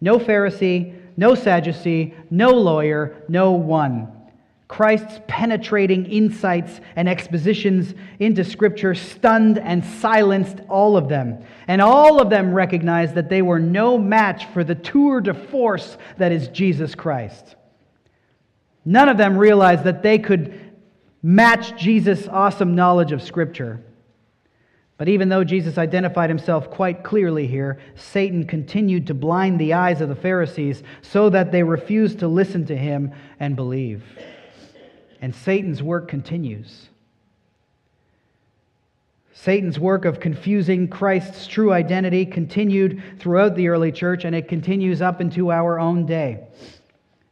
No 0.00 0.18
Pharisee, 0.18 0.94
no 1.16 1.34
Sadducee, 1.34 2.14
no 2.30 2.50
lawyer, 2.50 3.24
no 3.28 3.52
one. 3.52 4.12
Christ's 4.68 5.20
penetrating 5.26 6.04
insights 6.06 6.80
and 6.94 7.08
expositions 7.08 7.94
into 8.18 8.44
Scripture 8.44 8.94
stunned 8.94 9.58
and 9.58 9.82
silenced 9.82 10.58
all 10.68 10.96
of 10.96 11.08
them. 11.08 11.42
And 11.66 11.80
all 11.80 12.20
of 12.20 12.28
them 12.28 12.52
recognized 12.52 13.14
that 13.14 13.30
they 13.30 13.40
were 13.40 13.58
no 13.58 13.96
match 13.96 14.44
for 14.52 14.62
the 14.62 14.74
tour 14.74 15.22
de 15.22 15.32
force 15.32 15.96
that 16.18 16.32
is 16.32 16.48
Jesus 16.48 16.94
Christ. 16.94 17.56
None 18.88 19.10
of 19.10 19.18
them 19.18 19.36
realized 19.36 19.84
that 19.84 20.02
they 20.02 20.18
could 20.18 20.58
match 21.22 21.78
Jesus' 21.78 22.26
awesome 22.26 22.74
knowledge 22.74 23.12
of 23.12 23.22
Scripture. 23.22 23.82
But 24.96 25.10
even 25.10 25.28
though 25.28 25.44
Jesus 25.44 25.76
identified 25.76 26.30
himself 26.30 26.70
quite 26.70 27.04
clearly 27.04 27.46
here, 27.46 27.80
Satan 27.96 28.46
continued 28.46 29.08
to 29.08 29.14
blind 29.14 29.60
the 29.60 29.74
eyes 29.74 30.00
of 30.00 30.08
the 30.08 30.14
Pharisees 30.14 30.82
so 31.02 31.28
that 31.28 31.52
they 31.52 31.62
refused 31.62 32.20
to 32.20 32.28
listen 32.28 32.64
to 32.64 32.74
him 32.74 33.12
and 33.38 33.54
believe. 33.54 34.02
And 35.20 35.34
Satan's 35.34 35.82
work 35.82 36.08
continues. 36.08 36.88
Satan's 39.34 39.78
work 39.78 40.06
of 40.06 40.18
confusing 40.18 40.88
Christ's 40.88 41.46
true 41.46 41.74
identity 41.74 42.24
continued 42.24 43.02
throughout 43.18 43.54
the 43.54 43.68
early 43.68 43.92
church, 43.92 44.24
and 44.24 44.34
it 44.34 44.48
continues 44.48 45.02
up 45.02 45.20
into 45.20 45.52
our 45.52 45.78
own 45.78 46.06
day. 46.06 46.46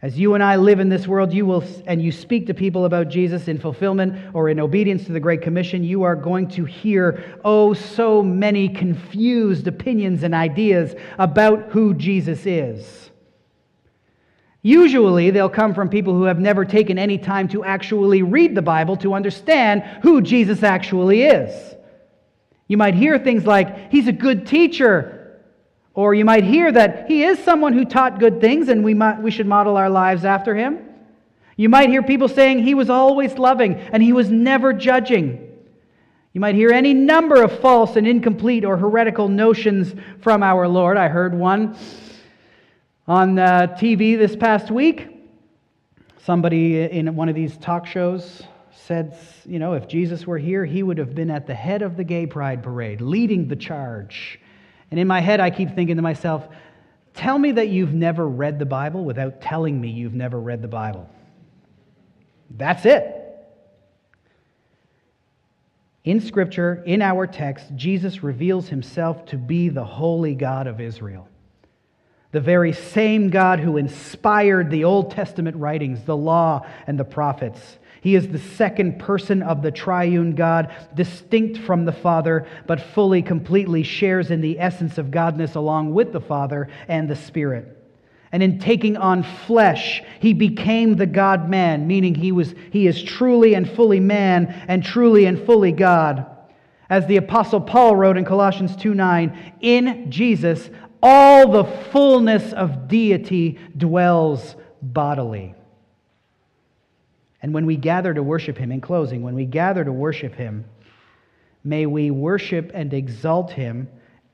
As 0.06 0.16
you 0.16 0.34
and 0.34 0.44
I 0.44 0.54
live 0.54 0.78
in 0.78 0.88
this 0.88 1.08
world, 1.08 1.34
you 1.34 1.44
will, 1.44 1.64
and 1.84 2.00
you 2.00 2.12
speak 2.12 2.46
to 2.46 2.54
people 2.54 2.84
about 2.84 3.08
Jesus 3.08 3.48
in 3.48 3.58
fulfillment 3.58 4.32
or 4.34 4.48
in 4.48 4.60
obedience 4.60 5.04
to 5.06 5.12
the 5.12 5.18
Great 5.18 5.42
Commission, 5.42 5.82
you 5.82 6.04
are 6.04 6.14
going 6.14 6.46
to 6.50 6.64
hear, 6.64 7.40
oh, 7.44 7.74
so 7.74 8.22
many 8.22 8.68
confused 8.68 9.66
opinions 9.66 10.22
and 10.22 10.32
ideas 10.32 10.94
about 11.18 11.72
who 11.72 11.92
Jesus 11.92 12.46
is. 12.46 13.10
Usually, 14.62 15.32
they'll 15.32 15.48
come 15.48 15.74
from 15.74 15.88
people 15.88 16.12
who 16.12 16.22
have 16.22 16.38
never 16.38 16.64
taken 16.64 17.00
any 17.00 17.18
time 17.18 17.48
to 17.48 17.64
actually 17.64 18.22
read 18.22 18.54
the 18.54 18.62
Bible 18.62 18.96
to 18.98 19.12
understand 19.12 19.82
who 20.02 20.20
Jesus 20.20 20.62
actually 20.62 21.22
is. 21.24 21.74
You 22.68 22.76
might 22.76 22.94
hear 22.94 23.18
things 23.18 23.44
like, 23.44 23.90
He's 23.90 24.06
a 24.06 24.12
good 24.12 24.46
teacher, 24.46 25.15
or 25.96 26.14
you 26.14 26.26
might 26.26 26.44
hear 26.44 26.70
that 26.70 27.08
he 27.08 27.24
is 27.24 27.38
someone 27.38 27.72
who 27.72 27.84
taught 27.84 28.20
good 28.20 28.38
things 28.38 28.68
and 28.68 28.84
we, 28.84 28.92
might, 28.92 29.20
we 29.20 29.30
should 29.30 29.46
model 29.46 29.78
our 29.78 29.88
lives 29.88 30.26
after 30.26 30.54
him. 30.54 30.78
You 31.56 31.70
might 31.70 31.88
hear 31.88 32.02
people 32.02 32.28
saying 32.28 32.62
he 32.62 32.74
was 32.74 32.90
always 32.90 33.38
loving 33.38 33.74
and 33.74 34.02
he 34.02 34.12
was 34.12 34.30
never 34.30 34.74
judging. 34.74 35.42
You 36.34 36.40
might 36.40 36.54
hear 36.54 36.70
any 36.70 36.92
number 36.92 37.42
of 37.42 37.60
false 37.60 37.96
and 37.96 38.06
incomplete 38.06 38.62
or 38.62 38.76
heretical 38.76 39.28
notions 39.28 39.94
from 40.20 40.42
our 40.42 40.68
Lord. 40.68 40.98
I 40.98 41.08
heard 41.08 41.34
one 41.34 41.74
on 43.08 43.38
uh, 43.38 43.74
TV 43.80 44.18
this 44.18 44.36
past 44.36 44.70
week. 44.70 45.08
Somebody 46.22 46.82
in 46.82 47.16
one 47.16 47.30
of 47.30 47.34
these 47.34 47.56
talk 47.56 47.86
shows 47.86 48.42
said, 48.70 49.16
you 49.46 49.58
know, 49.58 49.72
if 49.72 49.88
Jesus 49.88 50.26
were 50.26 50.36
here, 50.36 50.66
he 50.66 50.82
would 50.82 50.98
have 50.98 51.14
been 51.14 51.30
at 51.30 51.46
the 51.46 51.54
head 51.54 51.80
of 51.80 51.96
the 51.96 52.04
gay 52.04 52.26
pride 52.26 52.62
parade, 52.62 53.00
leading 53.00 53.48
the 53.48 53.56
charge. 53.56 54.38
And 54.90 55.00
in 55.00 55.06
my 55.06 55.20
head, 55.20 55.40
I 55.40 55.50
keep 55.50 55.74
thinking 55.74 55.96
to 55.96 56.02
myself, 56.02 56.46
tell 57.14 57.38
me 57.38 57.52
that 57.52 57.68
you've 57.68 57.94
never 57.94 58.26
read 58.26 58.58
the 58.58 58.66
Bible 58.66 59.04
without 59.04 59.40
telling 59.40 59.80
me 59.80 59.88
you've 59.90 60.14
never 60.14 60.38
read 60.38 60.62
the 60.62 60.68
Bible. 60.68 61.08
That's 62.50 62.86
it. 62.86 63.12
In 66.04 66.20
Scripture, 66.20 66.84
in 66.86 67.02
our 67.02 67.26
text, 67.26 67.66
Jesus 67.74 68.22
reveals 68.22 68.68
himself 68.68 69.26
to 69.26 69.36
be 69.36 69.68
the 69.68 69.84
holy 69.84 70.36
God 70.36 70.68
of 70.68 70.80
Israel. 70.80 71.28
The 72.30 72.40
very 72.40 72.72
same 72.72 73.28
God 73.30 73.58
who 73.58 73.76
inspired 73.76 74.70
the 74.70 74.84
Old 74.84 75.10
Testament 75.10 75.56
writings, 75.56 76.04
the 76.04 76.16
law, 76.16 76.64
and 76.86 76.96
the 76.96 77.04
prophets. 77.04 77.78
He 78.06 78.14
is 78.14 78.28
the 78.28 78.38
second 78.38 79.00
person 79.00 79.42
of 79.42 79.62
the 79.62 79.72
triune 79.72 80.36
God, 80.36 80.72
distinct 80.94 81.58
from 81.58 81.84
the 81.84 81.92
Father, 81.92 82.46
but 82.68 82.80
fully, 82.80 83.20
completely 83.20 83.82
shares 83.82 84.30
in 84.30 84.40
the 84.40 84.60
essence 84.60 84.96
of 84.96 85.06
Godness 85.06 85.56
along 85.56 85.92
with 85.92 86.12
the 86.12 86.20
Father 86.20 86.68
and 86.86 87.10
the 87.10 87.16
Spirit. 87.16 87.76
And 88.30 88.44
in 88.44 88.60
taking 88.60 88.96
on 88.96 89.24
flesh, 89.24 90.04
he 90.20 90.34
became 90.34 90.94
the 90.94 91.06
God 91.06 91.50
man, 91.50 91.88
meaning 91.88 92.14
he, 92.14 92.30
was, 92.30 92.54
he 92.70 92.86
is 92.86 93.02
truly 93.02 93.54
and 93.54 93.68
fully 93.68 93.98
man 93.98 94.54
and 94.68 94.84
truly 94.84 95.24
and 95.24 95.44
fully 95.44 95.72
God. 95.72 96.26
As 96.88 97.08
the 97.08 97.16
Apostle 97.16 97.60
Paul 97.60 97.96
wrote 97.96 98.16
in 98.16 98.24
Colossians 98.24 98.76
2 98.76 98.94
9, 98.94 99.54
in 99.62 100.12
Jesus, 100.12 100.70
all 101.02 101.50
the 101.50 101.64
fullness 101.64 102.52
of 102.52 102.86
deity 102.86 103.58
dwells 103.76 104.54
bodily. 104.80 105.55
And 107.42 107.52
when 107.52 107.66
we 107.66 107.76
gather 107.76 108.14
to 108.14 108.22
worship 108.22 108.56
Him, 108.56 108.72
in 108.72 108.80
closing, 108.80 109.22
when 109.22 109.34
we 109.34 109.46
gather 109.46 109.84
to 109.84 109.92
worship 109.92 110.34
Him, 110.34 110.64
may 111.64 111.86
we 111.86 112.10
worship 112.10 112.70
and 112.74 112.92
exalt 112.92 113.50
Him 113.50 113.88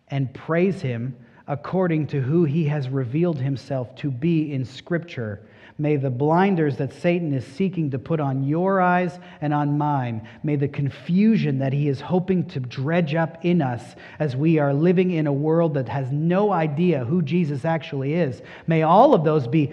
and 0.09 0.32
praise 0.32 0.80
Him 0.80 1.16
according 1.48 2.07
to 2.09 2.20
who 2.20 2.44
He 2.44 2.64
has 2.66 2.88
revealed 2.88 3.38
Himself 3.38 3.94
to 3.96 4.11
be 4.11 4.53
in 4.53 4.64
Scripture. 4.64 5.42
May 5.78 5.96
the 5.96 6.11
blinders 6.11 6.76
that 6.76 6.92
Satan 6.92 7.32
is 7.32 7.46
seeking 7.46 7.90
to 7.90 7.98
put 7.98 8.20
on 8.20 8.44
your 8.44 8.80
eyes 8.80 9.18
and 9.40 9.55
on 9.55 9.78
mine, 9.78 10.28
may 10.42 10.57
the 10.57 10.68
confusion 10.68 11.59
that 11.59 11.72
he 11.72 11.88
is 11.88 12.00
hoping 12.00 12.46
to 12.50 12.61
dredge 12.61 13.14
up 13.14 13.44
in 13.44 13.62
us 13.62 13.96
as 14.18 14.36
we 14.36 14.59
are 14.59 14.74
living 14.74 15.11
in 15.11 15.26
a 15.26 15.32
world 15.32 15.74
that 15.74 15.88
has 15.88 16.12
no 16.12 16.53
idea 16.53 17.05
who 17.05 17.22
Jesus 17.22 17.64
actually 17.64 18.14
is, 18.14 18.42
may 18.66 18.82
all 18.82 19.14
of 19.14 19.24
those 19.24 19.48
be 19.48 19.72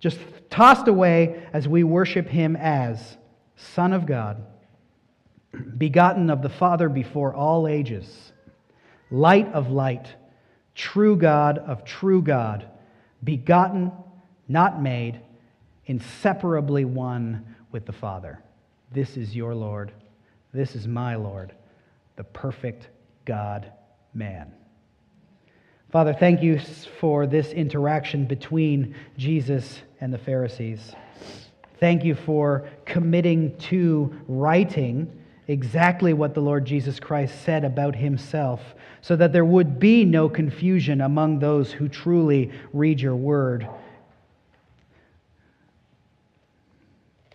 just 0.00 0.18
tossed 0.52 0.86
away 0.86 1.42
as 1.52 1.66
we 1.66 1.82
worship 1.82 2.28
him 2.28 2.54
as 2.56 3.16
Son 3.56 3.92
of 3.92 4.06
God, 4.06 4.44
begotten 5.78 6.30
of 6.30 6.42
the 6.42 6.48
Father 6.48 6.88
before 6.88 7.34
all 7.34 7.66
ages, 7.66 8.32
light 9.10 9.50
of 9.52 9.70
light, 9.70 10.14
true 10.74 11.16
God 11.16 11.58
of 11.58 11.84
true 11.84 12.22
God, 12.22 12.68
begotten, 13.24 13.92
not 14.46 14.80
made, 14.80 15.20
inseparably 15.86 16.84
one 16.84 17.56
with 17.70 17.86
the 17.86 17.92
Father. 17.92 18.38
This 18.92 19.16
is 19.16 19.34
your 19.34 19.54
Lord. 19.54 19.90
This 20.52 20.76
is 20.76 20.86
my 20.86 21.14
Lord, 21.14 21.54
the 22.16 22.24
perfect 22.24 22.88
God 23.24 23.72
man. 24.12 24.52
Father, 25.90 26.14
thank 26.14 26.42
you 26.42 26.58
for 27.00 27.26
this 27.26 27.52
interaction 27.52 28.26
between 28.26 28.94
Jesus 29.16 29.80
and 30.02 30.12
the 30.12 30.18
Pharisees. 30.18 30.96
Thank 31.78 32.02
you 32.02 32.16
for 32.16 32.68
committing 32.84 33.56
to 33.58 34.12
writing 34.26 35.08
exactly 35.46 36.12
what 36.12 36.34
the 36.34 36.40
Lord 36.40 36.64
Jesus 36.64 36.98
Christ 36.98 37.44
said 37.44 37.64
about 37.64 37.94
himself, 37.94 38.60
so 39.00 39.14
that 39.14 39.32
there 39.32 39.44
would 39.44 39.78
be 39.78 40.04
no 40.04 40.28
confusion 40.28 41.00
among 41.00 41.38
those 41.38 41.70
who 41.70 41.88
truly 41.88 42.50
read 42.72 43.00
your 43.00 43.14
word 43.14 43.68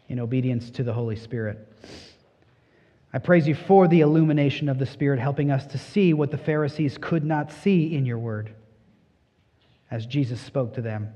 in 0.10 0.20
obedience 0.20 0.70
to 0.72 0.84
the 0.84 0.94
Holy 0.94 1.16
Spirit. 1.16 1.74
I 3.14 3.20
praise 3.20 3.48
you 3.48 3.56
for 3.56 3.88
the 3.88 4.02
illumination 4.02 4.68
of 4.68 4.78
the 4.78 4.86
Spirit, 4.86 5.22
helping 5.22 5.52
us 5.52 5.66
to 5.68 5.78
see 5.78 6.14
what 6.14 6.32
the 6.32 6.38
Pharisees 6.38 6.98
could 7.00 7.24
not 7.24 7.50
see 7.50 7.96
in 7.96 8.06
your 8.06 8.20
word 8.20 8.52
as 9.90 10.06
Jesus 10.06 10.42
spoke 10.42 10.74
to 10.74 10.82
them. 10.82 11.14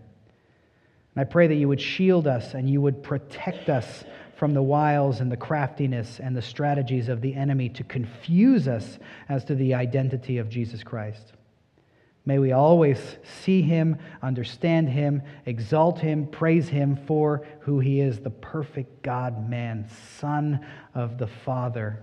And 1.15 1.21
I 1.21 1.25
pray 1.25 1.47
that 1.47 1.55
you 1.55 1.67
would 1.67 1.81
shield 1.81 2.27
us 2.27 2.53
and 2.53 2.69
you 2.69 2.81
would 2.81 3.03
protect 3.03 3.69
us 3.69 4.05
from 4.37 4.53
the 4.53 4.63
wiles 4.63 5.19
and 5.19 5.31
the 5.31 5.37
craftiness 5.37 6.19
and 6.19 6.35
the 6.35 6.41
strategies 6.41 7.09
of 7.09 7.21
the 7.21 7.35
enemy 7.35 7.69
to 7.69 7.83
confuse 7.83 8.67
us 8.67 8.97
as 9.29 9.45
to 9.45 9.55
the 9.55 9.73
identity 9.73 10.37
of 10.37 10.49
Jesus 10.49 10.83
Christ. 10.83 11.33
May 12.25 12.39
we 12.39 12.51
always 12.51 13.17
see 13.43 13.61
him, 13.61 13.97
understand 14.21 14.89
him, 14.89 15.23
exalt 15.45 15.99
him, 15.99 16.27
praise 16.27 16.69
him 16.69 16.95
for 17.07 17.45
who 17.61 17.79
he 17.79 17.99
is 17.99 18.19
the 18.19 18.29
perfect 18.29 19.01
God 19.01 19.49
man, 19.49 19.87
Son 20.19 20.65
of 20.93 21.17
the 21.17 21.27
Father. 21.27 21.99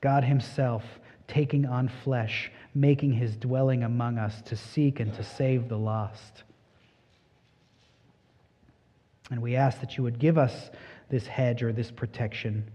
God 0.00 0.24
himself 0.24 0.84
taking 1.28 1.66
on 1.66 1.88
flesh, 1.88 2.50
making 2.74 3.12
his 3.12 3.36
dwelling 3.36 3.84
among 3.84 4.18
us 4.18 4.42
to 4.42 4.56
seek 4.56 4.98
and 5.00 5.14
to 5.14 5.22
save 5.22 5.68
the 5.68 5.78
lost. 5.78 6.42
And 9.30 9.40
we 9.40 9.56
ask 9.56 9.80
that 9.80 9.96
you 9.96 10.02
would 10.02 10.18
give 10.18 10.38
us 10.38 10.70
this 11.08 11.26
hedge 11.26 11.62
or 11.62 11.72
this 11.72 11.90
protection. 11.90 12.70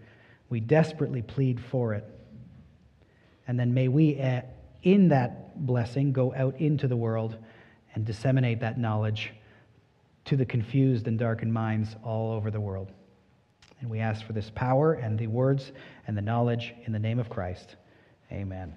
We 0.49 0.59
desperately 0.59 1.21
plead 1.21 1.59
for 1.59 1.93
it. 1.93 2.05
And 3.47 3.59
then 3.59 3.73
may 3.73 3.87
we, 3.87 4.15
eh, 4.15 4.41
in 4.83 5.09
that 5.09 5.65
blessing, 5.65 6.13
go 6.13 6.33
out 6.33 6.59
into 6.59 6.87
the 6.87 6.95
world 6.95 7.37
and 7.93 8.05
disseminate 8.05 8.59
that 8.61 8.77
knowledge 8.77 9.33
to 10.25 10.35
the 10.35 10.45
confused 10.45 11.07
and 11.07 11.17
darkened 11.17 11.53
minds 11.53 11.95
all 12.03 12.33
over 12.33 12.51
the 12.51 12.59
world. 12.59 12.91
And 13.79 13.89
we 13.89 13.99
ask 13.99 14.25
for 14.25 14.33
this 14.33 14.49
power 14.53 14.93
and 14.93 15.17
the 15.17 15.27
words 15.27 15.71
and 16.07 16.17
the 16.17 16.21
knowledge 16.21 16.73
in 16.85 16.93
the 16.93 16.99
name 16.99 17.19
of 17.19 17.29
Christ. 17.29 17.75
Amen. 18.31 18.75